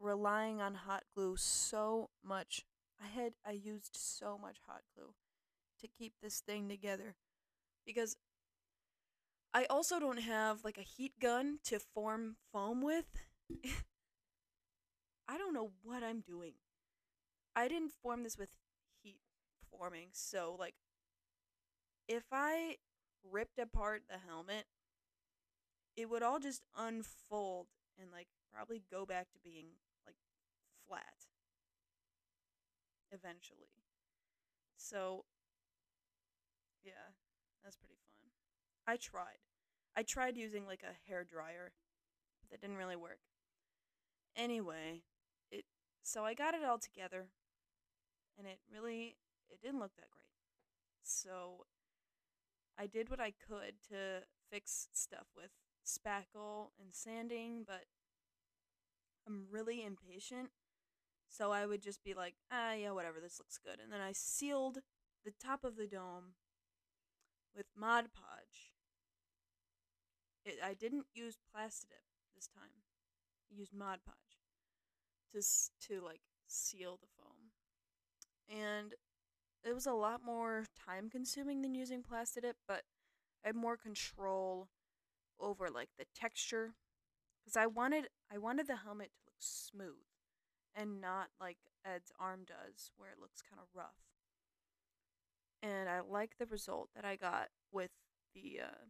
relying 0.00 0.60
on 0.60 0.74
hot 0.74 1.04
glue 1.14 1.36
so 1.36 2.10
much. 2.22 2.64
I 3.02 3.06
had 3.08 3.32
I 3.46 3.52
used 3.52 3.96
so 3.96 4.38
much 4.40 4.58
hot 4.66 4.82
glue 4.94 5.14
to 5.80 5.88
keep 5.88 6.14
this 6.22 6.40
thing 6.40 6.68
together 6.68 7.16
because 7.84 8.16
I 9.52 9.66
also 9.66 10.00
don't 10.00 10.20
have 10.20 10.64
like 10.64 10.78
a 10.78 10.82
heat 10.82 11.12
gun 11.20 11.58
to 11.64 11.78
form 11.78 12.36
foam 12.52 12.82
with. 12.82 13.06
I 15.28 15.38
don't 15.38 15.54
know 15.54 15.70
what 15.82 16.02
I'm 16.02 16.20
doing. 16.20 16.54
I 17.56 17.68
didn't 17.68 17.92
form 18.02 18.24
this 18.24 18.36
with 18.36 18.48
heat 19.02 19.20
forming, 19.70 20.08
so 20.12 20.56
like 20.58 20.74
if 22.08 22.24
I 22.32 22.76
ripped 23.30 23.58
apart 23.58 24.02
the 24.08 24.18
helmet, 24.28 24.66
it 25.96 26.10
would 26.10 26.22
all 26.22 26.38
just 26.38 26.62
unfold 26.76 27.66
and 28.00 28.10
like 28.12 28.28
probably 28.52 28.82
go 28.90 29.06
back 29.06 29.30
to 29.32 29.38
being 29.42 29.66
like 30.06 30.16
flat 30.86 31.26
eventually. 33.12 33.70
So 34.76 35.24
yeah, 36.84 37.14
that's 37.62 37.76
pretty 37.76 37.94
fun. 37.94 38.30
I 38.86 38.96
tried. 38.96 39.40
I 39.96 40.02
tried 40.02 40.36
using 40.36 40.66
like 40.66 40.82
a 40.82 41.08
hair 41.08 41.24
dryer, 41.24 41.72
but 42.40 42.50
that 42.50 42.60
didn't 42.60 42.76
really 42.76 42.96
work. 42.96 43.20
Anyway, 44.36 45.02
it 45.50 45.64
so 46.02 46.24
I 46.24 46.34
got 46.34 46.54
it 46.54 46.64
all 46.64 46.78
together 46.78 47.28
and 48.36 48.46
it 48.46 48.58
really 48.72 49.16
it 49.48 49.62
didn't 49.62 49.80
look 49.80 49.94
that 49.96 50.10
great. 50.10 50.32
So 51.02 51.66
I 52.78 52.86
did 52.86 53.10
what 53.10 53.20
I 53.20 53.32
could 53.32 53.74
to 53.88 54.22
fix 54.50 54.88
stuff 54.92 55.26
with 55.36 55.50
spackle 55.86 56.68
and 56.80 56.92
sanding, 56.92 57.64
but 57.66 57.84
I'm 59.26 59.46
really 59.50 59.84
impatient. 59.84 60.50
So 61.28 61.50
I 61.50 61.66
would 61.66 61.82
just 61.82 62.04
be 62.04 62.14
like, 62.14 62.34
ah, 62.52 62.74
yeah, 62.74 62.92
whatever, 62.92 63.20
this 63.20 63.38
looks 63.38 63.58
good. 63.58 63.80
And 63.82 63.92
then 63.92 64.00
I 64.00 64.12
sealed 64.12 64.78
the 65.24 65.32
top 65.32 65.64
of 65.64 65.76
the 65.76 65.86
dome 65.86 66.34
with 67.56 67.66
Mod 67.76 68.06
Podge. 68.12 68.72
It, 70.44 70.58
I 70.64 70.74
didn't 70.74 71.06
use 71.14 71.36
Plastidip 71.36 72.04
this 72.34 72.46
time. 72.46 72.82
I 73.50 73.58
used 73.58 73.72
Mod 73.72 74.00
Podge 74.04 74.14
to, 75.32 75.40
to 75.88 76.04
like 76.04 76.20
seal 76.46 76.98
the 77.00 77.08
foam. 77.16 77.50
And 78.48 78.94
it 79.64 79.74
was 79.74 79.86
a 79.86 79.92
lot 79.92 80.20
more 80.24 80.64
time 80.86 81.08
consuming 81.10 81.62
than 81.62 81.74
using 81.74 82.02
Plastidip, 82.02 82.54
but 82.68 82.82
I 83.44 83.48
had 83.48 83.56
more 83.56 83.76
control 83.76 84.68
over 85.40 85.68
like 85.68 85.90
the 85.98 86.04
texture 86.14 86.74
because 87.44 87.56
I 87.56 87.66
wanted 87.66 88.08
I 88.32 88.38
wanted 88.38 88.66
the 88.66 88.76
helmet 88.76 89.10
to 89.14 89.22
look 89.26 89.34
smooth 89.38 90.06
and 90.74 91.00
not 91.00 91.28
like 91.40 91.58
Ed's 91.84 92.12
arm 92.18 92.40
does 92.46 92.90
where 92.96 93.10
it 93.10 93.20
looks 93.20 93.42
kind 93.42 93.60
of 93.60 93.68
rough. 93.74 93.96
And 95.62 95.88
I 95.88 96.00
like 96.00 96.36
the 96.38 96.46
result 96.46 96.90
that 96.94 97.04
I 97.04 97.16
got 97.16 97.48
with 97.72 97.90
the 98.34 98.60
uh, 98.62 98.84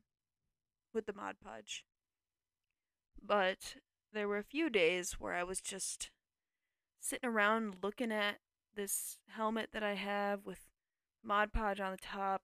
with 0.93 1.07
the 1.07 1.12
Mod 1.12 1.37
Podge. 1.45 1.85
But 3.22 3.77
there 4.12 4.29
were 4.29 4.39
a 4.39 4.45
few 4.45 4.70
days 4.70 5.14
where 5.18 5.35
I 5.35 5.45
was 5.45 5.61
just 5.61 6.11
sitting 7.01 7.29
around 7.29 7.77
looking 7.83 8.12
at 8.12 8.37
this 8.75 9.18
helmet 9.29 9.70
that 9.72 9.83
I 9.83 9.95
have 9.95 10.45
with 10.45 10.61
Mod 11.22 11.53
Podge 11.53 11.81
on 11.81 11.93
the 11.93 11.99
top. 11.99 12.43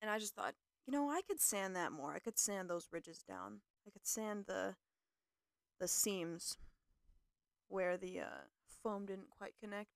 And 0.00 0.10
I 0.10 0.18
just 0.18 0.34
thought, 0.34 0.54
you 0.86 0.92
know, 0.92 1.10
I 1.10 1.22
could 1.22 1.40
sand 1.40 1.74
that 1.76 1.92
more. 1.92 2.14
I 2.14 2.18
could 2.18 2.38
sand 2.38 2.70
those 2.70 2.88
ridges 2.92 3.22
down. 3.26 3.60
I 3.86 3.90
could 3.90 4.06
sand 4.06 4.44
the 4.46 4.74
the 5.78 5.88
seams 5.88 6.56
where 7.68 7.96
the 7.96 8.20
uh, 8.20 8.44
foam 8.82 9.04
didn't 9.06 9.30
quite 9.30 9.54
connect. 9.60 9.90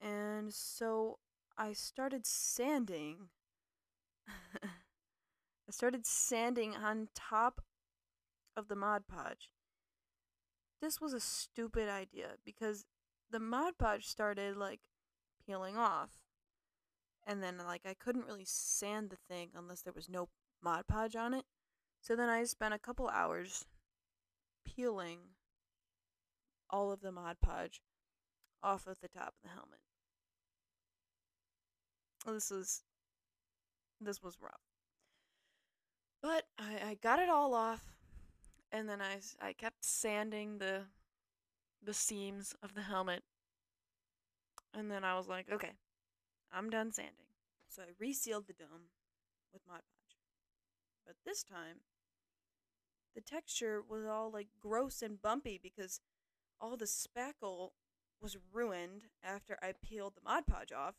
And 0.00 0.52
so 0.52 1.18
I 1.58 1.72
started 1.72 2.26
sanding. 2.26 3.28
I 4.62 5.70
started 5.70 6.06
sanding 6.06 6.74
on 6.74 7.08
top 7.14 7.60
of 8.56 8.68
the 8.68 8.76
Mod 8.76 9.06
Podge. 9.06 9.50
This 10.80 11.00
was 11.00 11.12
a 11.12 11.20
stupid 11.20 11.88
idea 11.88 12.32
because 12.44 12.84
the 13.32 13.40
Mod 13.40 13.78
Podge 13.78 14.06
started 14.06 14.56
like 14.56 14.80
peeling 15.44 15.76
off. 15.76 16.10
and 17.26 17.42
then 17.42 17.58
like 17.58 17.82
I 17.86 17.94
couldn't 17.94 18.26
really 18.26 18.44
sand 18.44 19.10
the 19.10 19.16
thing 19.16 19.50
unless 19.56 19.82
there 19.82 19.92
was 19.92 20.08
no 20.08 20.28
Mod 20.62 20.86
Podge 20.86 21.16
on 21.16 21.34
it. 21.34 21.44
So 22.00 22.16
then 22.16 22.28
I 22.28 22.44
spent 22.44 22.74
a 22.74 22.78
couple 22.78 23.08
hours 23.08 23.64
peeling 24.64 25.18
all 26.70 26.90
of 26.92 27.00
the 27.00 27.12
Mod 27.12 27.36
Podge 27.40 27.80
off 28.62 28.86
of 28.86 29.00
the 29.00 29.08
top 29.08 29.34
of 29.36 29.42
the 29.42 29.48
helmet. 29.48 29.80
This 32.26 32.50
was 32.50 32.82
this 34.00 34.22
was 34.22 34.36
rough. 34.40 34.60
But 36.22 36.44
I, 36.58 36.90
I 36.90 36.94
got 37.02 37.18
it 37.18 37.28
all 37.28 37.54
off 37.54 37.82
and 38.70 38.88
then 38.88 39.00
I, 39.00 39.18
I 39.40 39.52
kept 39.52 39.84
sanding 39.84 40.58
the 40.58 40.82
the 41.84 41.94
seams 41.94 42.54
of 42.62 42.74
the 42.74 42.82
helmet. 42.82 43.22
And 44.74 44.90
then 44.90 45.04
I 45.04 45.16
was 45.16 45.28
like, 45.28 45.46
okay, 45.52 45.72
I'm 46.52 46.70
done 46.70 46.92
sanding. 46.92 47.14
So 47.68 47.82
I 47.82 47.86
resealed 47.98 48.46
the 48.46 48.52
dome 48.52 48.90
with 49.52 49.62
Mod 49.66 49.76
Podge. 49.76 50.16
But 51.06 51.16
this 51.24 51.42
time, 51.42 51.80
the 53.14 53.20
texture 53.20 53.82
was 53.86 54.04
all 54.06 54.30
like 54.30 54.48
gross 54.60 55.02
and 55.02 55.20
bumpy 55.20 55.58
because 55.62 56.00
all 56.60 56.76
the 56.76 56.86
spackle 56.86 57.70
was 58.20 58.36
ruined 58.52 59.04
after 59.22 59.58
I 59.62 59.72
peeled 59.72 60.14
the 60.14 60.22
Mod 60.24 60.46
Podge 60.46 60.72
off. 60.72 60.94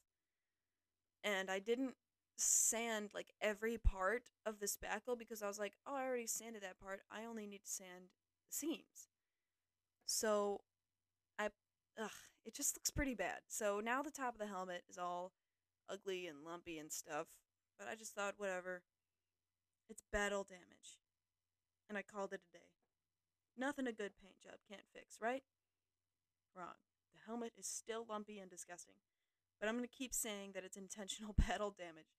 And 1.24 1.50
I 1.50 1.60
didn't 1.60 1.96
sand 2.36 3.12
like 3.14 3.34
every 3.42 3.78
part 3.78 4.24
of 4.46 4.60
the 4.60 4.66
spackle 4.66 5.18
because 5.18 5.42
I 5.42 5.48
was 5.48 5.60
like, 5.60 5.74
oh, 5.88 5.96
I 5.96 6.06
already 6.06 6.28
sanded 6.28 6.64
that 6.64 6.80
part. 6.80 7.02
I 7.10 7.26
only 7.26 7.48
need 7.48 7.64
to 7.64 7.70
sand 7.70 8.10
the 8.48 8.54
seams. 8.54 9.08
So 10.06 10.62
ugh, 12.02 12.12
it 12.46 12.56
just 12.56 12.76
looks 12.76 12.92
pretty 12.92 13.16
bad. 13.16 13.40
So 13.48 13.82
now 13.84 14.02
the 14.02 14.12
top 14.12 14.34
of 14.34 14.40
the 14.40 14.48
helmet 14.48 14.84
is 14.90 14.98
all 14.98 15.32
ugly 15.90 16.28
and 16.28 16.44
lumpy 16.46 16.78
and 16.78 16.92
stuff. 16.92 17.28
But 17.78 17.88
I 17.88 17.96
just 17.96 18.14
thought, 18.14 18.36
whatever. 18.38 18.84
It's 19.90 20.04
battle 20.12 20.44
damage. 20.44 21.00
And 21.90 21.98
I 21.98 22.02
called 22.02 22.34
it 22.34 22.42
a 22.50 22.58
day. 22.58 22.64
Nothing 23.58 23.88
a 23.88 23.92
good 23.92 24.14
paint 24.22 24.40
job 24.42 24.60
can't 24.68 24.88
fix, 24.94 25.18
right? 25.22 25.44
Wrong. 26.56 26.80
The 27.14 27.20
helmet 27.28 27.54
is 27.58 27.68
still 27.68 28.06
lumpy 28.10 28.40
and 28.40 28.50
disgusting. 28.50 28.96
But 29.60 29.70
I'm 29.70 29.76
going 29.76 29.88
to 29.88 29.96
keep 29.96 30.14
saying 30.14 30.52
that 30.54 30.64
it's 30.64 30.78
intentional 30.78 31.36
battle 31.48 31.76
damage. 31.78 32.18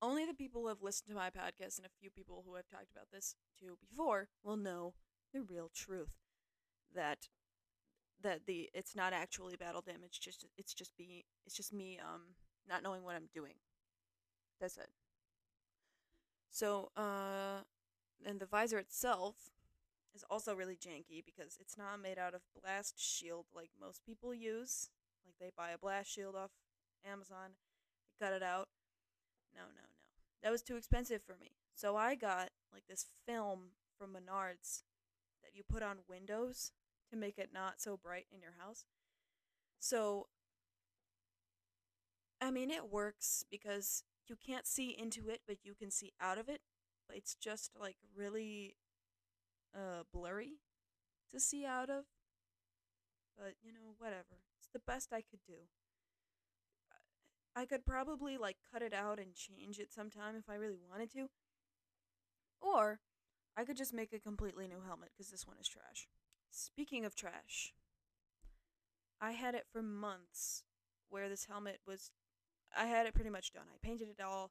Only 0.00 0.24
the 0.24 0.34
people 0.34 0.62
who 0.62 0.68
have 0.68 0.82
listened 0.82 1.08
to 1.08 1.16
my 1.16 1.28
podcast 1.28 1.78
and 1.78 1.86
a 1.86 1.98
few 2.00 2.10
people 2.10 2.44
who 2.46 2.54
I've 2.54 2.68
talked 2.68 2.92
about 2.94 3.08
this 3.12 3.34
to 3.58 3.76
before 3.80 4.28
will 4.44 4.56
know 4.56 4.94
the 5.34 5.42
real 5.42 5.70
truth 5.74 6.12
that 6.94 7.28
that 8.22 8.46
the 8.46 8.68
it's 8.74 8.96
not 8.96 9.12
actually 9.12 9.56
battle 9.56 9.82
damage 9.82 10.20
just 10.20 10.44
it's 10.56 10.74
just 10.74 10.96
be 10.96 11.24
it's 11.46 11.56
just 11.56 11.72
me 11.72 11.98
um 12.02 12.22
not 12.68 12.82
knowing 12.82 13.04
what 13.04 13.16
I'm 13.16 13.28
doing. 13.32 13.54
That's 14.60 14.76
it. 14.76 14.90
So 16.50 16.90
uh 16.96 17.62
and 18.26 18.40
the 18.40 18.46
visor 18.46 18.78
itself 18.78 19.50
is 20.14 20.24
also 20.30 20.54
really 20.54 20.76
janky 20.76 21.24
because 21.24 21.56
it's 21.60 21.78
not 21.78 22.02
made 22.02 22.18
out 22.18 22.34
of 22.34 22.42
blast 22.60 22.94
shield 22.98 23.46
like 23.54 23.70
most 23.80 24.04
people 24.04 24.34
use. 24.34 24.90
Like 25.24 25.36
they 25.38 25.50
buy 25.56 25.70
a 25.70 25.78
blast 25.78 26.10
shield 26.10 26.34
off 26.34 26.50
Amazon, 27.04 27.50
they 28.02 28.26
cut 28.26 28.34
it 28.34 28.42
out. 28.42 28.68
No, 29.54 29.62
no, 29.62 29.68
no. 29.76 29.88
That 30.42 30.52
was 30.52 30.62
too 30.62 30.76
expensive 30.76 31.22
for 31.22 31.36
me. 31.40 31.52
So 31.74 31.96
I 31.96 32.14
got 32.14 32.50
like 32.72 32.84
this 32.88 33.06
film 33.26 33.70
from 33.98 34.14
Menards 34.14 34.82
that 35.42 35.54
you 35.54 35.62
put 35.68 35.82
on 35.82 35.98
windows 36.08 36.72
to 37.10 37.16
make 37.16 37.38
it 37.38 37.50
not 37.52 37.80
so 37.80 37.96
bright 37.96 38.26
in 38.32 38.40
your 38.40 38.54
house. 38.58 38.84
So 39.78 40.28
I 42.40 42.50
mean 42.50 42.70
it 42.70 42.90
works 42.90 43.44
because 43.50 44.04
you 44.28 44.36
can't 44.36 44.66
see 44.66 44.94
into 44.96 45.28
it, 45.28 45.40
but 45.46 45.58
you 45.64 45.74
can 45.74 45.90
see 45.90 46.12
out 46.20 46.38
of 46.38 46.48
it. 46.48 46.60
It's 47.12 47.34
just 47.34 47.72
like 47.78 47.96
really 48.14 48.76
uh 49.74 50.02
blurry 50.12 50.58
to 51.32 51.40
see 51.40 51.64
out 51.64 51.90
of. 51.90 52.04
But 53.36 53.54
you 53.62 53.72
know, 53.72 53.94
whatever. 53.98 54.42
It's 54.58 54.68
the 54.72 54.80
best 54.80 55.12
I 55.12 55.22
could 55.22 55.40
do. 55.46 55.68
I 57.56 57.64
could 57.64 57.84
probably 57.84 58.36
like 58.36 58.56
cut 58.72 58.82
it 58.82 58.94
out 58.94 59.18
and 59.18 59.34
change 59.34 59.78
it 59.78 59.92
sometime 59.92 60.36
if 60.36 60.48
I 60.48 60.54
really 60.54 60.78
wanted 60.88 61.10
to. 61.12 61.28
Or 62.60 63.00
I 63.56 63.64
could 63.64 63.76
just 63.76 63.94
make 63.94 64.12
a 64.12 64.20
completely 64.20 64.68
new 64.68 64.80
helmet 64.86 65.10
because 65.12 65.30
this 65.30 65.46
one 65.46 65.56
is 65.60 65.66
trash. 65.66 66.06
Speaking 66.50 67.04
of 67.04 67.14
trash, 67.14 67.74
I 69.20 69.32
had 69.32 69.54
it 69.54 69.66
for 69.72 69.82
months 69.82 70.64
where 71.08 71.28
this 71.28 71.46
helmet 71.46 71.80
was. 71.86 72.10
I 72.76 72.86
had 72.86 73.06
it 73.06 73.14
pretty 73.14 73.30
much 73.30 73.52
done. 73.52 73.64
I 73.72 73.86
painted 73.86 74.08
it 74.08 74.22
all. 74.22 74.50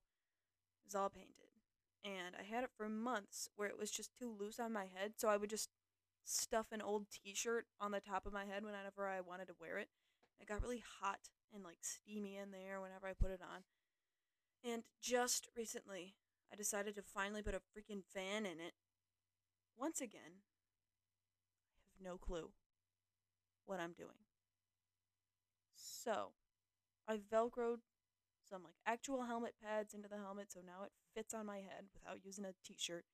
It 0.84 0.88
was 0.88 0.96
all 0.96 1.10
painted. 1.10 1.34
And 2.04 2.36
I 2.40 2.44
had 2.44 2.64
it 2.64 2.70
for 2.78 2.88
months 2.88 3.50
where 3.56 3.68
it 3.68 3.78
was 3.78 3.92
just 3.92 4.12
too 4.18 4.34
loose 4.40 4.60
on 4.60 4.72
my 4.72 4.86
head, 4.86 5.14
so 5.18 5.28
I 5.28 5.38
would 5.38 5.50
just 5.50 5.70
stuff 6.24 6.68
an 6.72 6.82
old 6.82 7.08
t 7.10 7.34
shirt 7.34 7.66
on 7.80 7.92
the 7.92 8.00
top 8.00 8.26
of 8.26 8.34
my 8.34 8.46
head 8.46 8.64
whenever 8.64 9.08
I 9.08 9.22
wanted 9.22 9.48
to 9.48 9.56
wear 9.60 9.78
it. 9.78 9.90
It 10.40 10.48
got 10.48 10.62
really 10.62 10.84
hot 11.02 11.30
and 11.54 11.64
like 11.64 11.78
steamy 11.82 12.38
in 12.38 12.52
there 12.52 12.80
whenever 12.82 13.08
I 13.08 13.14
put 13.14 13.32
it 13.32 13.42
on. 13.42 13.64
And 14.64 14.84
just 15.02 15.48
recently, 15.56 16.16
I 16.52 16.56
decided 16.56 16.96
to 16.96 17.02
finally 17.02 17.42
put 17.42 17.56
a 17.56 17.58
freaking 17.58 18.04
fan 18.14 18.46
in 18.46 18.60
it. 18.60 18.74
Once 19.78 20.02
again, 20.02 20.44
no 22.04 22.18
clue 22.18 22.50
what 23.66 23.80
I'm 23.80 23.94
doing. 23.94 24.26
So, 25.76 26.32
I 27.08 27.18
velcroed 27.18 27.80
some 28.50 28.64
like 28.64 28.76
actual 28.86 29.24
helmet 29.24 29.56
pads 29.62 29.94
into 29.94 30.08
the 30.08 30.18
helmet 30.18 30.52
so 30.52 30.62
now 30.66 30.84
it 30.84 30.92
fits 31.16 31.34
on 31.34 31.46
my 31.46 31.58
head 31.58 31.86
without 31.94 32.20
using 32.24 32.46
a 32.46 32.54
t-shirt. 32.66 33.06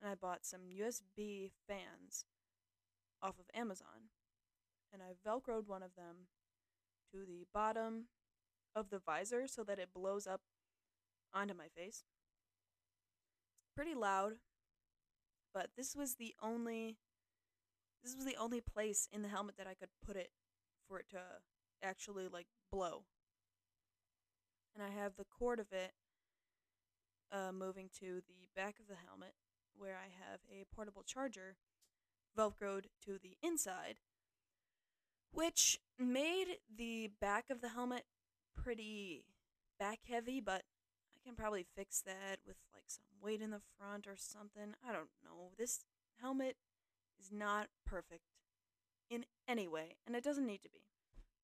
And 0.00 0.10
I 0.10 0.14
bought 0.14 0.44
some 0.44 0.60
USB 0.62 1.50
fans 1.66 2.24
off 3.22 3.38
of 3.38 3.46
Amazon. 3.54 4.10
And 4.92 5.02
I 5.02 5.28
velcroed 5.28 5.66
one 5.66 5.82
of 5.82 5.94
them 5.96 6.28
to 7.12 7.24
the 7.26 7.46
bottom 7.52 8.06
of 8.74 8.90
the 8.90 8.98
visor 8.98 9.46
so 9.46 9.64
that 9.64 9.78
it 9.78 9.88
blows 9.94 10.26
up 10.26 10.42
onto 11.32 11.54
my 11.54 11.68
face. 11.74 12.04
Pretty 13.74 13.94
loud, 13.94 14.34
but 15.52 15.70
this 15.76 15.94
was 15.94 16.14
the 16.14 16.34
only 16.42 16.96
this 18.06 18.14
was 18.14 18.24
the 18.24 18.40
only 18.40 18.60
place 18.60 19.08
in 19.12 19.22
the 19.22 19.28
helmet 19.28 19.56
that 19.58 19.66
I 19.66 19.74
could 19.74 19.88
put 20.06 20.14
it 20.14 20.30
for 20.88 21.00
it 21.00 21.06
to 21.10 21.18
actually 21.82 22.28
like 22.32 22.46
blow. 22.70 23.02
And 24.74 24.84
I 24.84 24.90
have 24.90 25.16
the 25.16 25.24
cord 25.24 25.58
of 25.58 25.72
it 25.72 25.90
uh, 27.32 27.50
moving 27.50 27.88
to 27.98 28.22
the 28.28 28.46
back 28.54 28.76
of 28.78 28.86
the 28.86 28.94
helmet 29.08 29.34
where 29.76 29.96
I 29.96 30.06
have 30.30 30.38
a 30.48 30.64
portable 30.72 31.02
charger 31.02 31.56
velcroed 32.38 32.84
to 33.04 33.18
the 33.20 33.36
inside 33.42 33.96
which 35.32 35.78
made 35.98 36.58
the 36.74 37.10
back 37.20 37.50
of 37.50 37.60
the 37.60 37.70
helmet 37.70 38.04
pretty 38.56 39.24
back 39.78 39.98
heavy, 40.08 40.40
but 40.40 40.62
I 41.14 41.18
can 41.26 41.34
probably 41.34 41.66
fix 41.76 42.00
that 42.02 42.38
with 42.46 42.56
like 42.72 42.84
some 42.86 43.04
weight 43.20 43.42
in 43.42 43.50
the 43.50 43.60
front 43.76 44.06
or 44.06 44.16
something. 44.16 44.74
I 44.88 44.92
don't 44.92 45.10
know. 45.24 45.50
This 45.58 45.84
helmet 46.22 46.56
is 47.20 47.30
not 47.32 47.68
perfect 47.84 48.22
in 49.10 49.24
any 49.48 49.68
way, 49.68 49.96
and 50.06 50.16
it 50.16 50.24
doesn't 50.24 50.46
need 50.46 50.62
to 50.62 50.70
be. 50.70 50.80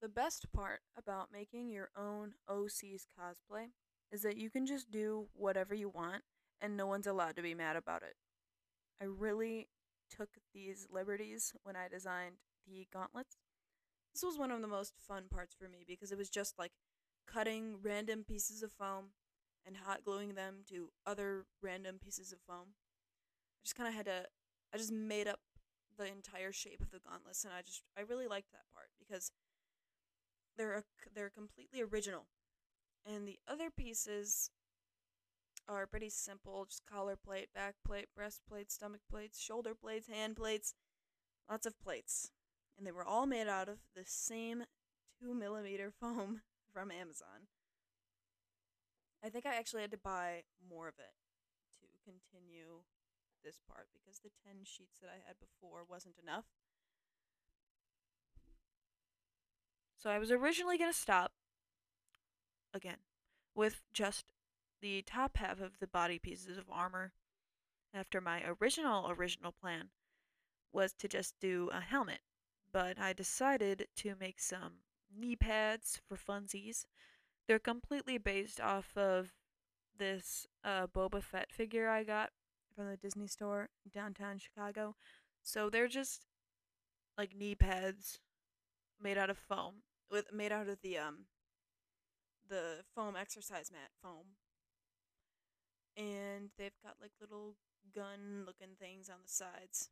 The 0.00 0.08
best 0.08 0.46
part 0.52 0.80
about 0.96 1.28
making 1.32 1.70
your 1.70 1.90
own 1.96 2.34
OC's 2.48 3.06
cosplay 3.18 3.66
is 4.10 4.22
that 4.22 4.36
you 4.36 4.50
can 4.50 4.66
just 4.66 4.90
do 4.90 5.28
whatever 5.32 5.74
you 5.74 5.88
want 5.88 6.22
and 6.60 6.76
no 6.76 6.86
one's 6.86 7.06
allowed 7.06 7.36
to 7.36 7.42
be 7.42 7.54
mad 7.54 7.76
about 7.76 8.02
it. 8.02 8.14
I 9.00 9.04
really 9.04 9.68
took 10.10 10.30
these 10.52 10.86
liberties 10.90 11.52
when 11.62 11.76
I 11.76 11.88
designed 11.88 12.36
the 12.66 12.86
gauntlets 12.92 13.36
this 14.14 14.22
was 14.22 14.38
one 14.38 14.50
of 14.50 14.60
the 14.60 14.68
most 14.68 14.94
fun 15.00 15.24
parts 15.32 15.54
for 15.58 15.68
me 15.68 15.84
because 15.86 16.12
it 16.12 16.18
was 16.18 16.28
just 16.28 16.58
like 16.58 16.72
cutting 17.26 17.76
random 17.82 18.24
pieces 18.24 18.62
of 18.62 18.72
foam 18.72 19.10
and 19.66 19.76
hot 19.76 20.04
gluing 20.04 20.34
them 20.34 20.64
to 20.68 20.90
other 21.06 21.46
random 21.62 21.98
pieces 22.02 22.32
of 22.32 22.38
foam. 22.46 22.74
I 22.74 23.64
just 23.64 23.76
kind 23.76 23.88
of 23.88 23.94
had 23.94 24.06
to 24.06 24.26
I 24.74 24.78
just 24.78 24.92
made 24.92 25.28
up 25.28 25.40
the 25.96 26.06
entire 26.06 26.52
shape 26.52 26.80
of 26.80 26.90
the 26.90 27.00
gauntlets 27.00 27.44
and 27.44 27.52
I 27.52 27.62
just 27.62 27.82
I 27.96 28.02
really 28.02 28.26
liked 28.26 28.52
that 28.52 28.72
part 28.74 28.88
because 28.98 29.32
they're 30.56 30.74
a, 30.74 30.82
they're 31.14 31.30
completely 31.30 31.80
original. 31.82 32.26
And 33.06 33.26
the 33.26 33.38
other 33.48 33.70
pieces 33.70 34.50
are 35.68 35.86
pretty 35.86 36.10
simple, 36.10 36.66
just 36.66 36.86
collar 36.86 37.16
plate, 37.16 37.48
back 37.54 37.76
plate, 37.86 38.08
breast 38.14 38.40
breastplate, 38.46 38.70
stomach 38.70 39.00
plates, 39.10 39.40
shoulder 39.40 39.74
plates, 39.74 40.08
hand 40.08 40.36
plates, 40.36 40.74
lots 41.48 41.66
of 41.66 41.80
plates 41.80 42.30
and 42.76 42.86
they 42.86 42.92
were 42.92 43.04
all 43.04 43.26
made 43.26 43.48
out 43.48 43.68
of 43.68 43.78
the 43.94 44.02
same 44.04 44.64
2 45.20 45.34
millimeter 45.34 45.90
foam 45.90 46.42
from 46.72 46.90
Amazon. 46.90 47.48
I 49.24 49.28
think 49.28 49.46
I 49.46 49.54
actually 49.54 49.82
had 49.82 49.92
to 49.92 49.98
buy 49.98 50.42
more 50.68 50.88
of 50.88 50.94
it 50.98 51.14
to 51.78 51.86
continue 52.04 52.82
this 53.44 53.58
part 53.68 53.88
because 53.92 54.20
the 54.20 54.30
10 54.46 54.64
sheets 54.64 54.98
that 55.00 55.10
I 55.10 55.20
had 55.26 55.36
before 55.38 55.84
wasn't 55.88 56.16
enough. 56.22 56.44
So 59.98 60.10
I 60.10 60.18
was 60.18 60.30
originally 60.30 60.78
going 60.78 60.90
to 60.90 60.98
stop, 60.98 61.32
again 62.74 62.98
with 63.54 63.82
just 63.92 64.32
the 64.80 65.02
top 65.02 65.36
half 65.36 65.60
of 65.60 65.78
the 65.78 65.86
body 65.86 66.18
pieces 66.18 66.58
of 66.58 66.64
armor 66.70 67.12
after 67.94 68.20
my 68.20 68.42
original 68.60 69.10
original 69.10 69.52
plan 69.52 69.90
was 70.72 70.92
to 70.94 71.06
just 71.06 71.34
do 71.40 71.68
a 71.72 71.80
helmet 71.80 72.20
but 72.72 72.98
i 72.98 73.12
decided 73.12 73.86
to 73.94 74.14
make 74.18 74.40
some 74.40 74.72
knee 75.14 75.36
pads 75.36 76.00
for 76.08 76.16
funsies 76.16 76.86
they're 77.46 77.58
completely 77.58 78.16
based 78.18 78.60
off 78.60 78.96
of 78.96 79.32
this 79.98 80.46
uh, 80.64 80.86
boba 80.86 81.22
fett 81.22 81.52
figure 81.52 81.88
i 81.88 82.02
got 82.02 82.30
from 82.74 82.88
the 82.88 82.96
disney 82.96 83.26
store 83.26 83.68
downtown 83.92 84.38
chicago 84.38 84.94
so 85.42 85.68
they're 85.68 85.88
just 85.88 86.26
like 87.18 87.36
knee 87.36 87.54
pads 87.54 88.18
made 89.00 89.18
out 89.18 89.30
of 89.30 89.38
foam 89.38 89.82
With 90.10 90.32
made 90.32 90.52
out 90.52 90.68
of 90.68 90.78
the 90.82 90.98
um 90.98 91.26
the 92.48 92.84
foam 92.94 93.16
exercise 93.16 93.70
mat 93.72 93.90
foam. 94.02 94.36
And 95.96 96.50
they've 96.58 96.76
got 96.84 96.96
like 97.00 97.12
little 97.20 97.56
gun 97.94 98.44
looking 98.46 98.76
things 98.78 99.08
on 99.08 99.16
the 99.24 99.30
sides. 99.30 99.88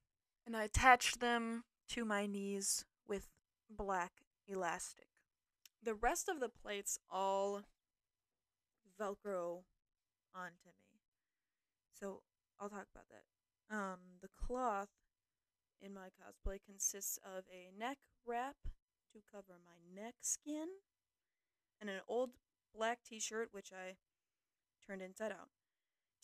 and 0.47 0.57
I 0.57 0.65
attached 0.65 1.21
them 1.21 1.65
to 1.91 2.05
my 2.05 2.27
knees 2.27 2.85
with 3.07 3.29
black 3.69 4.13
elastic. 4.49 5.09
The 5.83 5.95
rest 5.95 6.29
of 6.29 6.41
the 6.41 6.49
plates 6.49 6.99
all 7.11 7.63
velcro 8.99 9.63
onto 10.35 10.69
me. 10.79 11.01
So 11.99 12.23
I'll 12.61 12.69
talk 12.69 12.87
about 12.95 13.07
that. 13.11 13.75
Um, 13.75 13.99
the 14.21 14.29
cloth 14.37 14.91
in 15.81 15.95
my 15.95 16.09
cosplay 16.09 16.59
consists 16.65 17.19
of 17.25 17.45
a 17.51 17.71
neck 17.77 17.99
wrap 18.27 18.57
to 19.13 19.21
cover 19.33 19.59
my 19.65 20.03
neck 20.03 20.15
skin 20.21 20.69
and 21.81 21.89
an 21.89 22.01
old 22.07 22.31
black 22.77 22.99
t-shirt 23.09 23.49
which 23.53 23.73
I 23.73 23.97
turned 24.87 25.03
inside 25.03 25.33
out 25.33 25.49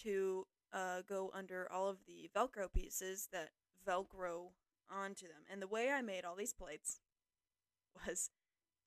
to 0.02 0.46
uh, 0.72 1.02
go 1.08 1.30
under 1.32 1.70
all 1.72 1.88
of 1.88 1.98
the 2.06 2.30
velcro 2.36 2.70
pieces 2.72 3.28
that 3.32 3.50
velcro 3.86 4.50
onto 4.90 5.26
them. 5.26 5.42
And 5.50 5.62
the 5.62 5.66
way 5.66 5.90
I 5.90 6.02
made 6.02 6.24
all 6.24 6.36
these 6.36 6.52
plates 6.52 7.00
was 8.06 8.30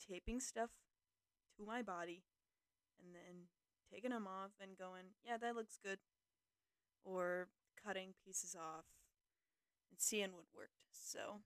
taping 0.08 0.40
stuff 0.40 0.70
to 1.58 1.66
my 1.66 1.82
body 1.82 2.24
and 3.04 3.16
then 3.16 3.48
taking 3.92 4.12
them 4.12 4.28
off 4.28 4.52
and 4.62 4.78
going, 4.78 5.06
yeah, 5.26 5.38
that 5.38 5.56
looks 5.56 5.80
good. 5.84 5.98
Or 7.04 7.48
cutting 7.86 8.14
pieces 8.26 8.56
off 8.56 8.86
and 9.90 10.00
seeing 10.00 10.32
what 10.34 10.46
worked. 10.56 10.84
So 10.92 11.42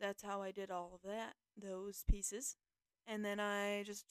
that's 0.00 0.22
how 0.22 0.42
I 0.42 0.50
did 0.50 0.70
all 0.70 0.92
of 0.94 1.08
that, 1.08 1.34
those 1.56 2.04
pieces. 2.08 2.56
And 3.06 3.24
then 3.24 3.38
I 3.40 3.82
just 3.84 4.06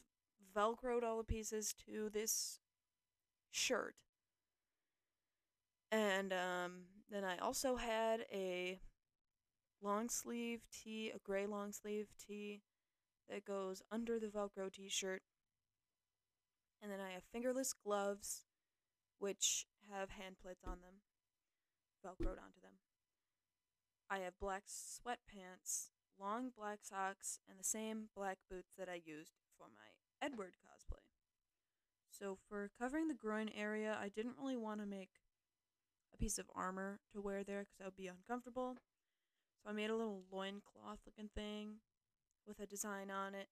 velcroed 0.56 1.04
all 1.04 1.18
the 1.18 1.24
pieces 1.24 1.74
to 1.86 2.10
this 2.10 2.60
shirt. 3.52 3.96
And 5.92 6.32
um, 6.32 6.84
then 7.10 7.24
I 7.26 7.38
also 7.38 7.76
had 7.76 8.26
a 8.32 8.80
long 9.82 10.10
sleeve 10.10 10.62
tee, 10.72 11.12
a 11.14 11.20
gray 11.20 11.46
long 11.46 11.74
sleeve 11.74 12.08
tee 12.18 12.62
that 13.30 13.46
goes 13.46 13.82
under 13.92 14.20
the 14.20 14.28
Velcro 14.28 14.72
t 14.72 14.88
shirt. 14.88 15.22
And 16.82 16.92
then 16.92 17.00
I 17.00 17.12
have 17.14 17.24
fingerless 17.32 17.74
gloves, 17.74 18.46
which 19.20 19.66
have 19.92 20.10
hand 20.10 20.36
plates 20.42 20.64
on 20.66 20.80
them, 20.82 21.02
Velcroed 22.06 22.42
onto 22.42 22.62
them. 22.62 22.80
I 24.10 24.20
have 24.20 24.40
black 24.40 24.64
sweatpants, 24.68 25.90
long 26.20 26.52
black 26.56 26.80
socks, 26.84 27.40
and 27.50 27.60
the 27.60 27.64
same 27.64 28.10
black 28.16 28.40
boots 28.50 28.74
that 28.78 28.90
I 28.90 29.02
used 29.06 29.34
for 29.58 29.68
my 29.68 30.26
Edward 30.26 30.54
cosplay. 30.66 31.06
So, 32.10 32.38
for 32.50 32.70
covering 32.78 33.08
the 33.08 33.14
groin 33.14 33.50
area, 33.56 33.98
I 34.00 34.10
didn't 34.10 34.36
really 34.38 34.58
want 34.58 34.82
to 34.82 34.86
make 34.86 35.12
a 36.14 36.18
piece 36.18 36.38
of 36.38 36.52
armor 36.54 37.00
to 37.14 37.22
wear 37.22 37.44
there 37.44 37.62
because 37.62 37.78
that 37.80 37.86
would 37.86 37.96
be 37.96 38.08
uncomfortable. 38.08 38.78
So 39.64 39.70
I 39.70 39.74
made 39.74 39.90
a 39.90 39.96
little 39.96 40.24
loincloth 40.32 41.00
looking 41.06 41.30
thing 41.34 41.76
with 42.48 42.60
a 42.60 42.66
design 42.66 43.10
on 43.10 43.36
it. 43.36 43.48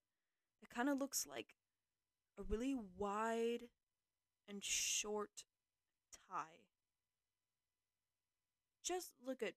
It 0.62 0.70
kind 0.70 0.90
of 0.90 0.98
looks 0.98 1.26
like 1.30 1.56
a 2.38 2.44
really 2.44 2.76
wide 2.98 3.70
and 4.48 4.64
short 4.64 5.44
tie. 6.30 6.64
Just 8.84 9.14
look 9.26 9.44
at 9.44 9.54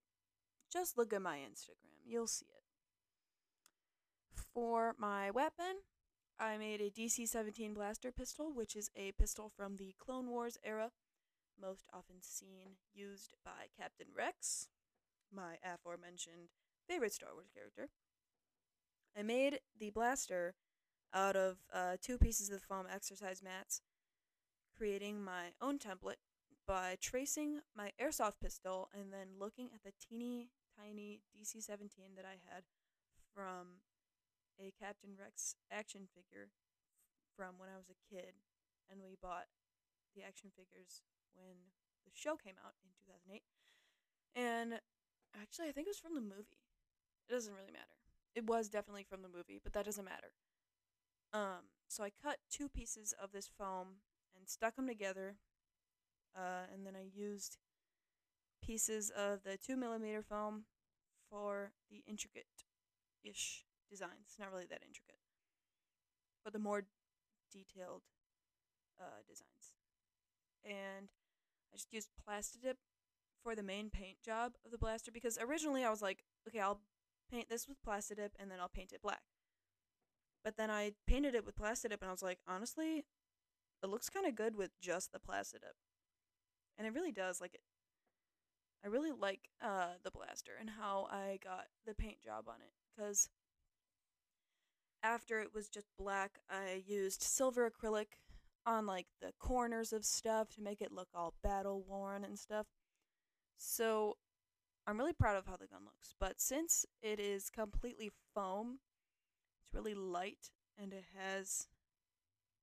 just 0.71 0.97
look 0.97 1.13
at 1.13 1.21
my 1.21 1.37
Instagram. 1.37 2.01
You'll 2.05 2.27
see 2.27 2.47
it. 2.49 2.63
For 4.53 4.95
my 4.97 5.29
weapon, 5.31 5.81
I 6.39 6.57
made 6.57 6.81
a 6.81 6.89
DC 6.89 7.27
17 7.27 7.73
blaster 7.73 8.11
pistol, 8.11 8.51
which 8.53 8.75
is 8.75 8.89
a 8.95 9.11
pistol 9.13 9.51
from 9.55 9.77
the 9.77 9.93
Clone 9.99 10.29
Wars 10.29 10.57
era 10.63 10.91
most 11.61 11.85
often 11.93 12.15
seen 12.21 12.77
used 12.93 13.33
by 13.45 13.67
Captain 13.77 14.07
Rex, 14.15 14.69
my 15.31 15.57
aforementioned 15.63 16.49
favorite 16.87 17.13
Star 17.13 17.29
Wars 17.33 17.49
character. 17.53 17.89
I 19.17 19.21
made 19.21 19.59
the 19.79 19.91
blaster 19.91 20.55
out 21.13 21.35
of 21.35 21.57
uh, 21.71 21.97
two 22.01 22.17
pieces 22.17 22.49
of 22.49 22.63
foam 22.63 22.85
exercise 22.91 23.43
mats, 23.43 23.81
creating 24.75 25.23
my 25.23 25.51
own 25.61 25.77
template 25.77 26.17
by 26.67 26.97
tracing 27.01 27.59
my 27.75 27.91
airsoft 28.01 28.39
pistol 28.41 28.89
and 28.93 29.11
then 29.11 29.39
looking 29.39 29.69
at 29.73 29.83
the 29.83 29.91
teeny 29.99 30.49
tiny 30.79 31.21
DC 31.35 31.61
17 31.61 32.15
that 32.15 32.25
I 32.25 32.39
had 32.49 32.63
from 33.33 33.83
a 34.59 34.71
Captain 34.79 35.11
Rex 35.17 35.55
action 35.71 36.07
figure 36.13 36.49
from 37.35 37.57
when 37.57 37.69
I 37.69 37.77
was 37.77 37.89
a 37.89 37.97
kid, 37.97 38.37
and 38.89 39.01
we 39.01 39.17
bought 39.21 39.49
the 40.15 40.21
action 40.21 40.51
figures 40.53 41.01
when 41.33 41.73
the 42.05 42.13
show 42.13 42.37
came 42.37 42.55
out 42.61 42.77
in 42.85 42.93
2008. 43.09 43.41
And 44.35 44.79
actually, 45.33 45.69
I 45.69 45.71
think 45.71 45.87
it 45.87 45.95
was 45.97 45.99
from 45.99 46.15
the 46.15 46.21
movie. 46.21 46.61
It 47.27 47.33
doesn't 47.33 47.53
really 47.53 47.73
matter. 47.73 47.97
It 48.35 48.45
was 48.45 48.69
definitely 48.69 49.05
from 49.05 49.21
the 49.21 49.29
movie, 49.29 49.59
but 49.61 49.73
that 49.73 49.85
doesn't 49.85 50.05
matter. 50.05 50.33
Um, 51.33 51.73
so 51.87 52.03
I 52.03 52.11
cut 52.13 52.37
two 52.49 52.69
pieces 52.69 53.13
of 53.21 53.31
this 53.31 53.49
foam 53.57 54.01
and 54.37 54.47
stuck 54.47 54.75
them 54.75 54.87
together. 54.87 55.37
Uh, 56.35 56.65
and 56.73 56.85
then 56.85 56.93
I 56.95 57.05
used 57.13 57.57
pieces 58.63 59.11
of 59.15 59.43
the 59.43 59.57
two 59.57 59.75
millimeter 59.75 60.21
foam 60.21 60.63
for 61.29 61.71
the 61.91 62.03
intricate 62.07 62.47
ish 63.23 63.65
designs. 63.89 64.35
Not 64.39 64.51
really 64.51 64.65
that 64.69 64.81
intricate, 64.85 65.19
but 66.43 66.53
the 66.53 66.59
more 66.59 66.85
detailed 67.51 68.03
uh, 68.99 69.21
designs. 69.27 69.73
And 70.63 71.09
I 71.71 71.77
just 71.77 71.93
used 71.93 72.09
Plastidip 72.27 72.77
for 73.43 73.55
the 73.55 73.63
main 73.63 73.89
paint 73.89 74.21
job 74.23 74.53
of 74.65 74.71
the 74.71 74.77
blaster 74.77 75.11
because 75.11 75.37
originally 75.37 75.83
I 75.83 75.89
was 75.89 76.01
like, 76.01 76.23
okay, 76.47 76.59
I'll 76.59 76.81
paint 77.29 77.49
this 77.49 77.67
with 77.67 77.83
Plastidip 77.85 78.29
and 78.39 78.49
then 78.49 78.59
I'll 78.59 78.69
paint 78.69 78.93
it 78.93 79.01
black. 79.01 79.23
But 80.43 80.57
then 80.57 80.69
I 80.71 80.93
painted 81.07 81.35
it 81.35 81.45
with 81.45 81.57
Plastidip 81.57 82.01
and 82.01 82.09
I 82.09 82.11
was 82.11 82.23
like, 82.23 82.39
honestly, 82.47 83.05
it 83.83 83.89
looks 83.89 84.09
kind 84.09 84.25
of 84.25 84.35
good 84.35 84.55
with 84.55 84.71
just 84.81 85.11
the 85.11 85.19
Plastidip. 85.19 85.75
And 86.77 86.87
it 86.87 86.93
really 86.93 87.11
does. 87.11 87.39
Like, 87.39 87.53
it, 87.55 87.61
I 88.83 88.87
really 88.89 89.11
like 89.11 89.49
uh, 89.61 89.93
the 90.03 90.11
blaster 90.11 90.53
and 90.59 90.69
how 90.69 91.07
I 91.09 91.39
got 91.43 91.67
the 91.85 91.93
paint 91.93 92.21
job 92.21 92.45
on 92.47 92.55
it 92.61 92.73
because 92.95 93.29
after 95.01 95.39
it 95.39 95.53
was 95.53 95.69
just 95.69 95.87
black, 95.97 96.39
I 96.49 96.83
used 96.85 97.21
silver 97.21 97.69
acrylic 97.69 98.17
on 98.65 98.85
like 98.85 99.07
the 99.21 99.33
corners 99.39 99.91
of 99.93 100.05
stuff 100.05 100.49
to 100.55 100.61
make 100.61 100.81
it 100.81 100.91
look 100.91 101.09
all 101.13 101.33
battle 101.43 101.83
worn 101.87 102.23
and 102.23 102.39
stuff. 102.39 102.67
So 103.57 104.17
I'm 104.87 104.97
really 104.97 105.13
proud 105.13 105.37
of 105.37 105.45
how 105.45 105.57
the 105.57 105.67
gun 105.67 105.83
looks. 105.85 106.13
But 106.19 106.39
since 106.39 106.85
it 107.01 107.19
is 107.19 107.49
completely 107.49 108.11
foam, 108.33 108.79
it's 109.61 109.73
really 109.73 109.93
light 109.93 110.51
and 110.81 110.93
it 110.93 111.05
has 111.17 111.67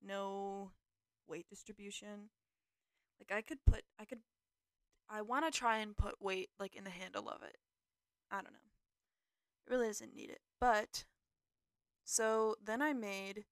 no 0.03 0.73
weight 1.27 1.47
distribution. 1.49 2.31
Like 3.21 3.37
I 3.37 3.43
could 3.43 3.59
put 3.65 3.83
I 3.99 4.05
could 4.05 4.21
I 5.09 5.23
want 5.23 5.45
to 5.45 5.57
try 5.57 5.79
and 5.79 5.97
put 5.97 6.23
weight 6.23 6.51
like 6.59 6.75
in 6.75 6.85
the 6.85 6.91
handle 6.91 7.29
of 7.29 7.43
it. 7.43 7.57
I 8.31 8.37
don't 8.37 8.53
know. 8.53 8.59
It 9.67 9.71
really 9.71 9.87
doesn't 9.89 10.15
need 10.15 10.31
it. 10.31 10.41
But 10.61 11.05
so 12.05 12.57
then 12.65 12.81
I 12.81 12.93
made 12.93 13.45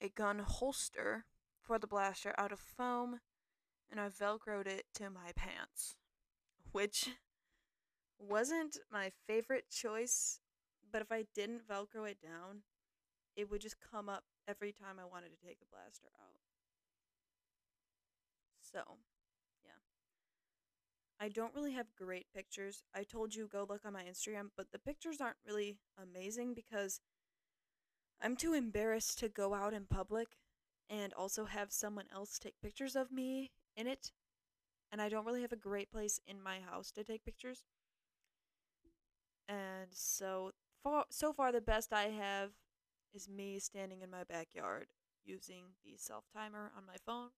a 0.00 0.08
gun 0.08 0.38
holster 0.40 1.24
for 1.60 1.78
the 1.78 1.86
blaster 1.86 2.34
out 2.38 2.52
of 2.52 2.60
foam 2.60 3.20
and 3.90 4.00
I 4.00 4.08
velcroed 4.08 4.66
it 4.66 4.84
to 4.94 5.10
my 5.10 5.32
pants, 5.34 5.96
which 6.72 7.10
wasn't 8.18 8.78
my 8.90 9.12
favorite 9.26 9.70
choice, 9.70 10.40
but 10.90 11.02
if 11.02 11.12
I 11.12 11.24
didn't 11.34 11.68
velcro 11.68 12.08
it 12.10 12.20
down, 12.20 12.62
it 13.36 13.50
would 13.50 13.60
just 13.60 13.76
come 13.80 14.08
up 14.08 14.24
every 14.48 14.72
time 14.72 14.98
I 15.00 15.04
wanted 15.04 15.30
to 15.30 15.46
take 15.46 15.60
the 15.60 15.66
blaster 15.70 16.08
out. 16.20 16.40
So, 18.76 18.98
yeah. 19.64 19.70
I 21.18 21.30
don't 21.30 21.54
really 21.54 21.72
have 21.72 21.96
great 21.96 22.26
pictures. 22.34 22.82
I 22.94 23.04
told 23.04 23.34
you 23.34 23.48
go 23.48 23.66
look 23.66 23.86
on 23.86 23.94
my 23.94 24.04
Instagram, 24.04 24.50
but 24.54 24.70
the 24.70 24.78
pictures 24.78 25.18
aren't 25.18 25.38
really 25.46 25.78
amazing 25.96 26.52
because 26.52 27.00
I'm 28.20 28.36
too 28.36 28.52
embarrassed 28.52 29.18
to 29.20 29.30
go 29.30 29.54
out 29.54 29.72
in 29.72 29.86
public 29.86 30.36
and 30.90 31.14
also 31.14 31.46
have 31.46 31.72
someone 31.72 32.06
else 32.12 32.38
take 32.38 32.60
pictures 32.62 32.96
of 32.96 33.10
me 33.10 33.50
in 33.76 33.86
it. 33.86 34.12
And 34.92 35.00
I 35.00 35.08
don't 35.08 35.24
really 35.26 35.42
have 35.42 35.52
a 35.52 35.56
great 35.56 35.90
place 35.90 36.20
in 36.26 36.42
my 36.42 36.60
house 36.60 36.90
to 36.92 37.04
take 37.04 37.24
pictures. 37.24 37.64
And 39.48 39.88
so 39.92 40.52
far, 40.82 41.04
so 41.10 41.32
far 41.32 41.52
the 41.52 41.60
best 41.60 41.92
I 41.92 42.04
have 42.08 42.50
is 43.14 43.28
me 43.28 43.58
standing 43.58 44.02
in 44.02 44.10
my 44.10 44.24
backyard 44.24 44.88
using 45.24 45.64
the 45.84 45.96
self 45.96 46.24
timer 46.34 46.72
on 46.76 46.86
my 46.86 46.96
phone. 47.04 47.30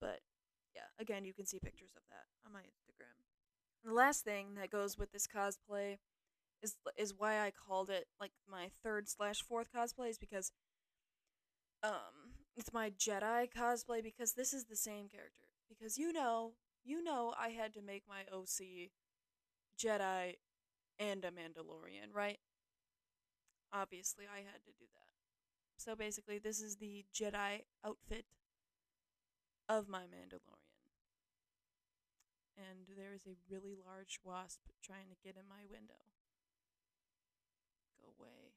But 0.00 0.20
yeah, 0.74 0.88
again, 0.98 1.24
you 1.24 1.34
can 1.34 1.46
see 1.46 1.58
pictures 1.58 1.92
of 1.96 2.02
that 2.10 2.26
on 2.46 2.52
my 2.52 2.60
Instagram. 2.60 3.16
And 3.82 3.92
the 3.92 3.96
last 3.96 4.24
thing 4.24 4.54
that 4.54 4.70
goes 4.70 4.98
with 4.98 5.12
this 5.12 5.26
cosplay 5.26 5.98
is 6.62 6.76
is 6.96 7.14
why 7.16 7.40
I 7.40 7.50
called 7.50 7.90
it 7.90 8.06
like 8.20 8.32
my 8.48 8.70
third 8.82 9.08
slash 9.08 9.42
fourth 9.42 9.68
cosplay 9.74 10.10
is 10.10 10.18
because 10.18 10.52
um 11.82 12.36
it's 12.56 12.72
my 12.72 12.90
Jedi 12.90 13.48
cosplay 13.50 14.02
because 14.02 14.34
this 14.34 14.52
is 14.52 14.64
the 14.64 14.76
same 14.76 15.08
character. 15.08 15.46
Because 15.68 15.96
you 15.96 16.12
know, 16.12 16.52
you 16.84 17.02
know 17.02 17.34
I 17.38 17.50
had 17.50 17.72
to 17.74 17.82
make 17.82 18.02
my 18.08 18.22
OC 18.32 18.90
Jedi 19.78 20.36
and 20.98 21.24
a 21.24 21.30
Mandalorian, 21.30 22.12
right? 22.12 22.38
Obviously 23.72 24.24
I 24.26 24.38
had 24.38 24.62
to 24.64 24.72
do 24.78 24.84
that. 24.94 25.10
So 25.78 25.96
basically 25.96 26.38
this 26.38 26.60
is 26.60 26.76
the 26.76 27.04
Jedi 27.14 27.62
outfit 27.84 28.26
of 29.70 29.88
my 29.88 30.02
Mandalorian. 30.02 30.66
And 32.58 32.88
there 32.98 33.14
is 33.14 33.24
a 33.26 33.38
really 33.48 33.76
large 33.86 34.18
wasp 34.24 34.58
trying 34.82 35.08
to 35.08 35.16
get 35.24 35.36
in 35.36 35.48
my 35.48 35.62
window. 35.70 36.02
Go 38.02 38.08
away. 38.18 38.52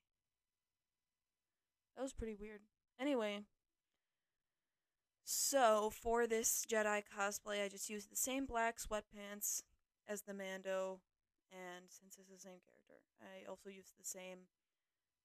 That 1.95 2.01
was 2.01 2.13
pretty 2.13 2.33
weird. 2.33 2.61
Anyway, 2.99 3.41
so 5.23 5.91
for 5.93 6.25
this 6.25 6.65
Jedi 6.67 7.03
cosplay, 7.15 7.63
I 7.63 7.69
just 7.69 7.89
used 7.89 8.11
the 8.11 8.15
same 8.15 8.45
black 8.45 8.77
sweatpants 8.79 9.61
as 10.07 10.23
the 10.23 10.33
Mando, 10.33 10.99
and 11.51 11.85
since 11.87 12.17
it's 12.19 12.29
the 12.29 12.39
same 12.39 12.59
character, 12.65 13.03
I 13.21 13.47
also 13.47 13.69
used 13.69 13.93
the 13.97 14.03
same 14.03 14.47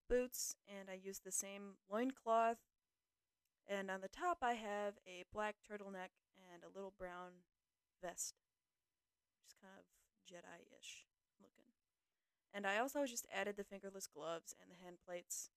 boots 0.08 0.54
and 0.68 0.88
I 0.90 0.98
used 1.02 1.24
the 1.24 1.32
same 1.32 1.76
loincloth. 1.90 2.58
And 3.68 3.90
on 3.90 4.00
the 4.00 4.08
top, 4.08 4.38
I 4.40 4.54
have 4.54 4.94
a 5.06 5.24
black 5.32 5.56
turtleneck 5.60 6.16
and 6.52 6.64
a 6.64 6.72
little 6.74 6.94
brown 6.98 7.44
vest, 8.02 8.34
is 9.44 9.54
kind 9.60 9.74
of 9.76 9.84
Jedi 10.24 10.64
ish 10.80 11.04
looking. 11.40 11.68
And 12.54 12.66
I 12.66 12.78
also 12.78 13.04
just 13.04 13.26
added 13.32 13.56
the 13.56 13.64
fingerless 13.64 14.06
gloves 14.06 14.54
and 14.60 14.70
the 14.70 14.82
hand 14.82 14.96
plates 15.04 15.50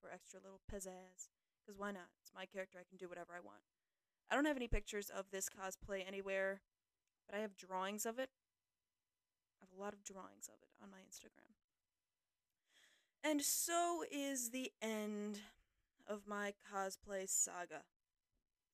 for 0.00 0.10
extra 0.12 0.40
little 0.42 0.60
pizzazz. 0.70 1.32
Because 1.64 1.78
why 1.78 1.92
not? 1.92 2.12
It's 2.20 2.32
my 2.34 2.44
character, 2.44 2.78
I 2.78 2.88
can 2.88 2.98
do 2.98 3.08
whatever 3.08 3.32
I 3.32 3.40
want. 3.40 3.64
I 4.30 4.34
don't 4.34 4.44
have 4.44 4.56
any 4.56 4.68
pictures 4.68 5.08
of 5.08 5.30
this 5.30 5.48
cosplay 5.48 6.06
anywhere, 6.06 6.60
but 7.26 7.38
I 7.38 7.40
have 7.40 7.56
drawings 7.56 8.04
of 8.04 8.18
it. 8.18 8.28
I 9.60 9.64
have 9.64 9.76
a 9.76 9.80
lot 9.80 9.94
of 9.94 10.04
drawings 10.04 10.48
of 10.48 10.60
it 10.60 10.68
on 10.82 10.90
my 10.90 10.98
Instagram. 10.98 11.56
And 13.24 13.40
so 13.40 14.04
is 14.10 14.50
the 14.50 14.70
end 14.82 15.40
of 16.08 16.22
my 16.26 16.54
cosplay 16.72 17.28
saga. 17.28 17.82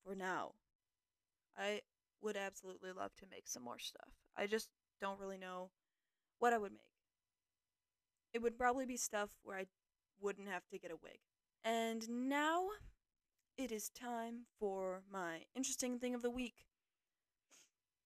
For 0.04 0.14
now. 0.14 0.52
I 1.56 1.82
would 2.20 2.36
absolutely 2.36 2.92
love 2.92 3.14
to 3.16 3.26
make 3.30 3.46
some 3.46 3.62
more 3.62 3.78
stuff. 3.78 4.08
I 4.36 4.46
just 4.46 4.68
don't 5.00 5.20
really 5.20 5.38
know 5.38 5.70
what 6.38 6.52
I 6.52 6.58
would 6.58 6.72
make. 6.72 6.80
It 8.32 8.42
would 8.42 8.58
probably 8.58 8.86
be 8.86 8.96
stuff 8.96 9.30
where 9.42 9.58
I 9.58 9.66
wouldn't 10.20 10.48
have 10.48 10.66
to 10.68 10.78
get 10.78 10.90
a 10.90 10.96
wig. 10.96 11.18
And 11.64 12.28
now 12.28 12.68
it 13.58 13.70
is 13.70 13.90
time 13.90 14.46
for 14.58 15.02
my 15.12 15.42
interesting 15.54 15.98
thing 15.98 16.14
of 16.14 16.22
the 16.22 16.30
week. 16.30 16.66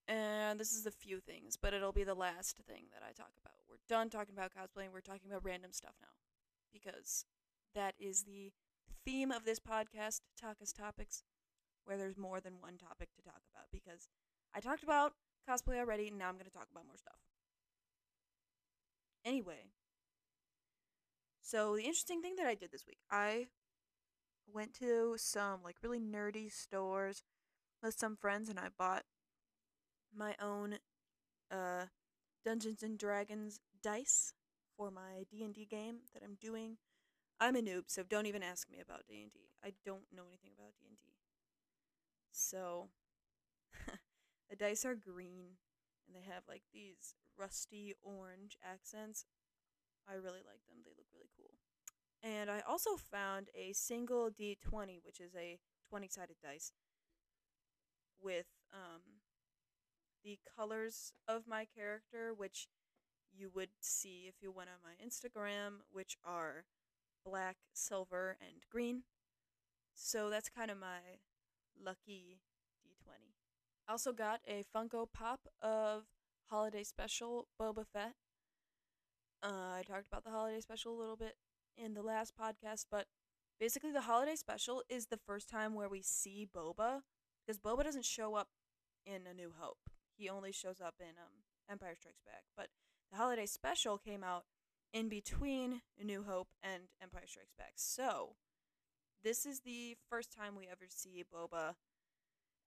And 0.09 0.61
this 0.61 0.72
is 0.72 0.87
a 0.87 0.91
few 0.91 1.20
things, 1.20 1.57
but 1.57 1.74
it'll 1.74 1.93
be 1.93 2.05
the 2.05 2.14
last 2.14 2.59
thing 2.68 2.85
that 2.93 3.03
I 3.03 3.12
talk 3.12 3.33
about. 3.43 3.55
We're 3.68 3.77
done 3.89 4.09
talking 4.11 4.35
about 4.37 4.53
cosplaying, 4.53 4.93
we're 4.93 5.01
talking 5.01 5.31
about 5.31 5.45
random 5.45 5.72
stuff 5.72 5.95
now. 6.01 6.09
Because 6.72 7.24
that 7.74 7.95
is 7.99 8.24
the 8.24 8.53
theme 9.07 9.31
of 9.31 9.45
this 9.45 9.61
podcast, 9.61 10.21
Taka's 10.39 10.73
Topics, 10.73 11.23
where 11.85 11.97
there's 11.97 12.19
more 12.19 12.41
than 12.41 12.61
one 12.61 12.77
topic 12.77 13.09
to 13.15 13.23
talk 13.23 13.41
about. 13.55 13.67
Because 13.73 14.09
I 14.55 14.61
talked 14.61 14.83
about 14.83 15.13
cosplay 15.49 15.79
already, 15.79 16.09
and 16.09 16.19
now 16.19 16.29
I'm 16.29 16.35
going 16.35 16.45
to 16.47 16.51
talk 16.51 16.69
about 16.71 16.87
more 16.87 16.97
stuff. 16.97 17.21
Anyway, 19.25 19.71
so 21.41 21.77
the 21.77 21.83
interesting 21.83 22.21
thing 22.23 22.35
that 22.37 22.47
I 22.47 22.55
did 22.55 22.73
this 22.73 22.87
week, 22.87 22.99
I 23.11 23.47
went 24.53 24.75
to 24.75 25.15
some 25.17 25.61
like 25.65 25.77
really 25.83 26.01
nerdy 26.01 26.53
stores 26.53 27.23
with 27.83 27.99
some 27.99 28.17
friends 28.17 28.49
and 28.49 28.59
I 28.59 28.69
bought 28.77 29.05
my 30.15 30.35
own 30.41 30.79
uh 31.51 31.87
Dungeons 32.45 32.83
and 32.83 32.97
Dragons 32.99 33.61
dice 33.83 34.33
for 34.77 34.91
my 34.91 35.25
D&D 35.31 35.67
game 35.69 35.97
that 36.15 36.23
I'm 36.23 36.37
doing. 36.41 36.77
I'm 37.41 37.57
a 37.57 37.61
noob, 37.61 37.84
so 37.89 38.03
don't 38.03 38.26
even 38.26 38.43
ask 38.43 38.70
me 38.70 38.78
about 38.80 39.07
D&D. 39.09 39.51
I 39.64 39.72
don't 39.84 40.05
know 40.14 40.24
anything 40.28 40.53
about 40.57 40.72
D&D. 40.80 41.12
So 42.30 42.89
the 44.51 44.57
dice 44.57 44.84
are 44.84 44.95
green 44.95 45.57
and 46.07 46.16
they 46.16 46.26
have 46.26 46.45
like 46.49 46.62
these 46.72 47.14
rusty 47.39 47.95
orange 48.03 48.57
accents. 48.64 49.26
I 50.09 50.14
really 50.14 50.45
like 50.47 50.64
them. 50.68 50.78
They 50.84 50.93
look 50.97 51.09
really 51.12 51.30
cool. 51.37 51.53
And 52.22 52.51
I 52.51 52.61
also 52.66 52.97
found 52.97 53.49
a 53.55 53.72
single 53.72 54.30
D20, 54.30 55.01
which 55.05 55.20
is 55.20 55.34
a 55.34 55.59
20 55.89 56.09
sided 56.09 56.37
dice, 56.43 56.72
with 58.22 58.47
um, 58.72 59.03
the 60.24 60.39
colors 60.57 61.12
of 61.28 61.47
my 61.47 61.66
character, 61.66 62.32
which 62.34 62.68
you 63.32 63.51
would 63.55 63.68
see 63.80 64.24
if 64.28 64.37
you 64.41 64.51
went 64.51 64.70
on 64.70 64.76
my 64.82 64.95
Instagram, 65.05 65.80
which 65.93 66.16
are 66.24 66.64
black, 67.27 67.57
silver, 67.74 68.37
and 68.41 68.62
green. 68.70 69.03
So 69.95 70.31
that's 70.31 70.49
kind 70.49 70.70
of 70.70 70.79
my 70.79 71.18
lucky 71.83 72.41
D20. 72.87 73.35
I 73.89 73.93
also 73.93 74.12
got 74.12 74.41
a 74.47 74.64
Funko 74.74 75.07
Pop 75.12 75.41
of 75.61 76.05
Holiday 76.51 76.85
Special 76.85 77.49
Boba 77.61 77.85
Fett. 77.93 78.14
Uh, 79.43 79.79
I 79.79 79.83
talked 79.87 80.07
about 80.07 80.24
the 80.24 80.31
Holiday 80.31 80.61
Special 80.61 80.97
a 80.97 80.99
little 80.99 81.16
bit 81.16 81.35
in 81.77 81.95
the 81.95 82.03
last 82.03 82.33
podcast, 82.41 82.87
but 82.91 83.07
basically 83.59 83.93
the 83.93 84.03
holiday 84.03 84.37
special 84.37 84.83
is 84.89 85.07
the 85.07 85.18
first 85.27 85.49
time 85.49 85.74
where 85.74 85.89
we 85.89 86.03
see 86.03 86.47
Boba 86.55 87.01
because 87.47 87.59
Boba 87.59 87.85
doesn't 87.85 88.05
show 88.05 88.35
up 88.35 88.49
in 89.05 89.27
A 89.31 89.35
New 89.35 89.53
Hope. 89.59 89.79
He 90.16 90.29
only 90.29 90.53
shows 90.53 90.81
up 90.81 90.95
in 91.01 91.09
um, 91.18 91.45
Empire 91.70 91.95
Strikes 91.95 92.22
Back. 92.27 92.43
But 92.57 92.68
the 93.11 93.18
holiday 93.18 93.47
special 93.47 93.99
came 93.99 94.24
out 94.24 94.45
in 94.93 95.09
between 95.09 95.82
New 96.03 96.22
Hope 96.22 96.49
and 96.62 96.84
Empire 97.03 97.26
Strikes 97.26 97.55
Back. 97.59 97.72
So 97.76 98.37
this 99.22 99.47
is 99.47 99.61
the 99.61 99.97
first 100.09 100.32
time 100.32 100.57
we 100.57 100.66
ever 100.66 100.87
see 100.89 101.24
Boba, 101.24 101.74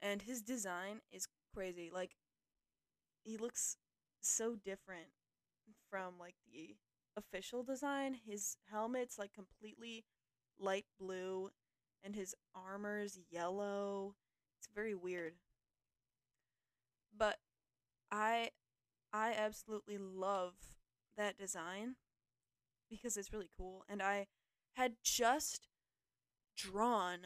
and 0.02 0.22
his 0.22 0.42
design 0.42 1.02
is 1.12 1.28
crazy. 1.54 1.90
Like 1.94 2.16
he 3.24 3.38
looks 3.38 3.78
so 4.22 4.56
different 4.56 5.08
from 5.90 6.16
like 6.20 6.36
the 6.52 6.76
official 7.18 7.64
design, 7.64 8.16
his 8.26 8.58
helmet's 8.72 9.18
like 9.18 9.34
completely 9.34 10.06
light 10.60 10.86
blue 11.00 11.50
and 12.04 12.16
his 12.16 12.36
armor's 12.56 13.20
yellow. 13.30 14.16
It's 14.60 14.70
very 14.74 14.96
weird. 14.96 15.34
But 17.16 17.40
I 18.12 18.52
I 19.14 19.34
absolutely 19.34 19.98
love 19.98 20.56
that 21.18 21.38
design 21.38 21.96
because 22.90 23.18
it's 23.18 23.34
really 23.34 23.50
cool 23.58 23.84
and 23.90 24.02
I 24.02 24.28
had 24.76 24.94
just 25.04 25.68
drawn 26.58 27.20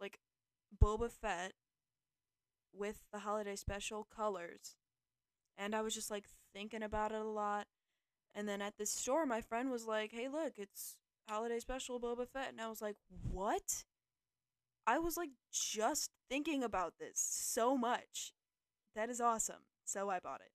like 0.00 0.18
Boba 0.82 1.10
Fett 1.10 1.52
with 2.72 3.04
the 3.12 3.20
holiday 3.20 3.56
special 3.56 4.04
colors 4.04 4.76
and 5.56 5.74
I 5.74 5.82
was 5.82 5.94
just 5.94 6.10
like 6.10 6.26
thinking 6.54 6.82
about 6.82 7.12
it 7.12 7.20
a 7.20 7.24
lot 7.24 7.66
and 8.34 8.48
then 8.48 8.62
at 8.62 8.76
the 8.78 8.86
store, 8.86 9.26
my 9.26 9.40
friend 9.40 9.70
was 9.70 9.86
like, 9.86 10.12
"Hey, 10.12 10.28
look, 10.28 10.58
it's 10.58 10.96
holiday 11.28 11.58
special 11.58 12.00
Boba 12.00 12.28
Fett," 12.28 12.50
and 12.50 12.60
I 12.60 12.68
was 12.68 12.80
like, 12.80 12.96
"What?" 13.08 13.84
I 14.86 14.98
was 14.98 15.16
like 15.16 15.30
just 15.52 16.10
thinking 16.28 16.62
about 16.62 16.94
this 16.98 17.18
so 17.20 17.76
much. 17.76 18.32
That 18.94 19.10
is 19.10 19.20
awesome. 19.20 19.66
So 19.84 20.10
I 20.10 20.20
bought 20.20 20.40
it. 20.40 20.52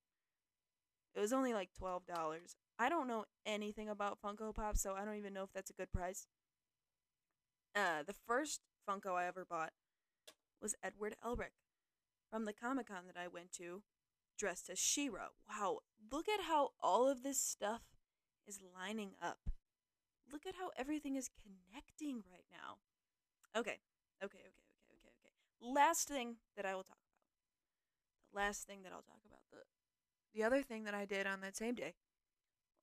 It 1.15 1.19
was 1.19 1.33
only 1.33 1.53
like 1.53 1.73
twelve 1.73 2.05
dollars. 2.05 2.55
I 2.79 2.89
don't 2.89 3.07
know 3.07 3.25
anything 3.45 3.89
about 3.89 4.19
Funko 4.21 4.53
Pop, 4.53 4.77
so 4.77 4.95
I 4.95 5.05
don't 5.05 5.17
even 5.17 5.33
know 5.33 5.43
if 5.43 5.53
that's 5.53 5.69
a 5.69 5.73
good 5.73 5.91
price. 5.91 6.27
Uh, 7.75 8.03
the 8.05 8.13
first 8.13 8.61
Funko 8.87 9.13
I 9.15 9.25
ever 9.25 9.45
bought 9.45 9.71
was 10.61 10.75
Edward 10.83 11.15
Elric 11.25 11.53
from 12.31 12.45
the 12.45 12.53
Comic 12.53 12.87
Con 12.87 13.05
that 13.07 13.19
I 13.19 13.27
went 13.27 13.51
to 13.53 13.83
dressed 14.37 14.69
as 14.69 14.79
She-Ra. 14.79 15.27
Wow, 15.49 15.79
look 16.11 16.27
at 16.27 16.45
how 16.45 16.69
all 16.81 17.07
of 17.07 17.23
this 17.23 17.39
stuff 17.39 17.81
is 18.47 18.59
lining 18.75 19.11
up. 19.21 19.39
Look 20.31 20.45
at 20.47 20.55
how 20.55 20.71
everything 20.77 21.15
is 21.15 21.29
connecting 21.29 22.23
right 22.31 22.45
now. 22.51 22.77
Okay, 23.55 23.79
okay, 24.23 24.39
okay, 24.39 24.39
okay, 24.39 24.97
okay, 24.97 25.09
okay. 25.21 25.73
Last 25.73 26.07
thing 26.07 26.37
that 26.55 26.65
I 26.65 26.73
will 26.75 26.83
talk 26.83 26.97
about. 26.97 28.31
The 28.31 28.37
last 28.39 28.65
thing 28.65 28.81
that 28.83 28.91
I'll 28.91 29.03
talk 29.03 29.21
about. 29.25 29.41
The 29.51 29.59
the 30.33 30.43
other 30.43 30.63
thing 30.63 30.85
that 30.85 30.95
I 30.95 31.05
did 31.05 31.27
on 31.27 31.41
that 31.41 31.55
same 31.55 31.75
day. 31.75 31.93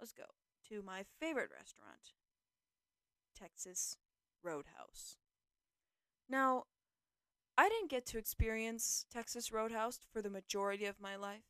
Let's 0.00 0.12
go 0.12 0.24
to 0.70 0.82
my 0.82 1.04
favorite 1.20 1.50
restaurant, 1.54 2.14
Texas 3.38 3.98
Roadhouse. 4.42 5.18
Now, 6.28 6.64
I 7.58 7.68
didn't 7.68 7.90
get 7.90 8.06
to 8.06 8.18
experience 8.18 9.04
Texas 9.12 9.52
Roadhouse 9.52 10.00
for 10.10 10.22
the 10.22 10.30
majority 10.30 10.86
of 10.86 11.00
my 11.00 11.16
life, 11.16 11.44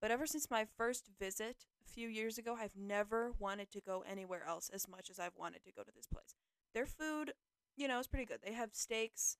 but 0.00 0.12
ever 0.12 0.26
since 0.26 0.48
my 0.50 0.66
first 0.76 1.08
visit 1.18 1.66
a 1.84 1.90
few 1.90 2.08
years 2.08 2.38
ago, 2.38 2.56
I've 2.60 2.76
never 2.76 3.32
wanted 3.40 3.72
to 3.72 3.80
go 3.80 4.04
anywhere 4.08 4.44
else 4.46 4.70
as 4.72 4.86
much 4.86 5.10
as 5.10 5.18
I've 5.18 5.36
wanted 5.36 5.64
to 5.64 5.72
go 5.72 5.82
to 5.82 5.92
this 5.96 6.06
place. 6.06 6.36
Their 6.74 6.86
food, 6.86 7.32
you 7.76 7.88
know, 7.88 7.98
is 7.98 8.06
pretty 8.06 8.26
good. 8.26 8.38
They 8.44 8.52
have 8.52 8.70
steaks, 8.72 9.36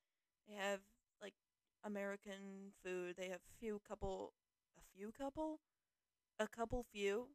they 0.48 0.54
have 0.54 0.80
like 1.22 1.34
American 1.84 2.72
food, 2.82 3.14
they 3.16 3.28
have 3.28 3.40
few 3.60 3.80
couple 3.86 4.32
a 4.76 4.98
few 4.98 5.12
couple 5.12 5.60
a 6.40 6.48
couple 6.48 6.84
few 6.92 7.28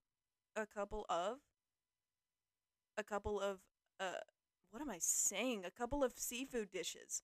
a 0.62 0.68
couple 0.68 1.06
of 1.10 1.38
a 2.98 3.04
couple 3.04 3.40
of 3.40 3.60
uh 4.00 4.20
what 4.72 4.82
am 4.82 4.90
I 4.90 4.98
saying? 5.00 5.64
A 5.66 5.72
couple 5.72 6.04
of 6.04 6.14
seafood 6.16 6.70
dishes. 6.72 7.24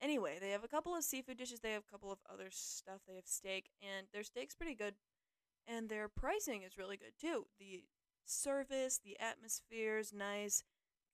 Anyway, 0.00 0.38
they 0.40 0.50
have 0.50 0.64
a 0.64 0.68
couple 0.68 0.94
of 0.94 1.04
seafood 1.04 1.36
dishes, 1.36 1.60
they 1.60 1.72
have 1.72 1.82
a 1.86 1.90
couple 1.90 2.10
of 2.10 2.18
other 2.32 2.48
stuff, 2.50 3.00
they 3.06 3.16
have 3.16 3.26
steak, 3.26 3.70
and 3.82 4.06
their 4.12 4.22
steak's 4.22 4.54
pretty 4.54 4.74
good. 4.74 4.94
And 5.66 5.88
their 5.88 6.08
pricing 6.08 6.62
is 6.62 6.78
really 6.78 6.96
good 6.96 7.12
too. 7.20 7.46
The 7.58 7.84
service, 8.24 9.00
the 9.04 9.18
atmosphere 9.20 9.98
is 9.98 10.12
nice, 10.12 10.62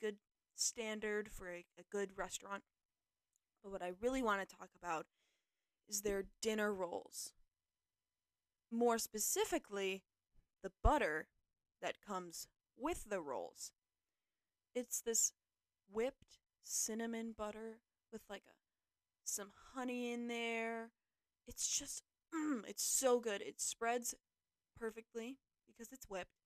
good 0.00 0.16
standard 0.54 1.30
for 1.30 1.48
a, 1.50 1.64
a 1.78 1.82
good 1.90 2.10
restaurant. 2.16 2.62
But 3.62 3.72
what 3.72 3.82
I 3.82 3.92
really 4.00 4.22
want 4.22 4.46
to 4.46 4.56
talk 4.56 4.70
about 4.80 5.06
is 5.88 6.02
their 6.02 6.24
dinner 6.40 6.72
rolls. 6.72 7.32
More 8.70 8.98
specifically, 8.98 10.02
the 10.66 10.72
butter 10.82 11.28
that 11.80 11.94
comes 12.04 12.48
with 12.76 13.04
the 13.08 13.20
rolls. 13.20 13.70
It's 14.74 15.00
this 15.00 15.30
whipped 15.88 16.40
cinnamon 16.64 17.34
butter 17.38 17.78
with 18.12 18.22
like 18.28 18.42
a 18.48 18.54
some 19.22 19.52
honey 19.74 20.12
in 20.12 20.26
there. 20.26 20.90
It's 21.46 21.78
just 21.78 22.02
mm, 22.34 22.68
it's 22.68 22.82
so 22.82 23.20
good. 23.20 23.42
It 23.42 23.60
spreads 23.60 24.16
perfectly 24.76 25.38
because 25.68 25.92
it's 25.92 26.10
whipped. 26.10 26.42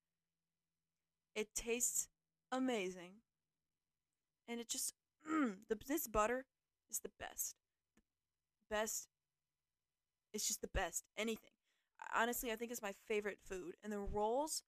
It 1.35 1.55
tastes 1.55 2.09
amazing. 2.53 3.23
And 4.47 4.61
it 4.61 4.69
just 4.69 4.93
mm, 5.27 5.55
the 5.71 5.79
this 5.87 6.07
butter 6.07 6.45
is 6.91 6.99
the 6.99 7.11
best. 7.19 7.55
The 8.69 8.77
best 8.77 9.09
it's 10.35 10.47
just 10.47 10.61
the 10.61 10.69
best. 10.69 11.05
Anything. 11.17 11.50
Honestly, 12.15 12.51
I 12.51 12.57
think 12.57 12.71
it's 12.71 12.83
my 12.83 12.95
favorite 13.07 13.39
food. 13.43 13.77
And 13.83 13.93
the 13.93 13.99
rolls 13.99 14.63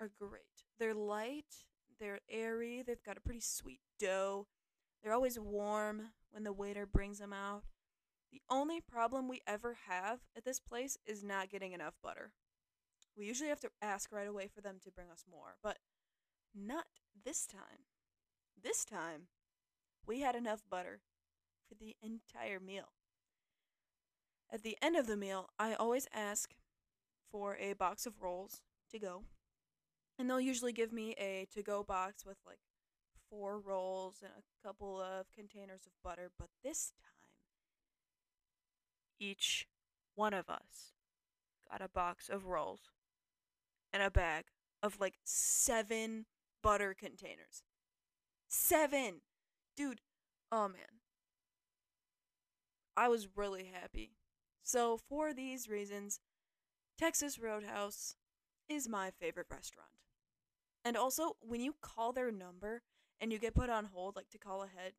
are 0.00 0.10
great. 0.18 0.64
They're 0.78 0.94
light, 0.94 1.66
they're 2.00 2.20
airy, 2.30 2.82
they've 2.86 3.02
got 3.02 3.16
a 3.16 3.20
pretty 3.20 3.40
sweet 3.40 3.80
dough. 3.98 4.46
They're 5.02 5.12
always 5.12 5.38
warm 5.38 6.10
when 6.30 6.44
the 6.44 6.52
waiter 6.52 6.86
brings 6.86 7.18
them 7.18 7.32
out. 7.32 7.64
The 8.32 8.42
only 8.50 8.80
problem 8.80 9.28
we 9.28 9.42
ever 9.46 9.76
have 9.86 10.20
at 10.36 10.44
this 10.44 10.58
place 10.58 10.98
is 11.06 11.22
not 11.22 11.50
getting 11.50 11.72
enough 11.72 11.94
butter. 12.02 12.32
We 13.16 13.26
usually 13.26 13.48
have 13.48 13.60
to 13.60 13.70
ask 13.80 14.10
right 14.10 14.26
away 14.26 14.48
for 14.52 14.60
them 14.60 14.78
to 14.82 14.90
bring 14.90 15.08
us 15.10 15.24
more, 15.30 15.56
but 15.62 15.78
not 16.54 16.86
this 17.24 17.46
time. 17.46 17.86
This 18.60 18.84
time, 18.84 19.28
we 20.06 20.20
had 20.20 20.34
enough 20.34 20.62
butter 20.68 21.00
for 21.68 21.74
the 21.76 21.96
entire 22.02 22.58
meal. 22.58 22.92
At 24.54 24.62
the 24.62 24.78
end 24.80 24.94
of 24.94 25.08
the 25.08 25.16
meal, 25.16 25.48
I 25.58 25.74
always 25.74 26.06
ask 26.14 26.54
for 27.32 27.56
a 27.56 27.72
box 27.72 28.06
of 28.06 28.22
rolls 28.22 28.60
to 28.92 29.00
go. 29.00 29.24
And 30.16 30.30
they'll 30.30 30.40
usually 30.40 30.72
give 30.72 30.92
me 30.92 31.16
a 31.18 31.48
to 31.52 31.60
go 31.60 31.82
box 31.82 32.24
with 32.24 32.36
like 32.46 32.60
four 33.28 33.58
rolls 33.58 34.18
and 34.22 34.30
a 34.30 34.64
couple 34.64 35.00
of 35.00 35.26
containers 35.32 35.86
of 35.86 35.92
butter. 36.04 36.30
But 36.38 36.50
this 36.62 36.92
time, 37.02 37.32
each 39.18 39.66
one 40.14 40.32
of 40.32 40.48
us 40.48 40.92
got 41.68 41.82
a 41.82 41.88
box 41.88 42.28
of 42.28 42.46
rolls 42.46 42.92
and 43.92 44.04
a 44.04 44.10
bag 44.10 44.44
of 44.84 45.00
like 45.00 45.14
seven 45.24 46.26
butter 46.62 46.94
containers. 46.96 47.64
Seven! 48.46 49.22
Dude, 49.76 50.00
oh 50.52 50.68
man. 50.68 51.00
I 52.96 53.08
was 53.08 53.26
really 53.34 53.72
happy. 53.74 54.12
So, 54.64 54.96
for 54.96 55.34
these 55.34 55.68
reasons, 55.68 56.20
Texas 56.98 57.38
Roadhouse 57.38 58.16
is 58.66 58.88
my 58.88 59.10
favorite 59.10 59.46
restaurant. 59.50 59.90
And 60.84 60.96
also, 60.96 61.36
when 61.40 61.60
you 61.60 61.74
call 61.82 62.12
their 62.12 62.32
number 62.32 62.80
and 63.20 63.30
you 63.30 63.38
get 63.38 63.54
put 63.54 63.68
on 63.68 63.84
hold, 63.84 64.16
like 64.16 64.30
to 64.30 64.38
call 64.38 64.62
ahead, 64.62 64.92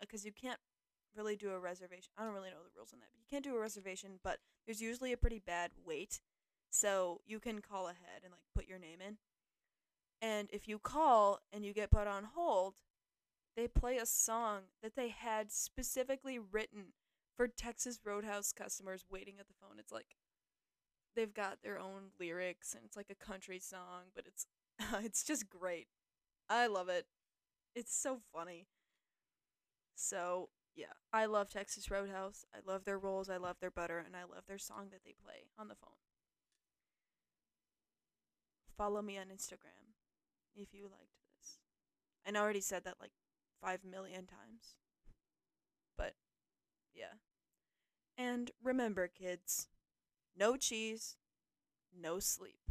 uh, 0.00 0.06
because 0.06 0.24
you 0.24 0.32
can't 0.32 0.58
really 1.14 1.36
do 1.36 1.50
a 1.50 1.58
reservation. 1.58 2.10
I 2.16 2.24
don't 2.24 2.32
really 2.32 2.48
know 2.48 2.64
the 2.64 2.74
rules 2.74 2.94
on 2.94 3.00
that, 3.00 3.08
but 3.12 3.20
you 3.20 3.26
can't 3.30 3.44
do 3.44 3.54
a 3.54 3.60
reservation, 3.60 4.18
but 4.24 4.38
there's 4.66 4.80
usually 4.80 5.12
a 5.12 5.18
pretty 5.18 5.38
bad 5.38 5.72
wait. 5.86 6.20
So 6.70 7.20
you 7.26 7.38
can 7.38 7.60
call 7.60 7.88
ahead 7.88 8.22
and 8.24 8.32
like 8.32 8.40
put 8.54 8.66
your 8.66 8.78
name 8.78 9.00
in. 9.06 9.18
And 10.22 10.48
if 10.50 10.66
you 10.66 10.78
call 10.78 11.40
and 11.52 11.66
you 11.66 11.74
get 11.74 11.90
put 11.90 12.06
on 12.06 12.24
hold, 12.34 12.76
they 13.56 13.68
play 13.68 13.98
a 13.98 14.06
song 14.06 14.62
that 14.82 14.96
they 14.96 15.08
had 15.08 15.52
specifically 15.52 16.38
written 16.38 16.94
for 17.36 17.48
Texas 17.48 18.00
Roadhouse 18.04 18.52
customers 18.52 19.04
waiting 19.10 19.34
at 19.40 19.48
the 19.48 19.54
phone. 19.60 19.78
It's 19.78 19.92
like 19.92 20.16
they've 21.14 21.32
got 21.32 21.58
their 21.62 21.78
own 21.78 22.10
lyrics 22.18 22.74
and 22.74 22.84
it's 22.84 22.96
like 22.96 23.10
a 23.10 23.24
country 23.24 23.58
song, 23.58 24.10
but 24.14 24.24
it's 24.26 24.46
it's 25.04 25.24
just 25.24 25.48
great. 25.48 25.88
I 26.48 26.66
love 26.66 26.88
it. 26.88 27.06
It's 27.74 27.94
so 27.94 28.20
funny. 28.32 28.66
So, 29.94 30.48
yeah, 30.74 30.94
I 31.12 31.26
love 31.26 31.48
Texas 31.48 31.90
Roadhouse. 31.90 32.44
I 32.54 32.58
love 32.66 32.84
their 32.84 32.98
rolls, 32.98 33.30
I 33.30 33.36
love 33.36 33.56
their 33.60 33.70
butter, 33.70 33.98
and 34.04 34.16
I 34.16 34.22
love 34.22 34.44
their 34.46 34.58
song 34.58 34.88
that 34.90 35.04
they 35.04 35.14
play 35.24 35.46
on 35.58 35.68
the 35.68 35.74
phone. 35.74 35.90
Follow 38.76 39.02
me 39.02 39.18
on 39.18 39.26
Instagram 39.26 39.94
if 40.56 40.68
you 40.72 40.84
liked 40.84 41.14
this. 41.38 41.58
I 42.26 42.38
already 42.38 42.60
said 42.60 42.84
that 42.84 42.96
like 43.00 43.12
5 43.62 43.80
million 43.88 44.26
times. 44.26 44.76
But, 45.96 46.14
yeah. 46.94 47.14
And 48.16 48.50
remember, 48.62 49.08
kids 49.08 49.68
no 50.36 50.56
cheese, 50.56 51.16
no 51.98 52.20
sleep. 52.20 52.61